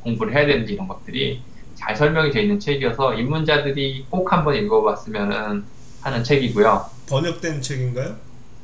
공부를 0.00 0.34
해야 0.34 0.46
되는지 0.46 0.72
이런 0.72 0.88
것들이 0.88 1.42
잘 1.84 1.94
설명이 1.96 2.30
되어 2.30 2.42
있는 2.42 2.58
책이어서 2.58 3.14
입문자들이 3.14 4.06
꼭 4.08 4.32
한번 4.32 4.54
읽어봤으면 4.54 5.66
하는 6.00 6.24
책이고요. 6.24 6.86
번역된 7.10 7.60
책인가요? 7.60 8.16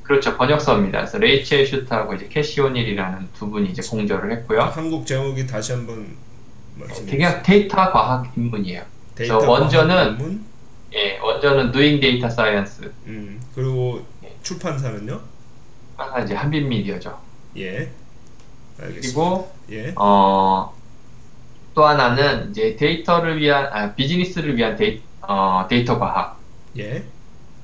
그렇죠. 0.03 0.37
번역서입니다. 0.39 0.99
그래서 1.01 1.19
레이첼 1.19 1.67
슈트하고 1.67 2.15
이제 2.15 2.29
캐시 2.29 2.61
오닐이라는 2.63 3.29
두 3.35 3.51
분이 3.51 3.71
이제 3.71 3.83
공저를 3.83 4.33
했고요. 4.33 4.63
한국 4.63 5.07
제목이 5.07 5.47
다시 5.47 5.73
한번. 5.73 6.17
되게 7.07 7.43
데이터 7.43 7.77
과학 7.93 8.33
입문이에요. 8.37 8.83
데이터 9.15 9.39
저 9.39 9.47
원저는- 9.47 9.89
과학 9.89 10.09
논문? 10.17 10.45
예, 10.95 11.19
원저는 11.19 11.73
Doing 11.73 12.01
Data 12.01 12.27
Science. 12.27 12.91
음. 13.07 13.41
그리고 13.55 14.05
출판사는요? 14.43 15.21
하나 15.97 16.25
이제 16.25 16.35
한빛미디어죠. 16.35 17.19
예. 17.59 17.91
알겠습니다. 18.81 19.01
그리고 19.03 19.53
예. 19.71 19.93
어, 19.97 20.75
또 21.75 21.87
하나는 21.87 22.51
이제 22.51 22.77
데이터를 22.77 23.39
위한 23.39 23.67
아, 23.73 23.95
비즈니스를 23.95 24.57
위한 24.57 24.77
데이, 24.77 25.01
어, 25.23 25.67
데이터 25.69 25.99
과학. 25.99 26.39
예. 26.79 27.05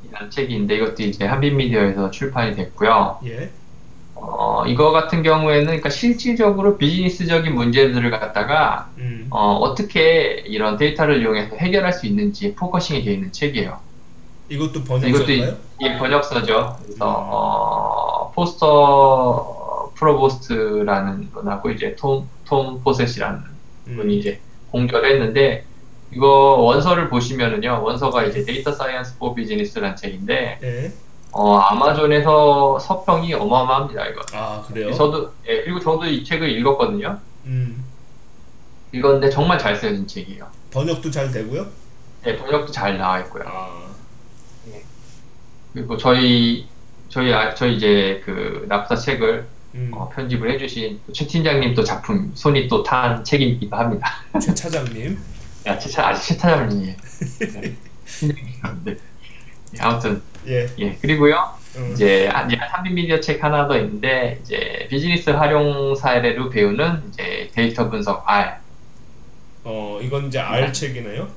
이라는 0.09 0.31
책인데 0.31 0.77
이것도 0.77 1.03
이제 1.03 1.25
한빛미디어에서 1.25 2.11
출판이 2.11 2.55
됐고요. 2.55 3.19
예. 3.27 3.51
어, 4.15 4.65
이거 4.67 4.93
같은 4.93 5.23
경우에는 5.23 5.67
그러니까 5.67 5.91
실질적으로 5.91 6.79
비즈니스적인 6.79 7.55
문제들을 7.55 8.11
갖다가 8.11 8.91
음. 8.99 9.27
어, 9.31 9.57
어떻게 9.57 10.43
이런 10.47 10.77
데이터를 10.79 11.21
이용해서 11.21 11.57
해결할 11.57 11.93
수 11.93 12.07
있는지 12.07 12.55
focusing이 12.55 13.05
되어 13.05 13.13
있는 13.13 13.33
책이에요. 13.33 13.79
이것도 14.49 14.71
이것도 14.71 14.85
번역서인가요? 14.85 15.57
이 15.81 15.99
번역서죠. 15.99 16.77
그래서 16.83 17.05
음. 17.05 17.25
어, 17.29 18.33
포스터 18.33 19.91
프로보스트라는 19.97 21.31
분하고 21.33 21.71
이제 21.71 21.97
톰, 21.97 22.29
톰 22.45 22.83
포셋이라는 22.83 23.56
음. 23.89 24.11
이제 24.11 24.41
공저를 24.71 25.13
했는데 25.13 25.65
이거 26.13 26.27
원서를 26.61 27.09
보시면은요 27.09 27.83
원서가 27.83 28.25
이제 28.25 28.45
Data 28.45 28.73
Science 28.73 29.19
for 29.19 29.35
Business라는 29.35 29.97
책인데 29.97 30.59
예. 30.63 30.93
어, 31.33 31.57
아마존에서 31.59 32.79
서평이 32.79 33.35
어마어마합니다 33.35 34.07
이거. 34.07 34.23
아, 34.33 34.63
그래요? 34.67 34.93
저도 34.93 35.33
예, 35.49 35.63
그리고 35.65 35.81
저도 35.81 36.07
이 36.07 36.25
책을 36.25 36.49
읽었거든요. 36.51 37.19
음. 37.45 37.85
읽었는데 38.93 39.31
정말 39.31 39.59
잘 39.59 39.77
쓰여진 39.77 40.07
책이에요. 40.07 40.47
번역도 40.71 41.11
잘 41.11 41.31
되고요? 41.31 41.67
예, 42.27 42.37
번역도 42.37 42.73
잘 42.73 42.97
나와 42.97 43.21
있고요. 43.21 43.45
아. 43.47 43.87
그리고 45.73 45.97
저희 45.99 46.67
저희 47.11 47.33
아- 47.35 47.55
저희 47.55 47.77
이제 47.77 48.23
그 48.25 48.65
납사 48.69 48.97
책을 48.97 49.47
음. 49.75 49.91
어, 49.95 50.09
편집을 50.09 50.51
해주신 50.53 51.01
최 51.13 51.27
팀장님 51.27 51.75
또 51.75 51.85
작품 51.85 52.31
손이 52.35 52.69
또 52.69 52.83
탄 52.83 53.23
책이기도 53.25 53.77
합니다. 53.77 54.11
최 54.41 54.55
차장님. 54.55 55.19
야, 55.67 55.79
최 55.79 55.89
차, 55.91 56.09
아직 56.09 56.29
최 56.35 56.37
차장님이에요. 56.39 56.97
네. 57.63 57.75
네. 58.85 58.97
예, 59.75 59.81
아무튼 59.81 60.23
예. 60.47 60.69
예 60.79 60.95
그리고요 60.95 61.51
음. 61.77 61.91
이제 61.93 62.29
한- 62.29 62.47
이제 62.49 62.57
한빛 62.57 62.93
미디어 62.93 63.19
책 63.21 63.43
하나 63.43 63.67
더 63.67 63.77
있는데 63.79 64.39
이제 64.43 64.87
비즈니스 64.89 65.31
활용 65.31 65.95
사례로 65.97 66.49
배우는 66.51 67.03
이제 67.09 67.51
데이터 67.53 67.91
분석 67.91 68.23
R 68.27 68.55
어, 69.65 69.99
이건 70.01 70.29
이제 70.29 70.39
R 70.39 70.73
책이네요. 70.73 71.29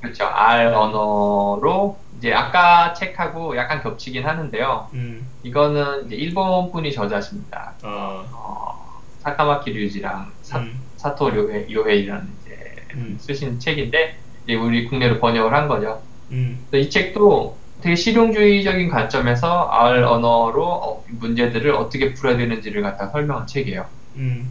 그렇죠 0.00 0.24
R 0.26 0.74
언어로 0.74 1.96
이제 2.22 2.32
아까 2.32 2.94
책하고 2.94 3.56
약간 3.56 3.82
겹치긴 3.82 4.24
하는데요. 4.24 4.90
음. 4.94 5.26
이거는 5.42 6.06
이제 6.06 6.14
일본 6.14 6.70
분이 6.70 6.92
저자십니다. 6.92 7.72
아. 7.82 8.24
어, 8.32 9.02
사카마키 9.18 9.72
류지랑 9.72 10.30
사, 10.40 10.60
음. 10.60 10.80
사토 10.96 11.30
료헤, 11.30 11.66
요헤이라는 11.72 12.28
이제 12.40 12.76
음. 12.94 13.16
쓰신 13.18 13.58
책인데 13.58 14.18
이제 14.44 14.54
우리 14.54 14.86
국내로 14.86 15.18
번역을 15.18 15.52
한 15.52 15.66
거죠. 15.66 16.00
음. 16.30 16.64
이 16.72 16.88
책도 16.88 17.58
되게 17.80 17.96
실용주의적인 17.96 18.88
관점에서 18.88 19.68
R 19.72 20.06
언어로 20.06 20.64
어, 20.64 21.04
문제들을 21.08 21.72
어떻게 21.72 22.14
풀어야 22.14 22.36
되는지를 22.36 22.82
갖다 22.82 23.08
설명한 23.08 23.48
책이에요. 23.48 23.84
음. 24.14 24.48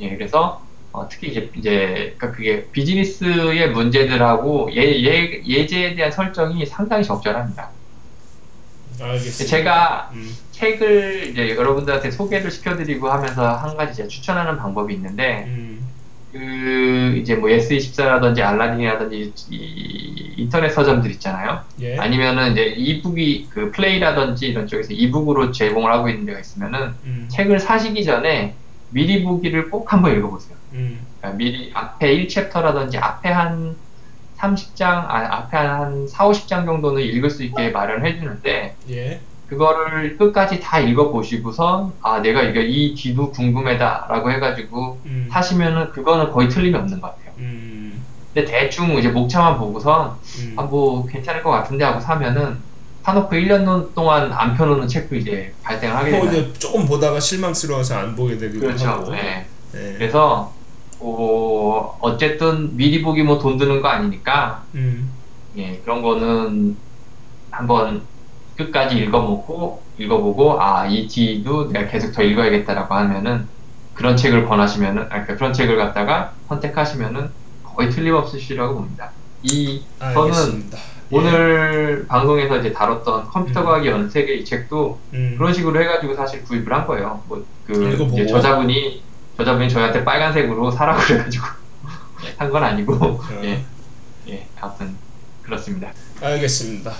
예, 0.00 0.14
그래서 0.14 0.60
어, 0.92 1.08
특히 1.08 1.28
이제 1.28 1.50
이제 1.54 2.14
그러니까 2.16 2.32
그게 2.32 2.66
비즈니스의 2.72 3.70
문제들하고 3.70 4.70
예, 4.74 4.80
예, 4.80 5.42
예제에 5.46 5.94
대한 5.94 6.10
설정이 6.10 6.64
상당히 6.66 7.04
적절합니다. 7.04 7.70
알겠습니다. 9.00 9.44
제가 9.44 10.10
음. 10.14 10.34
책을 10.52 11.28
이제 11.30 11.54
여러분들한테 11.54 12.10
소개를 12.10 12.50
시켜드리고 12.50 13.08
하면서 13.08 13.54
한 13.54 13.76
가지 13.76 13.94
제가 13.94 14.08
추천하는 14.08 14.56
방법이 14.56 14.94
있는데 14.94 15.44
음. 15.46 15.86
그 16.32 17.16
이제 17.16 17.36
뭐 17.36 17.48
S24라든지 17.48 18.40
알라딘이라든지 18.40 19.36
이 19.50 20.34
인터넷 20.36 20.68
서점들 20.70 21.10
있잖아요. 21.12 21.62
예. 21.80 21.96
아니면은 21.96 22.52
이제 22.52 22.64
이북이 22.64 23.48
그 23.50 23.70
플레이라든지 23.70 24.48
이런 24.48 24.66
쪽에서 24.66 24.92
이북으로 24.92 25.52
제공을 25.52 25.90
하고 25.90 26.08
있는 26.08 26.26
데가 26.26 26.40
있으면은 26.40 26.94
음. 27.04 27.28
책을 27.30 27.60
사시기 27.60 28.04
전에 28.04 28.54
미리 28.90 29.22
보기를 29.22 29.70
꼭 29.70 29.92
한번 29.92 30.16
읽어보세요. 30.16 30.57
음. 30.72 31.00
그러니까 31.18 31.36
미리 31.38 31.70
앞에 31.74 32.26
1챕터라든지 32.26 32.96
앞에 33.00 33.28
한 33.30 33.76
30장, 34.38 34.82
아, 34.82 35.26
앞에 35.30 35.56
한 35.56 36.06
4, 36.06 36.28
50장 36.28 36.64
정도는 36.64 37.02
읽을 37.02 37.28
수 37.30 37.42
있게 37.42 37.70
마련해 37.70 38.18
주는데 38.18 38.76
예. 38.90 39.20
그거를 39.48 40.16
끝까지 40.16 40.60
다 40.60 40.78
읽어보시고선 40.78 41.94
아 42.02 42.20
내가 42.20 42.42
이거 42.42 42.60
이 42.60 42.94
뒤도 42.94 43.32
궁금하다라고 43.32 44.30
해가지고 44.32 45.00
음. 45.06 45.26
하시면은 45.30 45.90
그거는 45.90 46.30
거의 46.30 46.48
틀림이 46.48 46.76
없는 46.76 47.00
것 47.00 47.08
같아요. 47.16 47.32
음. 47.38 48.04
근데 48.32 48.50
대충 48.50 48.96
이제 48.98 49.08
목차만 49.08 49.58
보고선 49.58 50.12
음. 50.40 50.54
아 50.56 50.62
뭐 50.62 51.04
괜찮을 51.06 51.42
것 51.42 51.50
같은데 51.50 51.84
하고 51.84 51.98
사면은 51.98 52.58
사놓고 53.02 53.34
1년 53.34 53.94
동안 53.94 54.30
안 54.32 54.54
펴놓는 54.54 54.86
책도 54.86 55.16
이제 55.16 55.54
발생을 55.62 55.96
하게 55.96 56.10
뭐 56.10 56.20
됩니다. 56.26 56.46
이제 56.48 56.58
조금 56.58 56.86
보다가 56.86 57.18
실망스러워서 57.18 57.96
안 57.96 58.14
보게 58.14 58.36
되기도 58.36 58.66
그렇죠. 58.66 58.86
하고. 58.86 59.10
네. 59.12 59.46
예. 59.74 59.94
그래서 59.96 60.52
어, 61.00 61.96
어쨌든 62.00 62.76
미리 62.76 63.02
보기 63.02 63.22
뭐 63.22 63.38
돈 63.38 63.56
드는 63.56 63.80
거 63.80 63.88
아니니까 63.88 64.64
음. 64.74 65.10
예, 65.56 65.80
그런 65.84 66.02
거는 66.02 66.76
한번 67.50 68.02
끝까지 68.56 68.98
읽어보고 68.98 69.82
읽어보고 69.98 70.60
아 70.60 70.86
이 70.88 71.06
뒤도 71.08 71.70
내가 71.72 71.88
계속 71.90 72.12
더 72.12 72.22
읽어야겠다라고 72.22 72.94
하면은 72.94 73.46
그런 73.94 74.16
책을 74.16 74.46
권하시면은 74.46 75.02
아 75.04 75.08
그러니까 75.08 75.36
그런 75.36 75.52
책을 75.52 75.76
갖다가 75.76 76.32
선택하시면은 76.48 77.30
거의 77.64 77.90
틀림없으시라고 77.90 78.74
봅니다. 78.74 79.10
이 79.42 79.82
저는. 80.00 80.64
예. 80.72 80.78
오늘 81.10 82.06
방송에서 82.06 82.58
이제 82.58 82.72
다뤘던 82.72 83.28
컴퓨터 83.28 83.60
음. 83.60 83.64
과학의 83.64 83.90
연세계 83.90 84.34
이 84.34 84.44
책도 84.44 84.98
음. 85.14 85.34
그런 85.38 85.54
식으로 85.54 85.80
해가지고 85.80 86.14
사실 86.14 86.44
구입을 86.44 86.70
한 86.72 86.86
거예요. 86.86 87.22
뭐 87.28 87.44
그. 87.66 87.72
저자분이 88.28 89.02
저자분이 89.38 89.70
저희한테 89.70 90.04
빨간색으로 90.04 90.68
사라고 90.70 91.00
그래가지고 91.00 91.46
산 92.36 92.50
건 92.50 92.64
아니고 92.64 92.92
어. 92.94 93.20
예, 93.44 93.64
예, 94.28 94.46
아무튼 94.60 94.96
그렇습니다. 95.42 95.92
알겠습니다. 96.20 96.92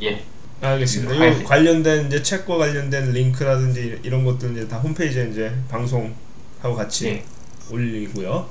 예, 0.00 0.24
알겠습니다. 0.62 1.12
음, 1.12 1.18
이 1.18 1.22
알겠습니다. 1.22 1.48
관련된 1.48 2.06
이제 2.06 2.22
책과 2.22 2.56
관련된 2.56 3.12
링크라든지 3.12 4.00
이런 4.02 4.24
것들 4.24 4.52
이제 4.52 4.66
다 4.66 4.78
홈페이지에 4.78 5.28
이제 5.28 5.54
방송하고 5.70 6.74
같이 6.74 7.06
예, 7.08 7.24
올리고요. 7.70 8.48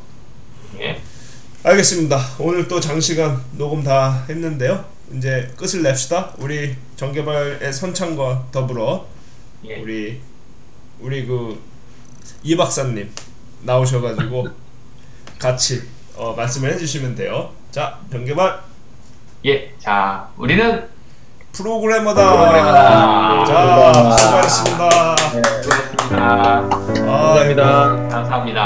예, 0.80 1.02
알겠습니다. 1.64 2.20
오늘 2.40 2.68
또 2.68 2.80
장시간 2.80 3.42
녹음 3.54 3.84
다 3.84 4.26
했는데요. 4.30 4.86
이제 5.16 5.52
끝을 5.58 5.82
냅시다. 5.82 6.34
우리 6.38 6.76
정개발의 6.98 7.74
선창과 7.74 8.48
더불어 8.52 9.08
예. 9.66 9.78
우리 9.82 10.22
우리 11.00 11.26
그 11.26 11.60
이 12.44 12.56
박사님 12.58 13.10
나오셔가지고 13.62 14.48
같이 15.39 15.84
어, 16.16 16.34
말씀을 16.36 16.74
해주시면 16.74 17.16
돼요. 17.16 17.52
자, 17.72 17.98
정개발 18.12 18.60
예, 19.46 19.74
자, 19.80 20.28
우리는 20.38 20.88
프로그래머다. 21.54 22.32
프로그래머다. 22.32 23.46
자, 23.46 24.18
수고하셨습니다. 24.18 25.16
수고했습니다. 25.62 26.18
아, 26.18 26.70
감사합니다. 26.70 28.08
감사합니다. 28.10 28.62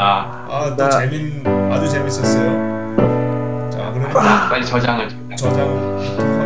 아, 0.50 0.76
또 0.78 0.90
재민 0.90 1.44
아주 1.72 1.90
재밌었어요. 1.90 3.70
자, 3.72 3.92
그럼 3.92 4.12
자, 4.14 4.50
빨리 4.50 4.66
저장을. 4.66 5.10
저장 5.38 6.37